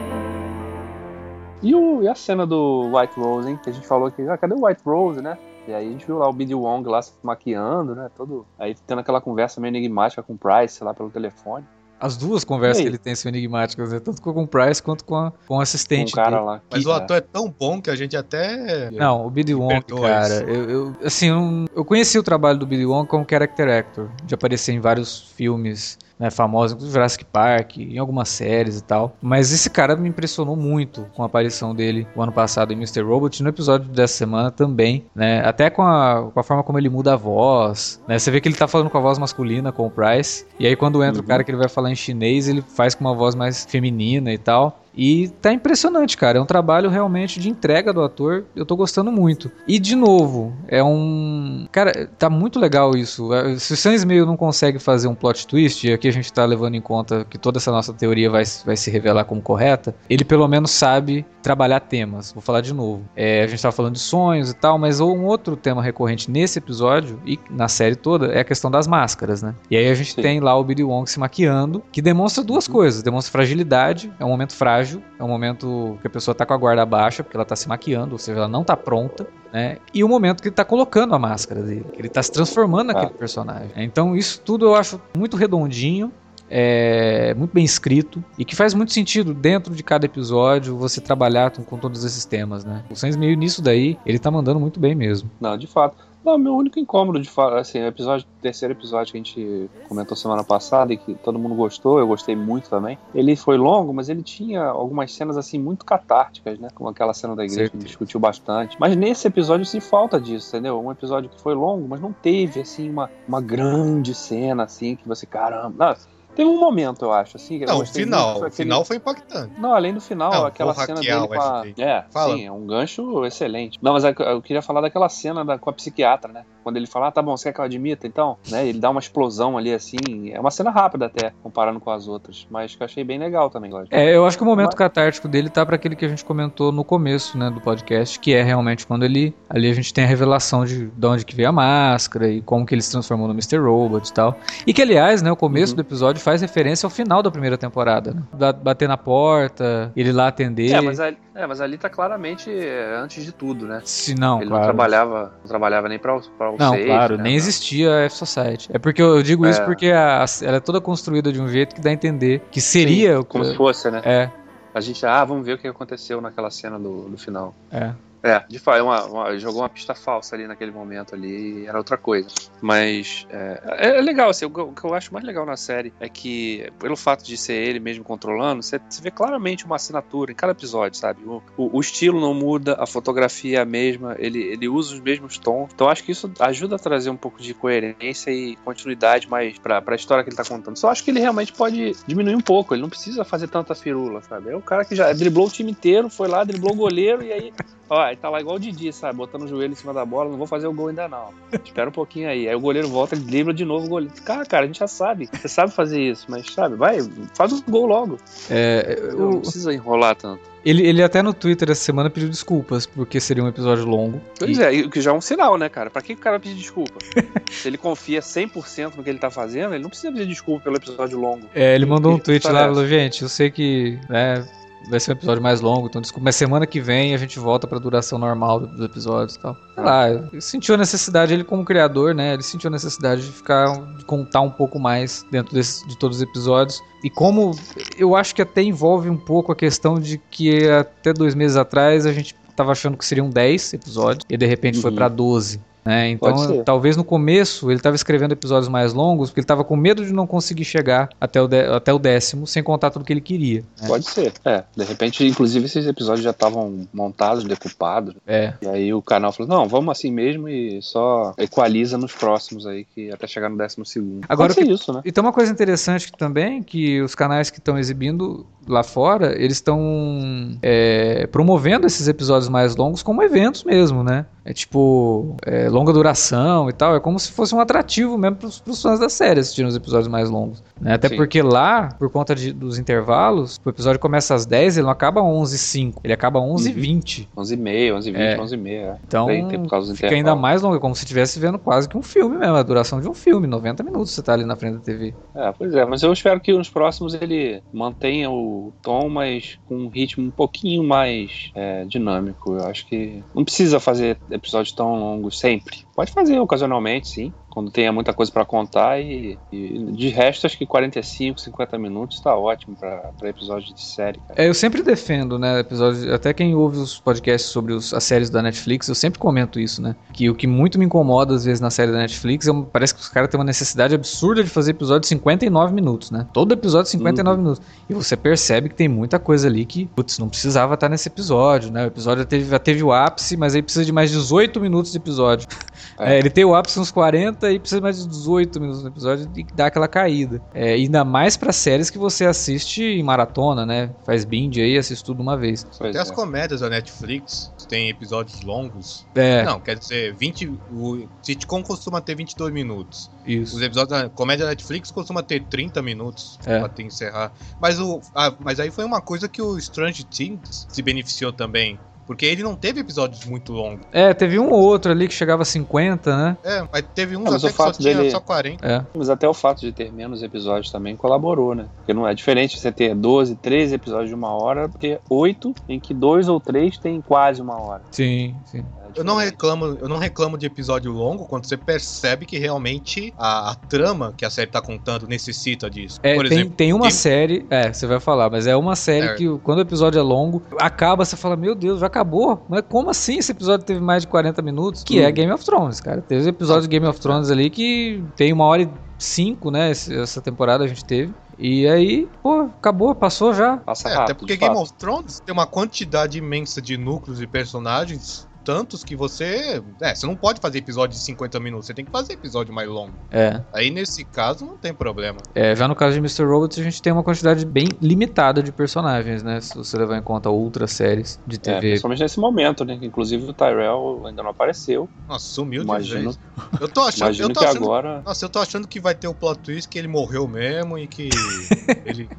E, 1.61 1.75
o, 1.75 2.01
e 2.01 2.07
a 2.07 2.15
cena 2.15 2.47
do 2.47 2.89
White 2.93 3.19
Rose, 3.19 3.49
hein? 3.49 3.59
Que 3.61 3.69
a 3.69 3.73
gente 3.73 3.85
falou 3.85 4.09
que, 4.09 4.21
ah, 4.21 4.37
cadê 4.37 4.53
o 4.53 4.65
White 4.65 4.81
Rose, 4.85 5.21
né? 5.21 5.37
E 5.67 5.73
aí 5.73 5.87
a 5.87 5.91
gente 5.91 6.05
viu 6.05 6.17
lá 6.17 6.29
o 6.29 6.33
Biddy 6.33 6.55
Wong 6.55 6.87
lá 6.87 7.01
se 7.01 7.13
maquiando, 7.21 7.93
né? 7.93 8.09
Todo. 8.15 8.45
Aí 8.57 8.73
tendo 8.87 8.99
aquela 8.99 9.19
conversa 9.19 9.59
meio 9.59 9.71
enigmática 9.71 10.23
com 10.23 10.33
o 10.33 10.37
Price 10.37 10.81
lá 10.81 10.93
pelo 10.93 11.09
telefone. 11.09 11.65
As 11.99 12.15
duas 12.15 12.43
conversas 12.43 12.81
que 12.81 12.87
ele 12.87 12.97
tem 12.97 13.13
são 13.13 13.29
enigmáticas, 13.29 13.91
né? 13.91 13.99
Tanto 13.99 14.21
com 14.21 14.29
o 14.43 14.47
Price 14.47 14.81
quanto 14.81 15.03
com, 15.03 15.15
a- 15.15 15.31
com 15.31 15.55
o 15.55 15.57
Com 15.57 15.61
assistente 15.61 16.13
o 16.13 16.15
cara 16.15 16.37
dele. 16.37 16.41
lá. 16.45 16.61
Mas 16.71 16.83
que- 16.83 16.87
o 16.89 16.91
ator 16.93 17.17
é 17.17 17.21
tão 17.21 17.53
bom 17.59 17.81
que 17.81 17.89
a 17.89 17.95
gente 17.95 18.15
até. 18.15 18.89
Não, 18.91 19.25
o 19.25 19.29
Billy 19.29 19.53
Wong, 19.53 19.83
cara, 20.01 20.43
eu, 20.49 20.69
eu- 20.69 20.95
assim, 21.03 21.27
eu, 21.27 21.65
eu 21.75 21.83
conheci 21.85 22.17
o 22.17 22.23
trabalho 22.23 22.57
do 22.57 22.65
Billy 22.65 22.85
Wong 22.85 23.07
como 23.07 23.25
character 23.29 23.67
actor, 23.69 24.09
de 24.23 24.33
aparecer 24.33 24.71
em 24.73 24.79
vários 24.79 25.29
filmes 25.35 25.97
né, 26.19 26.29
famosos, 26.29 26.73
inclusive 26.73 26.93
Jurassic 26.93 27.23
Park, 27.25 27.77
em 27.77 27.97
algumas 27.97 28.27
séries 28.29 28.79
e 28.79 28.83
tal. 28.83 29.15
Mas 29.21 29.51
esse 29.53 29.69
cara 29.69 29.95
me 29.95 30.09
impressionou 30.09 30.55
muito 30.55 31.05
com 31.15 31.23
a 31.23 31.27
aparição 31.27 31.73
dele 31.73 32.05
o 32.15 32.21
ano 32.21 32.31
passado 32.31 32.73
em 32.73 32.75
Mr. 32.75 33.01
Robot, 33.01 33.41
no 33.41 33.49
episódio 33.49 33.87
dessa 33.89 34.15
semana 34.15 34.51
também, 34.51 35.05
né? 35.15 35.41
Até 35.45 35.69
com 35.69 35.81
a, 35.81 36.29
com 36.33 36.39
a 36.39 36.43
forma 36.43 36.63
como 36.63 36.77
ele 36.77 36.89
muda 36.89 37.13
a 37.13 37.15
voz, 37.15 38.01
né? 38.07 38.19
Você 38.19 38.29
vê 38.31 38.41
que 38.41 38.49
ele 38.49 38.55
tá 38.55 38.67
falando 38.67 38.89
com 38.89 38.97
a 38.97 39.01
voz 39.01 39.17
masculina 39.17 39.71
com 39.71 39.87
o 39.87 39.91
Price, 39.91 40.45
e 40.59 40.67
aí 40.67 40.75
quando 40.75 41.01
entra 41.03 41.19
o 41.19 41.21
Uhum. 41.21 41.27
cara 41.27 41.43
que 41.43 41.51
ele 41.51 41.57
vai 41.57 41.69
falar 41.69 41.91
em 41.91 41.95
chinês, 41.95 42.47
ele 42.47 42.61
faz 42.61 42.93
com 42.95 43.03
uma 43.05 43.13
voz 43.15 43.35
mais 43.35 43.65
feminina 43.65 44.31
e 44.33 44.37
tal. 44.37 44.83
E 44.95 45.29
tá 45.41 45.53
impressionante, 45.53 46.17
cara. 46.17 46.37
É 46.37 46.41
um 46.41 46.45
trabalho 46.45 46.89
realmente 46.89 47.39
de 47.39 47.49
entrega 47.49 47.93
do 47.93 48.01
ator. 48.01 48.45
Eu 48.55 48.65
tô 48.65 48.75
gostando 48.75 49.11
muito. 49.11 49.51
E, 49.67 49.79
de 49.79 49.95
novo, 49.95 50.53
é 50.67 50.83
um. 50.83 51.67
Cara, 51.71 52.09
tá 52.17 52.29
muito 52.29 52.59
legal 52.59 52.95
isso. 52.95 53.33
É, 53.33 53.57
Se 53.57 53.73
o 53.73 53.77
Sam 53.77 53.93
Smith 53.95 54.25
não 54.25 54.37
consegue 54.37 54.79
fazer 54.79 55.07
um 55.07 55.15
plot 55.15 55.47
twist, 55.47 55.87
e 55.87 55.93
aqui 55.93 56.07
a 56.07 56.11
gente 56.11 56.31
tá 56.31 56.45
levando 56.45 56.75
em 56.75 56.81
conta 56.81 57.25
que 57.29 57.37
toda 57.37 57.57
essa 57.57 57.71
nossa 57.71 57.93
teoria 57.93 58.29
vai, 58.29 58.43
vai 58.65 58.75
se 58.75 58.89
revelar 58.89 59.25
como 59.25 59.41
correta, 59.41 59.95
ele 60.09 60.23
pelo 60.23 60.47
menos 60.47 60.71
sabe 60.71 61.25
trabalhar 61.41 61.79
temas. 61.79 62.31
Vou 62.31 62.41
falar 62.41 62.61
de 62.61 62.73
novo. 62.73 63.03
É, 63.15 63.43
a 63.43 63.47
gente 63.47 63.61
tava 63.61 63.75
falando 63.75 63.93
de 63.93 63.99
sonhos 63.99 64.51
e 64.51 64.55
tal, 64.55 64.77
mas 64.77 64.99
um 64.99 65.25
outro 65.25 65.55
tema 65.55 65.81
recorrente 65.81 66.29
nesse 66.29 66.59
episódio 66.59 67.19
e 67.25 67.39
na 67.49 67.67
série 67.67 67.95
toda 67.95 68.27
é 68.27 68.39
a 68.41 68.43
questão 68.43 68.69
das 68.69 68.87
máscaras, 68.87 69.41
né? 69.41 69.55
E 69.69 69.77
aí 69.77 69.87
a 69.89 69.93
gente 69.93 70.13
Sim. 70.13 70.21
tem 70.21 70.39
lá 70.39 70.57
o 70.57 70.63
Billy 70.63 70.83
Wong 70.83 71.09
se 71.09 71.19
maquiando, 71.19 71.81
que 71.91 72.01
demonstra 72.01 72.43
duas 72.43 72.67
coisas. 72.67 73.01
Demonstra 73.01 73.31
fragilidade, 73.31 74.11
é 74.19 74.25
um 74.25 74.29
momento 74.29 74.55
frágil, 74.55 74.78
é 75.19 75.23
um 75.23 75.27
momento 75.27 75.97
que 76.01 76.07
a 76.07 76.09
pessoa 76.09 76.33
tá 76.35 76.45
com 76.45 76.53
a 76.53 76.57
guarda 76.57 76.85
baixa, 76.85 77.23
porque 77.23 77.35
ela 77.37 77.45
tá 77.45 77.55
se 77.55 77.67
maquiando, 77.67 78.13
ou 78.13 78.17
seja, 78.17 78.39
ela 78.39 78.47
não 78.47 78.63
tá 78.63 78.75
pronta, 78.77 79.27
né? 79.51 79.77
E 79.93 80.03
o 80.03 80.07
momento 80.07 80.41
que 80.41 80.47
ele 80.49 80.55
tá 80.55 80.63
colocando 80.65 81.13
a 81.15 81.19
máscara 81.19 81.61
dele, 81.61 81.85
que 81.93 82.01
ele 82.01 82.09
tá 82.09 82.21
se 82.23 82.31
transformando 82.31 82.87
naquele 82.87 83.07
Ah. 83.13 83.17
personagem. 83.17 83.71
Então 83.77 84.15
isso 84.15 84.41
tudo 84.43 84.65
eu 84.65 84.75
acho 84.75 84.99
muito 85.17 85.35
redondinho, 85.37 86.11
é 86.51 87.33
muito 87.35 87.53
bem 87.53 87.63
escrito 87.63 88.23
e 88.37 88.43
que 88.43 88.55
faz 88.55 88.73
muito 88.73 88.91
sentido 88.91 89.33
dentro 89.35 89.73
de 89.75 89.83
cada 89.83 90.05
episódio 90.07 90.75
você 90.75 90.99
trabalhar 90.99 91.51
com, 91.51 91.63
com 91.63 91.77
todos 91.77 92.03
esses 92.03 92.25
temas, 92.25 92.65
né? 92.65 92.83
O 92.89 92.95
Sans 92.95 93.15
meio 93.15 93.37
nisso 93.37 93.61
daí, 93.61 93.97
ele 94.05 94.17
tá 94.17 94.31
mandando 94.31 94.59
muito 94.59 94.79
bem 94.79 94.95
mesmo. 94.95 95.29
Não, 95.39 95.55
de 95.57 95.67
fato. 95.67 96.08
Não, 96.23 96.37
meu 96.37 96.55
único 96.55 96.77
incômodo 96.77 97.19
de 97.19 97.29
falar, 97.29 97.59
assim, 97.59 97.79
o 97.79 97.87
episódio, 97.87 98.27
terceiro 98.41 98.73
episódio 98.73 99.11
que 99.11 99.17
a 99.17 99.21
gente 99.23 99.69
comentou 99.87 100.17
semana 100.17 100.43
passada 100.43 100.93
e 100.93 100.97
que 100.97 101.15
todo 101.15 101.39
mundo 101.39 101.55
gostou, 101.55 101.97
eu 101.97 102.07
gostei 102.07 102.35
muito 102.35 102.69
também. 102.69 102.97
Ele 103.15 103.35
foi 103.35 103.57
longo, 103.57 103.93
mas 103.93 104.09
ele 104.09 104.21
tinha 104.21 104.63
algumas 104.63 105.13
cenas, 105.13 105.37
assim, 105.37 105.57
muito 105.57 105.85
catárticas, 105.85 106.59
né? 106.59 106.67
Como 106.75 106.89
aquela 106.89 107.13
cena 107.13 107.35
da 107.35 107.45
igreja 107.45 107.69
que 107.69 107.77
a 107.77 107.79
gente 107.79 107.87
discutiu 107.87 108.19
bastante. 108.19 108.77
Mas 108.79 108.95
nesse 108.95 109.27
episódio, 109.27 109.65
sim, 109.65 109.79
falta 109.79 110.19
disso, 110.19 110.49
entendeu? 110.49 110.79
Um 110.83 110.91
episódio 110.91 111.29
que 111.29 111.39
foi 111.41 111.53
longo, 111.53 111.87
mas 111.87 112.01
não 112.01 112.11
teve, 112.11 112.59
assim, 112.59 112.89
uma, 112.89 113.09
uma 113.27 113.41
grande 113.41 114.13
cena, 114.13 114.63
assim, 114.63 114.95
que 114.95 115.07
você, 115.07 115.25
caramba. 115.25 115.73
Não, 115.89 116.18
Teve 116.39 116.49
um 116.49 116.57
momento, 116.59 117.03
eu 117.03 117.11
acho, 117.11 117.35
assim. 117.35 117.59
Não, 117.65 117.81
o 117.81 117.85
final. 117.85 118.25
muito, 118.27 118.39
foi 118.39 118.43
O 118.43 118.47
aquele- 118.47 118.51
final 118.63 118.85
foi 118.85 118.95
impactante. 118.95 119.53
Não, 119.59 119.73
além 119.73 119.93
do 119.93 119.99
final, 119.99 120.31
Não, 120.31 120.45
aquela 120.45 120.73
cena 120.73 121.01
dele 121.01 121.27
com 121.27 121.33
a... 121.41 121.63
É, 121.77 122.05
Fala. 122.09 122.33
sim, 122.33 122.45
é 122.45 122.51
um 122.51 122.65
gancho 122.65 123.25
excelente. 123.25 123.77
Não, 123.81 123.91
mas 123.91 124.05
eu, 124.05 124.13
eu 124.17 124.41
queria 124.41 124.61
falar 124.61 124.79
daquela 124.79 125.09
cena 125.09 125.43
da, 125.43 125.57
com 125.57 125.69
a 125.69 125.73
psiquiatra, 125.73 126.31
né? 126.31 126.43
Quando 126.63 126.77
ele 126.77 126.87
fala, 126.87 127.07
ah, 127.07 127.11
tá 127.11 127.21
bom, 127.21 127.35
você 127.35 127.49
quer 127.49 127.53
que 127.55 127.59
eu 127.61 127.65
admita, 127.65 128.07
então? 128.07 128.37
Né? 128.49 128.67
Ele 128.67 128.79
dá 128.79 128.89
uma 128.89 128.99
explosão 129.01 129.57
ali, 129.57 129.73
assim. 129.73 129.97
É 130.31 130.39
uma 130.39 130.51
cena 130.51 130.69
rápida 130.69 131.07
até, 131.07 131.33
comparando 131.43 131.79
com 131.79 131.89
as 131.91 132.07
outras. 132.07 132.47
Mas 132.49 132.73
que 132.75 132.81
eu 132.83 132.85
achei 132.85 133.03
bem 133.03 133.17
legal 133.19 133.49
também, 133.49 133.69
lógico. 133.71 133.93
É, 133.93 134.15
eu 134.15 134.25
acho 134.25 134.37
que 134.37 134.43
o 134.43 134.45
momento 134.45 134.67
Mas- 134.67 134.75
catártico 134.75 135.27
dele 135.27 135.49
tá 135.49 135.65
pra 135.65 135.75
aquele 135.75 135.95
que 135.95 136.05
a 136.05 136.09
gente 136.09 136.23
comentou 136.23 136.71
no 136.71 136.83
começo, 136.85 137.37
né, 137.37 137.49
do 137.49 137.59
podcast, 137.59 138.17
que 138.19 138.33
é 138.33 138.41
realmente 138.43 138.87
quando 138.87 139.03
ele 139.03 139.35
ali 139.49 139.69
a 139.69 139.73
gente 139.73 139.93
tem 139.93 140.03
a 140.05 140.07
revelação 140.07 140.63
de, 140.63 140.85
de 140.87 141.05
onde 141.07 141.25
que 141.25 141.35
veio 141.35 141.49
a 141.49 141.51
máscara 141.51 142.29
e 142.29 142.41
como 142.41 142.65
que 142.65 142.73
ele 142.75 142.81
se 142.81 142.91
transformou 142.91 143.27
no 143.27 143.33
Mr. 143.33 143.57
Robot 143.57 144.09
e 144.09 144.13
tal. 144.13 144.35
E 144.65 144.73
que 144.73 144.81
aliás, 144.81 145.21
né, 145.21 145.29
o 145.31 145.35
começo 145.35 145.73
Uhum. 145.73 145.77
do 145.77 145.81
episódio 145.81 146.21
faz 146.29 146.41
referência 146.41 146.85
ao 146.85 146.89
final 146.91 147.23
da 147.23 147.31
primeira 147.31 147.57
temporada, 147.57 148.13
né? 148.13 148.21
Ba- 148.31 148.53
Bater 148.53 148.87
na 148.87 148.97
porta, 148.97 149.91
ele 149.95 150.11
lá 150.11 150.27
atender. 150.27 150.71
É, 150.73 150.81
mas 150.81 150.99
ali, 150.99 151.17
é, 151.33 151.47
mas 151.47 151.59
ali 151.61 151.77
tá 151.77 151.89
claramente 151.89 152.51
é, 152.51 152.95
antes 152.95 153.25
de 153.25 153.31
tudo, 153.31 153.65
né? 153.65 153.81
Se 153.83 154.13
não, 154.13 154.37
ele 154.41 154.47
claro. 154.49 154.65
não 154.65 154.73
trabalhava, 154.73 155.33
não 155.41 155.47
trabalhava 155.47 155.89
nem 155.89 155.97
pra, 155.97 156.15
o- 156.15 156.21
Não, 156.57 156.69
safe, 156.71 156.85
claro, 156.85 157.17
né? 157.17 157.23
nem 157.23 157.35
existia 157.35 157.91
a 157.95 158.01
F-Society. 158.03 158.69
É 158.71 158.77
porque 158.77 159.01
eu, 159.01 159.23
digo 159.23 159.47
isso 159.47 159.61
É. 159.61 159.65
porque 159.65 159.87
a- 159.87 160.23
a- 160.23 160.25
ela 160.45 160.57
é 160.57 160.59
toda 160.59 160.79
construída 160.79 161.31
de 161.31 161.41
um 161.41 161.47
jeito 161.47 161.73
que 161.75 161.81
dá 161.81 161.89
a 161.89 161.93
entender 161.93 162.41
que 162.51 162.61
seria 162.61 163.19
o 163.19 163.25
Como 163.25 163.43
se 163.45 163.55
fosse, 163.55 163.89
né? 163.89 164.01
É, 164.05 164.29
A 164.73 164.79
gente, 164.81 165.03
ah, 165.05 165.25
vamos 165.25 165.45
ver 165.45 165.53
o 165.53 165.57
que 165.57 165.67
aconteceu 165.67 166.21
naquela 166.21 166.51
cena 166.51 166.77
do, 166.77 167.09
do 167.09 167.17
final. 167.17 167.55
é. 167.71 167.91
É, 168.21 168.43
de 168.49 168.59
fato, 168.59 168.77
é 168.79 168.81
uma, 168.83 169.05
uma- 169.05 169.37
jogou 169.37 169.61
uma 169.61 169.69
pista 169.69 169.95
falsa 169.95 170.35
ali 170.35 170.45
naquele 170.45 170.71
momento 170.71 171.15
ali, 171.15 171.65
era 171.65 171.77
outra 171.77 171.97
coisa. 171.97 172.27
Mas 172.61 173.25
é, 173.29 173.61
é- 173.79 173.97
é 173.97 174.01
legal, 174.01 174.29
assim, 174.29 174.45
o, 174.45 174.49
o 174.49 174.73
que 174.73 174.83
eu 174.83 174.93
acho 174.93 175.13
mais 175.13 175.25
legal 175.25 175.45
na 175.45 175.55
série 175.55 175.93
é 175.99 176.09
que, 176.09 176.69
pelo 176.79 176.97
fato 176.97 177.23
de 177.25 177.37
ser 177.37 177.53
ele 177.53 177.79
mesmo 177.79 178.03
controlando, 178.03 178.61
você, 178.61 178.79
você 178.89 179.01
vê 179.01 179.09
claramente 179.09 179.65
uma 179.65 179.77
assinatura 179.77 180.31
em 180.31 180.35
cada 180.35 180.51
episódio, 180.51 180.97
sabe? 180.99 181.23
O, 181.25 181.41
o- 181.55 181.77
o 181.77 181.79
estilo 181.79 182.19
não 182.19 182.33
muda, 182.33 182.75
a 182.77 182.85
fotografia 182.85 183.59
é 183.59 183.61
a 183.61 183.65
mesma, 183.65 184.15
ele, 184.19 184.41
ele 184.43 184.67
usa 184.67 184.93
os 184.95 184.99
mesmos 184.99 185.37
tons. 185.37 185.69
Então 185.73 185.87
acho 185.87 186.03
que 186.03 186.11
isso 186.11 186.29
ajuda 186.39 186.75
a 186.75 186.79
trazer 186.79 187.09
um 187.09 187.17
pouco 187.17 187.41
de 187.41 187.53
coerência 187.53 188.31
e 188.31 188.57
continuidade 188.57 189.29
mais 189.29 189.57
pra, 189.59 189.81
pra 189.81 189.95
história 189.95 190.23
que 190.25 190.29
ele 190.29 190.35
tá 190.37 190.43
contando. 190.43 190.77
Só 190.77 190.89
acho 190.89 191.03
que 191.05 191.11
ele 191.11 191.19
realmente 191.21 191.53
pode 191.53 191.93
diminuir 192.05 192.35
um 192.35 192.41
pouco, 192.41 192.73
ele 192.75 192.81
não 192.81 192.89
precisa 192.89 193.23
fazer 193.23 193.47
tanta 193.47 193.73
firula, 193.73 194.21
sabe? 194.23 194.49
É 194.49 194.55
o 194.57 194.61
cara 194.61 194.83
que 194.83 194.93
já 194.95 195.13
driblou 195.13 195.47
o 195.47 195.51
time 195.51 195.71
inteiro, 195.71 196.09
foi 196.09 196.27
lá, 196.27 196.43
driblou 196.43 196.73
o 196.73 196.77
goleiro 196.77 197.23
e 197.23 197.31
aí 197.31 197.53
Ó, 197.89 198.07
ele 198.07 198.15
tá 198.17 198.29
lá 198.29 198.39
igual 198.39 198.55
o 198.57 198.59
Didi, 198.59 198.93
sabe? 198.93 199.17
Botando 199.17 199.43
o 199.43 199.47
joelho 199.47 199.71
em 199.73 199.75
cima 199.75 199.93
da 199.93 200.05
bola, 200.05 200.29
não 200.29 200.37
vou 200.37 200.45
fazer 200.47 200.67
o 200.67 200.73
gol 200.73 200.89
ainda 200.89 201.07
não. 201.07 201.29
Espera 201.63 201.89
um 201.89 201.91
pouquinho 201.93 202.29
aí. 202.29 202.47
Aí 202.47 202.55
o 202.55 202.59
goleiro 202.59 202.87
volta, 202.87 203.15
ele 203.15 203.23
dribla 203.23 203.53
de 203.53 203.65
novo 203.65 203.85
o 203.87 203.89
goleiro. 203.89 204.13
Cara, 204.23 204.45
cara, 204.45 204.63
a 204.63 204.67
gente 204.67 204.79
já 204.79 204.87
sabe. 204.87 205.27
Você 205.33 205.47
sabe 205.47 205.71
fazer 205.73 205.99
isso, 206.01 206.25
mas 206.29 206.45
sabe, 206.53 206.75
vai, 206.75 206.99
faz 207.35 207.51
o 207.51 207.63
gol 207.67 207.85
logo. 207.87 208.17
É, 208.49 209.11
Não 209.13 209.29
o- 209.31 209.41
precisa 209.41 209.73
enrolar 209.73 210.15
tanto. 210.15 210.41
ele, 210.63 210.85
ele 210.85 211.01
até 211.01 211.21
no 211.23 211.33
Twitter 211.33 211.71
essa 211.71 211.81
semana 211.81 212.09
pediu 212.09 212.29
desculpas, 212.29 212.85
porque 212.85 213.19
seria 213.19 213.43
um 213.43 213.47
episódio 213.47 213.85
longo. 213.85 214.21
Pois 214.37 214.57
E- 214.57 214.63
é, 214.63 214.85
o 214.85 214.89
que 214.89 215.01
já 215.01 215.11
é 215.11 215.13
um 215.13 215.21
sinal, 215.21 215.57
né, 215.57 215.67
cara? 215.69 215.89
Pra 215.89 216.01
que 216.01 216.13
o 216.13 216.17
cara 216.17 216.39
pedir 216.39 216.55
desculpa? 216.55 216.93
Se 217.49 217.67
ele 217.67 217.77
confia 217.77 218.19
100% 218.21 218.95
no 218.97 219.03
que 219.03 219.09
ele 219.09 219.19
tá 219.19 219.31
fazendo, 219.31 219.73
ele 219.73 219.81
não 219.81 219.89
precisa 219.89 220.11
pedir 220.11 220.27
desculpa 220.27 220.65
pelo 220.65 220.75
episódio 220.77 221.19
longo. 221.19 221.47
É, 221.55 221.73
ele 221.75 221.85
mandou 221.87 222.13
um 222.13 222.19
tweet 222.19 222.41
história 222.41 222.59
lá, 222.67 222.67
falou, 222.67 222.87
gente, 222.87 223.23
eu 223.23 223.29
sei 223.29 223.49
que 223.49 223.97
né, 224.07 224.45
vai 224.89 224.99
ser 224.99 225.11
um 225.11 225.13
episódio 225.13 225.41
mais 225.41 225.61
longo, 225.61 225.87
então 225.87 226.01
desculpa, 226.01 226.25
mas 226.25 226.35
semana 226.35 226.65
que 226.65 226.79
vem 226.79 227.13
a 227.13 227.17
gente 227.17 227.37
volta 227.39 227.67
pra 227.67 227.79
duração 227.79 228.17
normal 228.17 228.59
dos 228.61 228.79
episódios 228.83 229.35
e 229.35 229.39
tal. 229.39 229.57
Sei 229.75 229.83
lá, 229.83 230.09
ele 230.09 230.41
sentiu 230.41 230.75
a 230.75 230.77
necessidade, 230.77 231.33
ele 231.33 231.43
como 231.43 231.65
criador, 231.65 232.13
né, 232.15 232.33
ele 232.33 232.43
sentiu 232.43 232.67
a 232.69 232.71
necessidade 232.71 233.21
de 233.25 233.31
ficar, 233.31 233.73
de 233.97 234.05
contar 234.05 234.41
um 234.41 234.49
pouco 234.49 234.79
mais 234.79 235.25
dentro 235.31 235.53
desse- 235.53 235.85
de 235.87 235.97
todos 235.97 236.17
os 236.17 236.23
episódios. 236.23 236.81
E 237.03 237.09
como, 237.09 237.51
eu 237.97 238.15
acho 238.15 238.33
que 238.35 238.41
até 238.41 238.61
envolve 238.61 239.09
um 239.09 239.17
pouco 239.17 239.51
a 239.51 239.55
questão 239.55 239.99
de 239.99 240.17
que 240.17 240.69
até 240.69 241.13
dois 241.13 241.35
meses 241.35 241.57
atrás 241.57 242.05
a 242.05 242.11
gente 242.13 242.35
tava 242.55 242.71
achando 242.73 242.97
que 242.97 243.05
seriam 243.05 243.29
10 243.29 243.73
episódios, 243.73 244.25
e 244.29 244.35
de 244.35 244.45
repente 244.45 244.81
foi 244.81 244.89
Uhum. 244.91 244.95
pra 244.97 245.07
12. 245.07 245.61
Né? 245.83 246.09
Então, 246.09 246.63
talvez 246.63 246.97
no 246.97 247.03
começo 247.03 247.69
ele 247.71 247.77
estava 247.79 247.95
escrevendo 247.95 248.33
episódios 248.33 248.67
mais 248.67 248.93
longos 248.93 249.29
porque 249.29 249.39
ele 249.39 249.45
estava 249.45 249.63
com 249.63 249.75
medo 249.75 250.05
de 250.05 250.13
não 250.13 250.27
conseguir 250.27 250.65
chegar 250.65 251.09
até 251.19 251.41
o, 251.41 251.47
até 251.75 251.93
o 251.93 251.97
décimo 251.99 252.45
sem 252.45 252.61
contar 252.61 252.91
tudo 252.91 253.05
que 253.05 253.13
ele 253.13 253.21
queria. 253.21 253.63
né? 253.81 253.87
Pode 253.87 254.05
ser. 254.09 254.33
É, 254.45 254.63
de 254.75 254.83
repente, 254.83 255.25
inclusive, 255.25 255.65
esses 255.65 255.87
episódios 255.87 256.23
já 256.23 256.31
estavam 256.31 256.87
montados, 256.93 257.43
decupados. 257.43 258.15
É. 258.27 258.53
E 258.61 258.67
aí 258.67 258.93
o 258.93 259.01
canal 259.01 259.31
falou, 259.31 259.49
não, 259.49 259.67
vamos 259.67 259.91
assim 259.91 260.11
mesmo 260.11 260.47
e 260.49 260.81
só 260.81 261.33
equaliza 261.37 261.97
nos 261.97 262.13
próximos 262.13 262.67
aí, 262.67 262.85
que 262.93 263.11
até 263.11 263.25
chegar 263.25 263.49
no 263.49 263.57
décimo 263.57 263.85
segundo. 263.85 264.25
Agora 264.27 264.53
Pode 264.53 264.59
ser 264.61 264.67
que- 264.67 264.73
isso, 264.73 264.93
né? 264.93 265.01
E 265.05 265.11
tem 265.11 265.23
uma 265.23 265.33
coisa 265.33 265.51
interessante 265.51 266.11
também, 266.11 266.61
que 266.61 267.01
os 267.01 267.15
canais 267.15 267.49
que 267.49 267.57
estão 267.59 267.77
exibindo 267.79 268.45
lá 268.67 268.83
fora, 268.83 269.33
eles 269.41 269.57
estão 269.57 270.57
é, 270.61 271.27
promovendo 271.27 271.87
esses 271.87 272.07
episódios 272.07 272.49
mais 272.49 272.75
longos 272.75 273.01
como 273.01 273.23
eventos 273.23 273.63
mesmo, 273.63 274.03
né? 274.03 274.25
É 274.45 274.53
tipo, 274.53 275.35
é, 275.45 275.69
longa 275.69 275.91
duração 275.93 276.69
e 276.69 276.73
tal, 276.73 276.95
é 276.95 276.99
como 276.99 277.19
se 277.19 277.31
fosse 277.31 277.53
um 277.53 277.59
atrativo 277.59 278.17
mesmo 278.17 278.37
pros, 278.37 278.59
pros 278.59 278.81
fãs 278.81 278.99
da 278.99 279.09
série 279.09 279.39
assistirem 279.41 279.67
os 279.67 279.75
episódios 279.75 280.07
mais 280.07 280.29
longos. 280.29 280.63
né? 280.79 280.93
Até 280.93 281.09
Sim. 281.09 281.17
porque 281.17 281.41
lá, 281.41 281.89
por 281.99 282.09
conta 282.09 282.33
de- 282.33 282.53
dos 282.53 282.79
intervalos, 282.79 283.59
o 283.63 283.69
episódio 283.69 283.99
começa 283.99 284.33
às 284.33 284.45
10 284.45 284.77
ele 284.77 284.85
não 284.85 284.91
acaba 284.91 285.21
11 285.21 285.55
h 285.55 285.61
05 285.63 286.01
ele 286.03 286.13
acaba 286.13 286.39
11 286.39 286.71
h 286.71 286.79
20 286.79 287.29
11 287.35 287.53
e 287.53 287.57
meia, 287.57 287.95
11 287.95 288.09
e 288.09 288.11
20, 288.13 288.21
É. 288.21 288.41
11 288.41 288.55
e 288.55 288.57
meia. 288.57 288.79
é. 288.79 288.97
Então, 289.05 289.27
do 289.27 289.95
fica 289.95 290.15
ainda 290.15 290.35
mais 290.35 290.61
longo, 290.61 290.75
é 290.75 290.79
como 290.79 290.95
se 290.95 291.03
estivesse 291.03 291.39
vendo 291.39 291.59
quase 291.59 291.87
que 291.87 291.97
um 291.97 292.01
filme 292.01 292.37
mesmo, 292.37 292.55
a 292.55 292.63
duração 292.63 293.01
de 293.01 293.07
um 293.07 293.13
filme, 293.13 293.45
90 293.47 293.83
minutos 293.83 294.11
você 294.11 294.21
tá 294.23 294.33
ali 294.33 294.45
na 294.45 294.55
frente 294.55 294.75
da 294.75 294.79
TV. 294.79 295.13
É, 295.35 295.51
pois 295.51 295.73
é, 295.73 295.85
mas 295.85 296.01
eu 296.01 296.11
espero 296.13 296.39
que 296.39 296.53
nos 296.53 296.69
próximos 296.69 297.13
ele 297.13 297.61
mantenha 297.73 298.29
o 298.31 298.71
tom, 298.81 299.09
mas 299.09 299.59
com 299.67 299.75
um 299.75 299.89
ritmo 299.89 300.25
um 300.25 300.31
pouquinho 300.31 300.83
mais 300.83 301.51
é, 301.55 301.85
dinâmico. 301.85 302.53
Eu 302.55 302.65
acho 302.65 302.87
que 302.87 303.23
não 303.35 303.43
precisa 303.43 303.79
fazer 303.79 304.17
episódios 304.31 304.71
tão 304.71 304.99
longos 304.99 305.39
sempre. 305.39 305.85
Pode 305.99 306.13
fazer 306.13 306.39
ocasionalmente, 306.39 307.09
sim, 307.09 307.33
quando 307.49 307.69
tenha 307.69 307.91
muita 307.91 308.13
coisa 308.13 308.31
pra 308.31 308.45
contar. 308.45 309.01
E, 309.01 309.37
e 309.51 309.91
de 309.91 310.07
resto, 310.07 310.47
acho 310.47 310.57
que 310.57 310.65
45, 310.65 311.41
50 311.41 311.77
minutos 311.77 312.21
tá 312.21 312.33
ótimo 312.37 312.73
pra 312.77 313.09
pra 313.19 313.27
episódio 313.27 313.75
de 313.75 313.81
série. 313.83 314.17
Cara. 314.25 314.41
É, 314.41 314.47
eu 314.47 314.53
sempre 314.53 314.81
defendo, 314.81 315.37
né, 315.37 315.59
episódios, 315.59 316.07
até 316.09 316.33
quem 316.33 316.55
ouve 316.55 316.77
os 316.77 316.97
podcasts 317.01 317.51
sobre 317.51 317.73
os- 317.73 317.93
as 317.93 318.01
séries 318.05 318.29
da 318.29 318.41
Netflix, 318.41 318.87
eu 318.87 318.95
sempre 318.95 319.19
comento 319.19 319.59
isso, 319.59 319.81
né, 319.81 319.93
que 320.13 320.29
o 320.29 320.35
que 320.35 320.47
muito 320.47 320.79
me 320.79 320.85
incomoda 320.85 321.35
às 321.35 321.43
vezes 321.43 321.59
na 321.59 321.69
série 321.69 321.91
da 321.91 321.97
Netflix, 321.97 322.47
é, 322.47 322.51
parece 322.71 322.95
que 322.95 323.01
os 323.01 323.09
caras 323.09 323.29
têm 323.29 323.37
uma 323.37 323.43
necessidade 323.43 323.93
absurda 323.93 324.41
de 324.41 324.49
fazer 324.49 324.71
episódio 324.71 325.01
de 325.01 325.07
59 325.07 325.73
minutos, 325.73 326.11
né, 326.11 326.25
todo 326.31 326.53
episódio 326.53 326.89
59 326.89 327.41
minutos, 327.41 327.61
e 327.89 327.93
você 327.93 328.15
percebe 328.15 328.69
que 328.69 328.75
tem 328.75 328.87
muita 328.87 329.19
coisa 329.19 329.49
ali 329.49 329.65
que, 329.65 329.85
putz, 329.87 330.17
não 330.17 330.29
precisava 330.29 330.75
estar 330.75 330.87
nesse 330.87 331.09
episódio, 331.09 331.71
né, 331.73 331.83
o 331.83 331.87
episódio 331.87 332.23
já 332.23 332.27
teve, 332.29 332.49
já 332.49 332.59
teve 332.59 332.81
o 332.83 332.93
ápice, 332.93 333.35
mas 333.35 333.53
aí 333.53 333.61
precisa 333.61 333.83
de 333.83 333.91
mais 333.91 334.09
18 334.11 334.61
minutos 334.61 334.91
de 334.93 334.97
episódio. 334.97 335.45
É. 335.99 336.15
É, 336.15 336.19
ele 336.19 336.29
tem 336.29 336.45
o 336.45 336.55
ápice 336.55 336.79
uns 336.79 336.91
40 336.91 337.51
e 337.51 337.59
precisa 337.59 337.81
mais 337.81 338.01
de 338.01 338.07
18 338.07 338.59
minutos 338.59 338.81
no 338.83 338.89
episódio 338.89 339.29
e 339.35 339.43
dá 339.53 339.67
aquela 339.67 339.87
caída. 339.87 340.41
É, 340.53 340.73
ainda 340.73 341.03
mais 341.03 341.35
pra 341.37 341.51
séries 341.51 341.89
que 341.89 341.97
você 341.97 342.25
assiste 342.25 342.81
em 342.83 343.03
maratona, 343.03 343.65
né? 343.65 343.91
Faz 344.05 344.23
binge 344.25 344.61
aí, 344.61 344.77
assiste 344.77 345.03
tudo 345.03 345.21
uma 345.21 345.37
vez. 345.37 345.65
Pois 345.77 345.91
Tem 345.91 346.01
as 346.01 346.09
é. 346.09 346.13
comédias 346.13 346.61
da 346.61 346.69
Netflix, 346.69 347.51
tem 347.67 347.89
episódios 347.89 348.41
longos. 348.41 349.05
É, 349.15 349.43
Não, 349.43 349.59
quer 349.59 349.77
dizer, 349.77 350.15
20. 350.15 350.47
O 350.71 351.07
sitcom 351.21 351.61
costuma 351.61 352.01
ter 352.01 352.15
22 352.15 352.51
minutos. 352.53 353.11
isso. 353.25 353.55
Os 353.57 353.61
episódios 353.61 353.89
da 354.01 354.09
comédia 354.09 354.45
da 354.45 354.51
Netflix 354.51 354.89
costuma 354.91 355.21
ter 355.21 355.43
30 355.43 355.81
minutos 355.81 356.39
É. 356.45 356.59
pra 356.59 356.69
ter 356.69 356.83
encerrar. 356.83 357.31
Mas, 357.61 357.79
o, 357.79 357.99
ah, 358.15 358.33
mas 358.39 358.59
aí 358.59 358.71
foi 358.71 358.85
uma 358.85 359.01
coisa 359.01 359.27
que 359.27 359.41
o 359.41 359.57
Strange 359.57 360.03
Things 360.05 360.65
se 360.69 360.81
beneficiou 360.81 361.31
também. 361.33 361.79
Porque 362.09 362.25
ele 362.25 362.41
não 362.41 362.55
teve 362.55 362.79
episódios 362.79 363.23
muito 363.23 363.53
longos. 363.53 363.85
É, 363.91 364.11
teve 364.15 364.39
um 364.39 364.49
ou 364.49 364.59
outro 364.59 364.91
ali 364.91 365.07
que 365.07 365.13
chegava 365.13 365.43
a 365.43 365.45
50, 365.45 366.17
né? 366.17 366.37
É, 366.43 366.67
mas 366.73 366.83
teve 366.95 367.15
uns 367.15 367.27
Ah, 367.27 367.31
mas 367.33 367.43
até 367.43 367.47
o 367.47 367.51
que 367.51 367.55
só 367.57 367.63
fato 367.65 367.77
tinha 367.79 367.95
dele- 367.95 368.09
só 368.09 368.19
40. 368.19 368.67
É. 368.67 368.83
Mas 368.97 369.11
até 369.11 369.29
o 369.29 369.33
fato 369.33 369.59
de 369.59 369.71
ter 369.71 369.91
menos 369.93 370.23
episódios 370.23 370.71
também 370.71 370.95
colaborou, 370.95 371.53
né? 371.53 371.67
Porque 371.77 371.93
não 371.93 372.07
é 372.07 372.15
diferente 372.15 372.57
você 372.59 372.71
ter 372.71 372.95
12, 372.95 373.35
13 373.35 373.75
episódios 373.75 374.09
de 374.09 374.15
uma 374.15 374.33
hora, 374.33 374.67
porque 374.67 374.99
8 375.07 375.53
em 375.69 375.79
que 375.79 375.93
dois 375.93 376.27
ou 376.27 376.39
três 376.39 376.79
tem 376.79 376.99
quase 376.99 377.43
uma 377.43 377.61
hora. 377.61 377.83
Sim, 377.91 378.35
sim. 378.45 378.65
Eu 378.95 379.03
não 379.03 379.15
reclamo, 379.17 379.65
eu 379.81 379.87
não 379.87 379.97
reclamo 379.97 380.37
de 380.37 380.45
episódio 380.45 380.91
longo 380.91 381.25
quando 381.25 381.45
você 381.45 381.57
percebe 381.57 382.25
que 382.25 382.37
realmente 382.37 383.13
a, 383.17 383.51
a 383.51 383.55
trama 383.55 384.13
que 384.15 384.25
a 384.25 384.29
série 384.29 384.49
tá 384.49 384.61
contando 384.61 385.07
necessita 385.07 385.69
disso. 385.69 385.99
É, 386.03 386.15
Por 386.15 386.27
tem, 386.27 386.37
exemplo, 386.39 386.55
tem 386.55 386.73
uma 386.73 386.91
série, 386.91 387.45
é, 387.49 387.71
você 387.71 387.85
vai 387.87 387.99
falar, 387.99 388.29
mas 388.29 388.47
é 388.47 388.55
uma 388.55 388.75
série 388.75 389.07
É. 389.07 389.15
que 389.15 389.25
quando 389.43 389.59
o 389.59 389.61
episódio 389.61 389.99
é 389.99 390.01
longo, 390.03 390.41
acaba, 390.59 391.05
você 391.05 391.15
fala, 391.15 391.35
meu 391.35 391.55
Deus, 391.55 391.79
já 391.79 391.87
acabou? 391.87 392.45
Mas 392.49 392.63
como 392.67 392.89
assim 392.89 393.17
esse 393.17 393.31
episódio 393.31 393.65
teve 393.65 393.79
mais 393.79 394.03
de 394.03 394.07
40 394.07 394.41
minutos? 394.41 394.83
Que 394.83 394.99
Hum. 394.99 395.03
é 395.03 395.11
Game 395.11 395.31
of 395.31 395.43
Thrones, 395.45 395.79
cara. 395.79 396.01
Teve 396.01 396.29
episódios 396.29 396.63
de 396.65 396.69
Game 396.69 396.85
of 396.87 396.99
Thrones 396.99 397.29
ali 397.31 397.49
que 397.49 398.03
tem 398.15 398.33
uma 398.33 398.45
hora 398.45 398.63
e 398.63 398.69
cinco, 398.97 399.49
né? 399.51 399.71
Essa 399.71 400.21
temporada 400.21 400.63
a 400.63 400.67
gente 400.67 400.83
teve. 400.83 401.13
E 401.41 401.65
aí, 401.69 402.05
pô, 402.21 402.41
acabou, 402.57 402.93
passou 402.93 403.33
já. 403.33 403.55
Passa 403.57 403.87
É, 403.87 403.93
rápido. 403.93 404.03
até 404.03 404.13
porque 404.13 404.35
Game 404.35 404.53
fato. 404.53 404.63
of 404.63 404.73
Thrones 404.73 405.21
tem 405.25 405.31
uma 405.31 405.47
quantidade 405.47 406.17
imensa 406.17 406.61
de 406.61 406.77
núcleos 406.77 407.21
e 407.21 407.27
personagens, 407.27 408.27
tantos 408.49 408.83
que 408.83 408.95
você. 408.95 409.61
É, 409.79 409.93
você 409.93 410.07
não 410.07 410.15
pode 410.15 410.39
fazer 410.41 410.57
episódio 410.57 410.97
de 410.97 411.03
50 411.03 411.39
minutos, 411.39 411.67
você 411.67 411.73
tem 411.75 411.85
que 411.85 411.91
fazer 411.91 412.13
episódio 412.13 412.51
mais 412.51 412.67
longo. 412.67 412.95
É, 413.11 413.39
Aí 413.53 413.69
nesse 413.69 414.03
caso 414.03 414.43
não 414.43 414.57
tem 414.57 414.73
problema. 414.73 415.19
é, 415.35 415.55
já 415.55 415.67
no 415.67 415.75
caso 415.75 415.93
de 415.93 415.99
Mr. 415.99 416.23
Robots, 416.25 416.57
a 416.57 416.63
gente 416.63 416.81
tem 416.81 416.91
uma 416.91 417.03
quantidade 417.03 417.45
bem 417.45 417.67
limitada 417.79 418.41
de 418.41 418.51
personagens, 418.51 419.21
né? 419.21 419.39
Se 419.39 419.55
você 419.55 419.77
levar 419.77 419.97
em 419.97 420.01
conta 420.01 420.31
outras 420.31 420.71
séries 420.71 421.19
de 421.27 421.35
É, 421.35 421.39
TV. 421.39 421.59
principalmente 421.59 422.01
nesse 422.01 422.19
momento, 422.19 422.65
né? 422.65 422.79
Inclusive 422.81 423.25
o 423.29 423.33
Tyrell 423.33 424.03
ainda 424.07 424.23
não 424.23 424.31
apareceu. 424.31 424.89
Nossa, 425.07 425.25
sumiu 425.27 425.61
de 425.61 425.67
Imagino, 425.67 426.03
vez. 426.05 426.19
Eu 426.59 426.67
tô 426.67 426.81
achando, 426.81 427.01
imagino 427.01 427.29
eu 427.29 427.33
tô 427.33 427.39
que 427.41 427.45
achando 427.45 427.63
agora. 427.65 428.01
Nossa, 428.03 428.25
eu 428.25 428.29
tô 428.29 428.39
achando 428.39 428.67
que 428.67 428.79
vai 428.79 428.95
ter 428.95 429.07
o 429.07 429.13
plot 429.13 429.39
twist 429.41 429.69
que 429.69 429.77
ele 429.77 429.87
morreu 429.87 430.27
mesmo 430.27 430.77
e 430.77 430.87
que 430.87 431.09
ele 431.85 432.09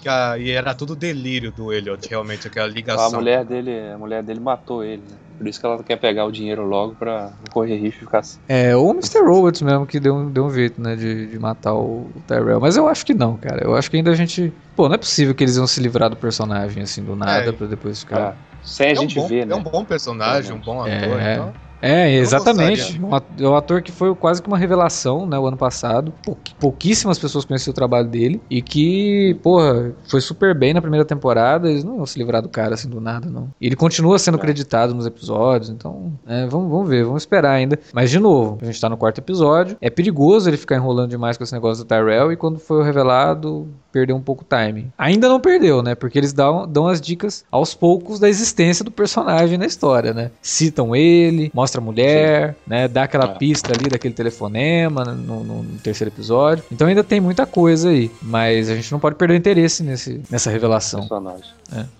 que 0.00 0.08
a- 0.08 0.38
e 0.38 0.50
era 0.50 0.74
tudo 0.74 0.94
delírio 0.94 1.50
do 1.52 1.72
Elliot, 1.72 2.06
realmente 2.08 2.46
aquela 2.46 2.66
A 2.66 2.70
ligação. 2.70 3.12
mulher 3.12 3.44
dele, 3.44 3.90
a 3.92 3.98
mulher 3.98 4.22
dele 4.22 4.40
matou 4.40 4.84
ele. 4.84 5.02
Né? 5.02 5.16
Por 5.42 5.48
isso 5.48 5.58
que 5.58 5.66
ela 5.66 5.82
quer 5.82 5.96
pegar 5.96 6.24
o 6.24 6.30
dinheiro 6.30 6.62
logo 6.64 6.94
pra 6.94 7.32
correr 7.50 7.74
risco 7.76 7.98
de 7.98 8.04
ficar 8.06 8.20
assim. 8.20 8.38
É, 8.46 8.76
ou 8.76 8.90
o 8.90 8.92
Mr. 8.92 9.26
Robots 9.26 9.60
mesmo 9.60 9.84
que 9.88 9.98
deu, 9.98 10.14
um- 10.14 10.30
deu 10.30 10.44
um 10.44 10.50
jeito, 10.50 10.80
né, 10.80 10.94
de, 10.94 11.26
de 11.26 11.38
matar 11.38 11.74
o, 11.74 12.22
Tyrell. 12.28 12.60
Mas 12.60 12.76
eu 12.76 12.86
acho 12.86 13.04
que 13.04 13.12
não, 13.12 13.36
cara. 13.36 13.64
Eu 13.64 13.74
acho 13.74 13.90
que 13.90 13.96
ainda 13.96 14.12
a 14.12 14.14
gente. 14.14 14.52
Pô, 14.76 14.86
não 14.88 14.94
é 14.94 14.98
possível 14.98 15.34
que 15.34 15.42
eles 15.42 15.56
iam 15.56 15.66
se 15.66 15.80
livrar 15.80 16.08
do 16.08 16.16
personagem 16.16 16.80
assim 16.84 17.02
do 17.04 17.16
nada 17.16 17.50
É. 17.50 17.52
pra 17.52 17.66
depois 17.66 17.96
É, 17.96 18.00
ficar. 18.00 18.38
sem 18.62 18.86
a 18.86 18.90
é 18.90 18.92
um 19.00 19.02
gente 19.02 19.16
bom, 19.16 19.26
ver, 19.26 19.46
né? 19.46 19.52
é 19.52 19.56
um 19.56 19.62
bom 19.64 19.84
personagem, 19.84 20.52
um 20.52 20.60
bom 20.60 20.86
É, 20.86 20.96
ator. 20.96 21.20
é. 21.20 21.32
Então, 21.32 21.61
É, 21.82 22.14
exatamente. 22.14 23.00
Um 23.02 23.16
É 23.44 23.48
um 23.48 23.56
ator 23.56 23.82
que 23.82 23.90
foi 23.92 24.14
quase 24.14 24.40
que 24.40 24.48
uma 24.48 24.56
revelação, 24.56 25.26
né, 25.26 25.38
o 25.38 25.46
ano 25.46 25.56
passado. 25.56 26.12
Pou- 26.24 26.38
pouquíssimas 26.58 27.18
pessoas 27.18 27.44
conheciam 27.44 27.72
o 27.72 27.74
trabalho 27.74 28.06
dele. 28.08 28.40
E 28.48 28.62
que, 28.62 29.36
porra, 29.42 29.92
foi 30.08 30.20
super 30.20 30.54
bem 30.54 30.72
na 30.72 30.80
primeira 30.80 31.04
temporada. 31.04 31.68
Eles 31.70 31.82
não 31.84 31.96
iam 31.96 32.06
se 32.06 32.18
livrar 32.18 32.40
do 32.40 32.48
cara 32.48 32.74
assim 32.74 32.88
do 32.88 33.00
nada, 33.00 33.28
não. 33.28 33.48
E 33.60 33.66
ele 33.66 33.76
continua 33.76 34.18
sendo 34.18 34.38
É. 34.38 34.40
creditado 34.40 34.94
nos 34.94 35.06
episódios. 35.06 35.68
Então, 35.70 36.12
é, 36.26 36.46
vamos, 36.46 36.70
vamos 36.70 36.88
ver, 36.88 37.04
vamos 37.04 37.22
esperar 37.22 37.50
ainda. 37.52 37.78
Mas, 37.92 38.10
de 38.10 38.18
novo, 38.18 38.58
a 38.62 38.64
gente 38.64 38.80
tá 38.80 38.88
no 38.88 38.96
quarto 38.96 39.18
episódio. 39.18 39.76
É 39.80 39.90
perigoso 39.90 40.48
ele 40.48 40.56
ficar 40.56 40.76
enrolando 40.76 41.10
demais 41.10 41.36
com 41.36 41.42
esse 41.44 41.52
negócio 41.52 41.84
do 41.84 41.88
Tyrell. 41.88 42.32
E 42.32 42.36
quando 42.36 42.58
foi 42.60 42.84
revelado, 42.84 43.66
perdeu 43.90 44.16
um 44.16 44.20
pouco 44.22 44.42
o 44.42 44.46
timing. 44.46 44.90
Ainda 44.96 45.28
não 45.28 45.40
perdeu, 45.40 45.82
né? 45.82 45.94
Porque 45.94 46.18
eles 46.18 46.32
dão, 46.32 46.66
dão 46.66 46.86
as 46.86 47.00
dicas 47.00 47.44
aos 47.50 47.74
poucos 47.74 48.18
da 48.18 48.28
existência 48.28 48.84
do 48.84 48.90
personagem 48.90 49.58
na 49.58 49.66
história, 49.66 50.14
né? 50.14 50.30
Citam 50.40 50.94
ele, 50.94 51.50
mostra 51.72 51.80
a 51.80 51.84
mulher, 51.84 52.56
né? 52.66 52.86
Dá 52.88 53.04
aquela 53.04 53.24
É. 53.24 53.34
pista 53.34 53.72
ali 53.72 53.88
daquele 53.88 54.14
telefonema 54.14 55.04
no, 55.04 55.42
no- 55.44 55.62
no 55.62 55.78
terceiro 55.78 56.12
episódio. 56.12 56.64
Então 56.70 56.86
ainda 56.86 57.02
tem 57.02 57.20
muita 57.20 57.46
coisa 57.46 57.88
aí. 57.88 58.10
Mas 58.20 58.68
a 58.68 58.74
gente 58.74 58.90
não 58.92 58.98
pode 59.00 59.16
perder 59.16 59.34
o 59.34 59.36
interesse 59.36 59.82
nesse, 59.82 60.20
nessa 60.30 60.50
revelação. 60.50 61.00
personagem. 61.00 61.50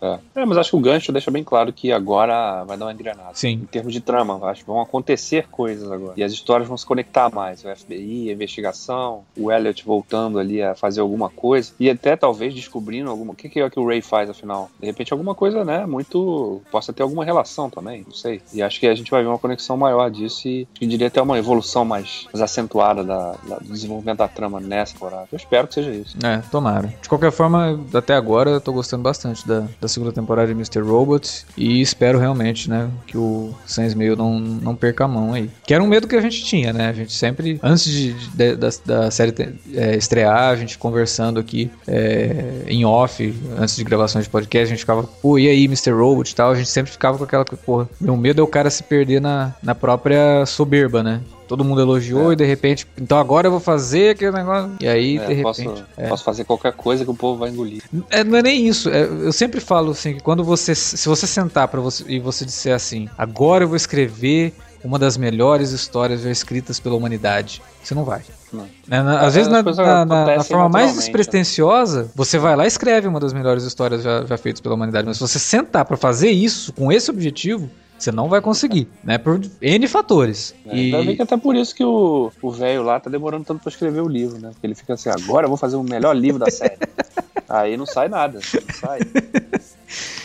É. 0.02 0.18
É, 0.34 0.44
mas 0.44 0.58
acho 0.58 0.70
que 0.70 0.76
o 0.76 0.80
gancho 0.80 1.10
deixa 1.12 1.30
bem 1.30 1.42
claro 1.42 1.72
que 1.72 1.90
agora 1.90 2.62
vai 2.64 2.76
dar 2.76 2.84
uma 2.84 2.92
engrenada. 2.92 3.30
Em 3.30 3.34
Sim. 3.34 3.66
termos 3.70 3.92
de 3.94 4.00
trama, 4.02 4.38
acho 4.50 4.60
que 4.60 4.66
vão 4.66 4.82
acontecer 4.82 5.46
coisas 5.50 5.90
agora. 5.90 6.12
E 6.14 6.22
as 6.22 6.30
histórias 6.32 6.68
vão 6.68 6.76
se 6.76 6.84
conectar 6.84 7.32
mais. 7.32 7.64
O 7.64 7.68
FBI, 7.74 8.28
a 8.28 8.32
investigação, 8.34 9.22
o 9.34 9.50
Elliot 9.50 9.82
voltando 9.86 10.38
ali 10.38 10.62
a 10.62 10.74
fazer 10.74 11.00
alguma 11.00 11.30
coisa. 11.30 11.72
E 11.80 11.88
até 11.88 12.16
talvez 12.16 12.54
descobrindo 12.54 13.08
alguma. 13.08 13.32
O 13.32 13.36
que 13.36 13.48
que 13.48 13.60
é 13.60 13.70
que 13.70 13.80
o 13.80 13.86
Ray 13.86 14.02
faz, 14.02 14.28
afinal? 14.28 14.70
De 14.78 14.84
repente, 14.86 15.10
alguma 15.12 15.34
coisa, 15.34 15.64
né? 15.64 15.86
Muito. 15.86 16.60
Possa 16.70 16.92
ter 16.92 17.02
alguma 17.02 17.24
relação 17.24 17.70
também, 17.70 18.04
não 18.06 18.12
sei. 18.14 18.42
E 18.52 18.62
acho 18.62 18.78
que 18.78 18.86
a 18.86 18.94
gente 18.94 19.10
vai 19.10 19.22
ver 19.22 19.28
uma 19.28 19.38
conexão 19.38 19.61
maior 19.76 20.10
disso 20.10 20.48
e 20.48 20.66
eu 20.80 20.88
diria 20.88 21.06
até 21.08 21.20
uma 21.20 21.38
evolução 21.38 21.84
mais, 21.84 22.26
mais 22.32 22.40
acentuada 22.42 23.02
da, 23.04 23.34
da- 23.48 23.58
do 23.58 23.72
desenvolvimento 23.72 24.18
da 24.18 24.28
trama 24.28 24.60
nessa 24.60 24.92
temporada. 24.94 25.28
Eu 25.32 25.36
espero 25.36 25.66
que 25.68 25.74
seja 25.74 25.90
isso. 25.90 26.16
É, 26.24 26.38
tomara. 26.50 26.92
De 27.00 27.08
qualquer 27.08 27.30
forma, 27.32 27.80
até 27.94 28.14
agora 28.14 28.50
eu 28.50 28.60
tô 28.60 28.72
gostando 28.72 29.02
bastante 29.02 29.46
da, 29.46 29.64
da 29.80 29.88
segunda 29.88 30.12
temporada 30.12 30.48
de 30.48 30.52
Mr. 30.54 30.80
Robot 30.80 31.44
e 31.56 31.80
espero 31.80 32.18
realmente, 32.18 32.68
né, 32.68 32.88
que 33.06 33.16
o 33.16 33.54
Sam 33.66 33.86
Smith 33.86 34.16
não, 34.16 34.38
não 34.38 34.74
perca 34.74 35.04
a 35.04 35.08
mão 35.08 35.32
aí. 35.34 35.50
Que 35.66 35.74
era 35.74 35.82
um 35.82 35.86
medo 35.86 36.06
que 36.08 36.16
a 36.16 36.20
gente 36.20 36.44
tinha, 36.44 36.72
né? 36.72 36.88
A 36.88 36.92
gente 36.92 37.12
sempre, 37.12 37.58
antes 37.62 37.84
de, 37.84 38.12
de- 38.12 38.56
da, 38.56 38.68
da 38.84 39.10
série 39.10 39.32
te- 39.32 39.54
é, 39.74 39.96
estrear, 39.96 40.50
a 40.50 40.56
gente 40.56 40.78
conversando 40.78 41.38
aqui 41.40 41.70
é, 41.86 42.64
em 42.66 42.84
off, 42.84 43.34
antes 43.58 43.76
de 43.76 43.84
gravações 43.84 44.24
de 44.24 44.30
podcast, 44.30 44.66
a 44.66 44.70
gente 44.70 44.80
ficava, 44.80 45.02
pô, 45.04 45.38
e 45.38 45.48
aí, 45.48 45.64
Mr. 45.64 45.90
Robot 45.92 46.30
e 46.30 46.34
tal? 46.34 46.50
A 46.50 46.54
gente 46.54 46.68
sempre 46.68 46.90
ficava 46.90 47.18
com 47.18 47.24
aquela, 47.24 47.44
porra, 47.44 47.88
meu 48.00 48.16
medo 48.16 48.40
é 48.40 48.44
o 48.44 48.46
cara 48.46 48.70
se 48.70 48.82
perder 48.82 49.20
na, 49.20 49.51
na 49.62 49.74
própria 49.74 50.44
soberba, 50.46 51.02
né? 51.02 51.20
Todo 51.48 51.64
mundo 51.64 51.80
elogiou 51.82 52.30
É. 52.30 52.32
e 52.32 52.36
de 52.36 52.44
repente, 52.44 52.86
então 52.96 53.18
agora 53.18 53.46
eu 53.46 53.50
vou 53.50 53.60
fazer 53.60 54.10
aquele 54.10 54.30
negócio. 54.32 54.70
E 54.80 54.88
aí, 54.88 55.18
É, 55.18 55.26
de 55.26 55.34
repente. 55.34 55.42
posso, 55.68 55.84
é. 55.98 56.08
posso 56.08 56.24
fazer 56.24 56.44
qualquer 56.44 56.72
coisa 56.72 57.04
que 57.04 57.10
o 57.10 57.14
povo 57.14 57.38
vai 57.40 57.50
engolir. 57.50 57.82
É, 58.10 58.24
não 58.24 58.38
é 58.38 58.42
nem 58.42 58.66
isso. 58.66 58.88
é, 58.88 59.02
eu 59.02 59.32
sempre 59.32 59.60
falo 59.60 59.90
assim 59.90 60.14
que 60.14 60.20
quando 60.20 60.42
você, 60.44 60.74
se 60.74 61.06
você 61.08 61.26
sentar 61.26 61.68
para 61.68 61.80
você 61.80 62.04
e 62.08 62.18
você 62.18 62.44
disser 62.44 62.74
assim, 62.74 63.08
agora 63.18 63.64
eu 63.64 63.68
vou 63.68 63.76
escrever 63.76 64.54
uma 64.82 64.98
das 64.98 65.16
melhores 65.16 65.70
histórias 65.70 66.22
já 66.22 66.30
escritas 66.30 66.80
pela 66.80 66.96
humanidade, 66.96 67.62
você 67.82 67.94
não 67.94 68.04
vai. 68.04 68.22
Não. 68.52 68.66
Né, 68.88 69.02
na- 69.02 69.22
É, 69.22 69.26
às 69.26 69.34
vezes 69.34 69.52
as 69.52 69.76
na, 69.76 70.04
na- 70.04 70.24
na- 70.36 70.44
forma 70.44 70.68
mais 70.68 70.92
né? 70.92 70.98
despretensiosa, 70.98 72.10
você 72.14 72.38
vai 72.38 72.56
lá 72.56 72.64
e 72.64 72.68
escreve 72.68 73.06
uma 73.08 73.20
das 73.20 73.32
melhores 73.32 73.64
histórias 73.64 74.02
já, 74.02 74.24
já 74.24 74.36
feitas 74.36 74.60
pela 74.60 74.74
humanidade. 74.74 75.06
Mas 75.06 75.16
se 75.18 75.20
você 75.22 75.38
sentar 75.38 75.84
para 75.84 75.96
fazer 75.96 76.30
isso 76.30 76.72
com 76.72 76.90
esse 76.90 77.10
objetivo, 77.10 77.70
você 78.02 78.12
não 78.12 78.28
vai 78.28 78.40
conseguir, 78.40 78.88
né? 79.04 79.18
Por 79.18 79.40
N 79.60 79.86
fatores. 79.88 80.54
É, 80.66 80.76
E- 80.76 80.90
Vai 80.90 81.04
ver 81.06 81.16
que 81.16 81.22
até 81.22 81.36
por 81.36 81.54
isso 81.56 81.74
que 81.74 81.84
o 81.84 82.30
velho 82.50 82.82
lá 82.82 82.98
tá 83.00 83.08
demorando 83.10 83.44
tanto 83.44 83.60
pra 83.62 83.70
escrever 83.70 84.00
o 84.00 84.08
livro, 84.08 84.38
né? 84.38 84.50
Porque 84.52 84.66
ele 84.66 84.74
fica 84.74 84.94
assim, 84.94 85.08
agora 85.10 85.44
eu 85.46 85.48
vou 85.48 85.56
fazer 85.58 85.76
o 85.76 85.82
melhor 85.82 86.14
livro 86.16 86.38
da 86.38 86.50
série. 86.50 86.76
Aí 87.48 87.76
não 87.76 87.84
sai 87.86 88.08
nada, 88.08 88.38
não 88.38 88.74
sai. 88.74 89.00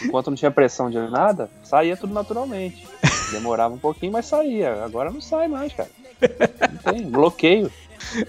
Enquanto 0.04 0.30
não 0.30 0.38
tinha 0.38 0.52
pressão 0.52 0.90
de 0.90 0.98
nada, 1.10 1.50
saía 1.64 1.98
tudo 1.98 2.14
naturalmente. 2.14 2.86
Demorava 3.32 3.74
um 3.74 3.78
pouquinho, 3.80 4.14
mas 4.14 4.26
saía. 4.26 4.84
Agora 4.84 5.12
não 5.12 5.20
sai 5.22 5.48
mais, 5.48 5.74
cara. 5.74 5.90
Não 6.86 6.94
tem, 6.94 7.10
bloqueio. 7.10 7.72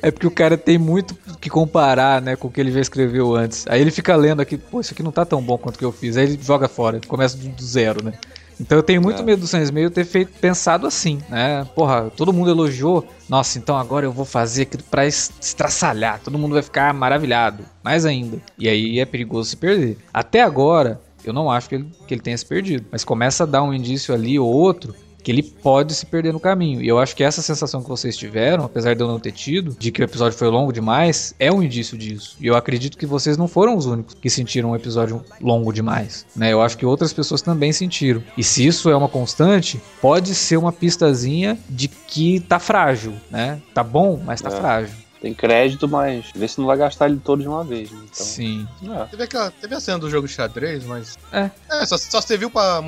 É 0.02 0.10
porque 0.10 0.26
o 0.26 0.30
cara 0.30 0.56
tem 0.58 0.76
muito 0.78 1.14
que 1.40 1.48
comparar, 1.48 2.20
né, 2.20 2.34
com 2.34 2.48
o 2.48 2.50
que 2.50 2.60
ele 2.60 2.72
já 2.72 2.80
escreveu 2.80 3.36
antes. 3.36 3.64
Aí 3.68 3.80
ele 3.80 3.90
fica 3.92 4.16
lendo 4.16 4.40
aqui, 4.40 4.56
pô, 4.58 4.80
isso 4.80 4.92
aqui 4.92 5.02
não 5.02 5.12
tá 5.12 5.24
tão 5.24 5.40
bom 5.40 5.56
quanto 5.56 5.76
o 5.76 5.78
que 5.78 5.84
eu 5.84 5.92
fiz. 5.92 6.16
Aí 6.16 6.24
ele 6.24 6.38
joga 6.42 6.66
fora, 6.68 7.00
começa 7.06 7.36
do 7.36 7.62
zero, 7.62 8.02
né? 8.04 8.12
Então 8.60 8.76
eu 8.78 8.82
tenho 8.82 9.00
muito 9.00 9.22
É. 9.22 9.24
medo 9.24 9.40
do 9.42 9.46
Sans 9.46 9.70
Meio 9.70 9.90
ter 9.90 10.04
feito 10.04 10.32
pensado 10.40 10.86
assim, 10.86 11.20
né? 11.28 11.64
Porra, 11.74 12.10
todo 12.16 12.32
mundo 12.32 12.50
elogiou. 12.50 13.06
Nossa, 13.28 13.58
então 13.58 13.76
agora 13.76 14.04
eu 14.06 14.12
vou 14.12 14.24
fazer 14.24 14.62
aquilo 14.62 14.82
pra 14.90 15.06
es- 15.06 15.30
estraçalhar. 15.40 16.20
Todo 16.22 16.38
mundo 16.38 16.54
vai 16.54 16.62
ficar 16.62 16.92
maravilhado. 16.92 17.64
Mais 17.84 18.04
ainda. 18.04 18.38
E 18.58 18.68
aí 18.68 18.98
é 18.98 19.04
perigoso 19.04 19.50
se 19.50 19.56
perder. 19.56 19.98
Até 20.12 20.42
agora, 20.42 21.00
eu 21.24 21.32
não 21.32 21.50
acho 21.50 21.68
que 21.68 21.74
ele, 21.76 21.88
que 22.06 22.14
ele 22.14 22.20
tenha 22.20 22.36
se 22.36 22.44
perdido. 22.46 22.86
Mas 22.90 23.04
começa 23.04 23.44
a 23.44 23.46
dar 23.46 23.62
um 23.62 23.72
indício 23.72 24.12
ali 24.14 24.38
ou 24.38 24.48
outro 24.50 24.94
que 25.22 25.30
ele 25.32 25.42
pode 25.42 25.94
se 25.94 26.06
perder 26.06 26.32
no 26.32 26.40
caminho. 26.40 26.80
E 26.82 26.88
eu 26.88 26.98
acho 26.98 27.14
que 27.14 27.24
essa 27.24 27.42
sensação 27.42 27.82
que 27.82 27.88
vocês 27.88 28.16
tiveram, 28.16 28.64
apesar 28.64 28.94
de 28.94 29.00
eu 29.02 29.08
não 29.08 29.18
ter 29.18 29.32
tido, 29.32 29.76
de 29.78 29.90
que 29.90 30.00
o 30.00 30.04
episódio 30.04 30.38
foi 30.38 30.48
longo 30.48 30.72
demais, 30.72 31.34
é 31.38 31.52
um 31.52 31.62
indício 31.62 31.98
disso. 31.98 32.36
E 32.40 32.46
eu 32.46 32.54
acredito 32.56 32.96
que 32.96 33.06
vocês 33.06 33.36
não 33.36 33.48
foram 33.48 33.76
os 33.76 33.86
únicos 33.86 34.14
que 34.14 34.30
sentiram 34.30 34.70
um 34.70 34.76
episódio 34.76 35.24
longo 35.40 35.72
demais. 35.72 36.24
Né? 36.36 36.52
Eu 36.52 36.62
acho 36.62 36.78
que 36.78 36.86
outras 36.86 37.12
pessoas 37.12 37.42
também 37.42 37.72
sentiram. 37.72 38.22
E 38.36 38.44
se 38.44 38.66
isso 38.66 38.88
é 38.90 38.96
uma 38.96 39.08
constante, 39.08 39.80
pode 40.00 40.34
ser 40.34 40.56
uma 40.56 40.72
pistazinha 40.72 41.58
de 41.68 41.88
que 41.88 42.40
tá 42.40 42.58
frágil, 42.58 43.14
né? 43.30 43.60
Tá 43.74 43.82
bom, 43.82 44.20
mas 44.24 44.40
tá 44.40 44.48
É. 44.48 44.52
frágil. 44.52 44.94
Tem 45.20 45.34
crédito, 45.34 45.88
mas 45.88 46.26
vê 46.32 46.46
se 46.46 46.60
não 46.60 46.66
vai 46.66 46.76
gastar 46.76 47.06
ele 47.08 47.20
todo 47.22 47.42
de 47.42 47.48
uma 47.48 47.64
vez. 47.64 47.90
Né? 47.90 47.98
Então, 48.04 48.24
Sim. 48.24 48.68
é. 48.88 49.04
Teve, 49.06 49.24
aquela, 49.24 49.50
teve 49.50 49.74
a 49.74 49.80
cena 49.80 49.98
do 49.98 50.08
jogo 50.08 50.28
de 50.28 50.32
xadrez, 50.32 50.84
mas. 50.84 51.18
É. 51.32 51.50
só, 51.86 51.98
só 51.98 52.20
você 52.20 52.36
viu 52.36 52.48
pra, 52.48 52.80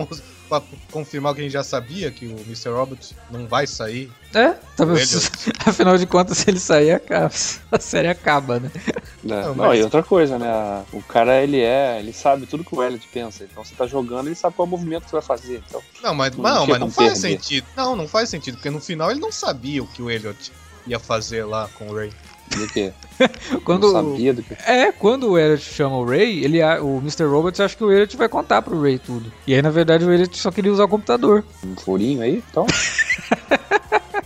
pra 0.51 0.63
confirmar 0.91 1.33
que 1.35 1.41
a 1.41 1.45
gente 1.45 1.53
já 1.53 1.63
sabia 1.65 2.11
que 2.11 2.27
o 2.27 2.39
Mr. 2.41 2.69
Robot 2.71 3.15
não 3.31 3.47
vai 3.47 3.67
sair. 3.67 4.11
É, 4.35 4.51
tá, 4.77 4.85
O 4.85 4.97
Elliot. 4.97 5.31
afinal 5.65 5.97
de 5.97 6.07
contas, 6.07 6.39
se 6.39 6.51
ele 6.51 6.59
sair, 6.61 6.91
acaba. 6.93 7.31
a 7.73 7.79
série 7.81 8.09
acaba, 8.09 8.61
né? 8.61 8.71
É, 8.87 8.93
Não, 9.23 9.43
Não, 9.43 9.55
mas- 9.55 9.79
e 9.81 9.83
outra 9.83 10.03
coisa, 10.03 10.39
né? 10.39 10.85
O 10.93 11.01
cara, 11.03 11.43
ele 11.43 11.61
é, 11.61 11.99
ele 11.99 12.13
sabe 12.13 12.45
tudo 12.47 12.65
que 12.65 12.75
o 12.75 12.83
Elliot 12.83 13.09
pensa. 13.13 13.45
Então 13.45 13.65
você 13.65 13.75
tá 13.75 13.87
jogando, 13.87 14.27
ele 14.27 14.35
sabe 14.35 14.55
qual 14.57 14.67
é 14.67 14.69
o 14.69 14.71
movimento 14.71 15.05
que 15.05 15.11
você 15.11 15.17
vai 15.17 15.23
fazer. 15.25 15.63
Então, 15.69 15.81
Não, 16.03 16.15
mas 16.15 16.37
Não 16.37 16.43
não, 16.43 16.67
mas 16.67 16.79
não 16.81 16.91
faz 16.91 17.21
perder. 17.21 17.37
sentido. 17.39 17.67
Não, 17.77 17.95
não 17.97 18.07
faz 18.09 18.29
sentido, 18.29 18.57
porque 18.57 18.71
no 18.71 18.81
final 18.81 19.11
ele 19.11 19.21
não 19.21 19.33
sabia 19.33 19.83
o 19.83 19.87
que 19.87 20.03
o 20.03 20.11
Elliot 20.11 20.53
ia 20.87 20.99
fazer 20.99 21.45
lá 21.45 21.69
com 21.79 21.89
o 21.89 21.95
Ray. 21.95 22.13
Do 22.57 22.67
quê? 22.69 22.93
Quando, 23.65 23.93
Não 23.93 24.11
sabia 24.13 24.35
do 24.35 24.43
que. 24.43 24.55
É, 24.67 24.91
quando 24.93 25.31
o 25.31 25.39
Elliot 25.39 25.63
chama 25.63 25.97
o 25.99 26.05
Ray, 26.05 26.43
ele, 26.45 26.63
o 26.81 26.99
Mr. 26.99 27.25
Robots 27.25 27.61
acha 27.61 27.77
que 27.77 27.85
o 27.85 27.93
Elliot 27.93 28.17
vai 28.17 28.29
contar 28.29 28.63
pro 28.63 28.81
Ray 28.81 28.99
tudo. 28.99 29.31
E 29.47 29.55
aí, 29.55 29.61
na 29.63 29.71
verdade, 29.71 30.05
o 30.05 30.13
Elliot 30.13 30.37
só 30.39 30.51
queria 30.51 30.73
usar 30.73 30.85
o 30.85 30.89
computador. 30.89 31.45
Um 31.65 31.77
furinho 31.77 32.23
aí, 32.23 32.43
então. 32.51 32.67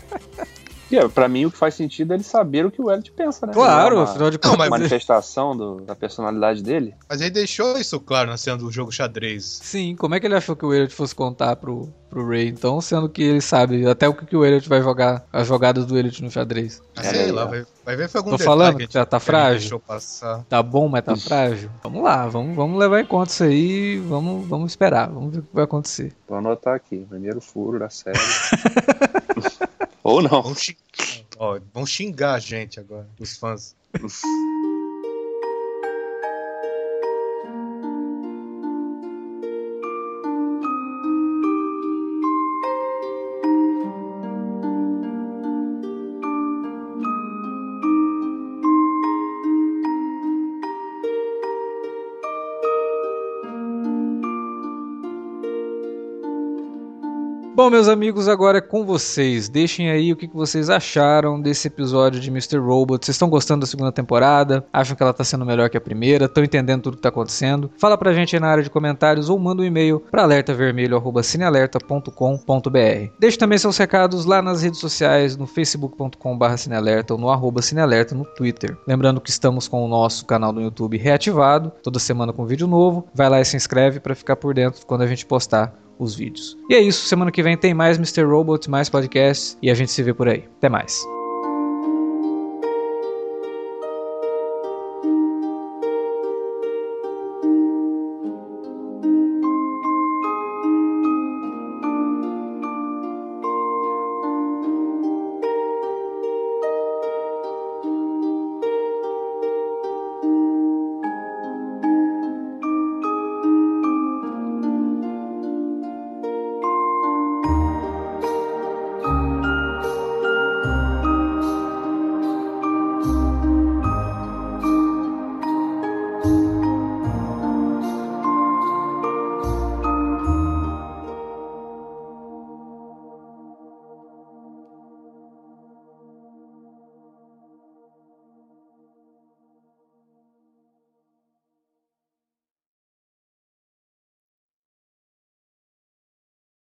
E, 0.95 0.99
é, 0.99 1.09
pra 1.09 1.29
mim, 1.29 1.45
o 1.45 1.51
que 1.51 1.57
faz 1.59 1.75
sentido 1.75 2.13
é 2.13 2.17
ele 2.17 2.23
saber 2.23 2.65
o 2.65 2.71
que 2.71 2.81
o 2.81 2.89
Elliot 2.89 3.11
pensa, 3.13 3.47
né? 3.47 3.53
Claro, 3.53 3.99
é 3.99 4.03
afinal 4.05 4.31
de 4.31 4.39
contas. 4.39 4.57
mas- 4.59 4.71
manifestação 4.71 5.57
do- 5.57 5.81
da 5.81 5.97
personalidade 5.97 6.63
dele. 6.63 6.95
Mas 7.09 7.21
ele 7.21 7.31
deixou 7.31 7.77
isso 7.77 7.99
claro 7.99 8.31
na 8.31 8.37
cena 8.37 8.57
do 8.59 8.71
jogo 8.71 8.93
xadrez. 8.93 9.59
Sim, 9.63 9.97
como 9.97 10.15
é 10.15 10.21
que 10.21 10.27
ele 10.27 10.37
achou 10.37 10.55
que 10.55 10.65
o 10.65 10.73
Elliot 10.73 10.95
fosse 10.95 11.13
contar 11.13 11.57
pro, 11.57 11.93
pro 12.09 12.29
Ray, 12.29 12.47
então, 12.49 12.81
sendo 12.81 13.09
que 13.09 13.23
ele 13.25 13.41
sabe 13.41 13.85
até 13.89 14.09
o 14.09 14.15
que, 14.15 14.25
que 14.25 14.37
o 14.37 14.45
Elliot 14.45 14.69
vai 14.69 14.81
jogar, 14.83 15.25
as 15.33 15.49
jogadas 15.49 15.85
do 15.85 15.99
Elliot 15.99 16.23
no 16.23 16.31
xadrez. 16.31 16.81
Ah, 16.95 17.03
sei 17.03 17.29
é. 17.31 17.33
lá, 17.33 17.47
vai, 17.47 17.67
vai 17.85 17.97
ver 17.97 18.09
foi 18.09 18.21
algum 18.21 18.31
Tô 18.31 18.39
falando 18.39 18.77
que 18.79 18.87
que 18.87 18.95
já 18.95 19.05
tá 19.05 19.19
que 19.19 19.27
frágil. 19.27 19.59
deixou 19.61 19.81
passar. 19.81 20.45
Tá 20.49 20.63
bom, 20.63 20.87
mas 20.89 21.05
tá 21.05 21.17
frágil? 21.17 21.71
Vamos 21.83 22.05
lá, 22.05 22.29
vamos, 22.29 22.55
vamos 22.55 22.79
levar 22.79 23.01
em 23.01 23.05
conta 23.07 23.33
isso 23.33 23.43
aí, 23.43 23.99
vamos, 23.99 24.47
vamos 24.47 24.71
esperar, 24.71 25.09
vamos 25.11 25.33
ver 25.33 25.41
o 25.41 25.43
que 25.43 25.49
vai 25.55 25.65
acontecer. 25.65 26.13
Vou 26.29 26.39
anotar 26.39 26.75
aqui. 26.77 27.05
Primeiro 27.09 27.41
furo 27.41 27.81
da 27.81 27.89
série. 27.91 28.17
Ou 30.05 30.21
não. 30.23 30.55
Xing... 30.55 30.77
Ó, 31.45 31.61
vão 31.75 31.85
xingar 31.85 32.35
a 32.35 32.39
gente 32.39 32.81
agora, 32.81 33.07
os 33.21 33.37
fãs. 33.37 33.77
Bom, 57.65 57.71
meus 57.71 57.89
amigos, 57.89 58.29
agora 58.29 58.59
é 58.59 58.61
com 58.61 58.85
vocês. 58.85 59.49
Deixem 59.49 59.91
aí 59.91 60.13
o 60.13 60.17
que 60.17 60.27
vocês 60.27 60.69
acharam 60.69 61.41
desse 61.41 61.69
episódio 61.69 62.21
de 62.21 62.29
Mr. 62.29 62.59
Robot. 62.59 63.07
Vocês 63.07 63.15
estão 63.15 63.31
gostando 63.31 63.63
da 63.63 63.67
segunda 63.67 63.91
temporada? 63.91 64.67
Acham 64.71 64.95
que 64.95 65.03
ela 65.03 65.15
tá 65.15 65.25
sendo 65.25 65.47
melhor 65.47 65.71
que 65.71 65.77
a 65.79 65.81
primeira? 65.81 66.27
Estão 66.27 66.45
entendendo 66.45 66.83
tudo 66.83 66.99
que 66.99 67.03
tá 67.03 67.09
acontecendo? 67.09 67.71
Fala 67.79 67.97
pra 67.97 68.13
gente 68.13 68.37
aí 68.37 68.41
na 68.41 68.49
área 68.49 68.63
de 68.63 68.69
comentários 68.69 69.31
ou 69.31 69.39
manda 69.39 69.63
um 69.63 69.65
e-mail 69.65 69.99
para 70.11 70.25
alertavermelho@cinealerta.com.br. 70.25 73.13
Deixe 73.19 73.39
também 73.39 73.57
seus 73.57 73.79
recados 73.79 74.27
lá 74.27 74.43
nas 74.43 74.63
redes 74.63 74.79
sociais, 74.79 75.35
no 75.35 75.47
facebook.com/cinealerta 75.47 77.15
ou 77.15 77.19
no 77.19 77.31
arroba 77.31 77.63
cinealerta 77.63 78.15
no 78.15 78.27
Twitter. 78.27 78.77
Lembrando 78.87 79.23
que 79.23 79.31
estamos 79.31 79.69
com 79.69 79.83
o 79.83 79.89
nosso 79.89 80.27
canal 80.27 80.53
no 80.53 80.61
YouTube 80.61 80.99
reativado, 80.99 81.73
toda 81.83 81.99
semana 81.99 82.31
com 82.31 82.45
vídeo 82.45 82.67
novo. 82.67 83.09
Vai 83.15 83.31
lá 83.31 83.41
e 83.41 83.45
se 83.47 83.57
inscreve 83.57 84.01
para 84.01 84.15
ficar 84.15 84.37
por 84.37 84.53
dentro 84.53 84.87
quando 84.87 85.01
a 85.01 85.07
gente 85.07 85.25
postar 85.25 85.83
os 85.99 86.15
vídeos. 86.15 86.57
E 86.69 86.75
é 86.75 86.81
isso, 86.81 87.07
semana 87.07 87.31
que 87.31 87.43
vem 87.43 87.57
tem 87.57 87.75
mais 87.75 87.97
Mr. 87.97 88.25
Robot, 88.25 88.69
mais 88.71 88.89
podcasts 88.89 89.57
e 89.63 89.71
a 89.71 89.75
gente 89.75 89.91
se 89.91 90.03
vê 90.03 90.13
por 90.13 90.29
aí. 90.29 90.45
Até 90.59 90.69
mais. 90.69 91.05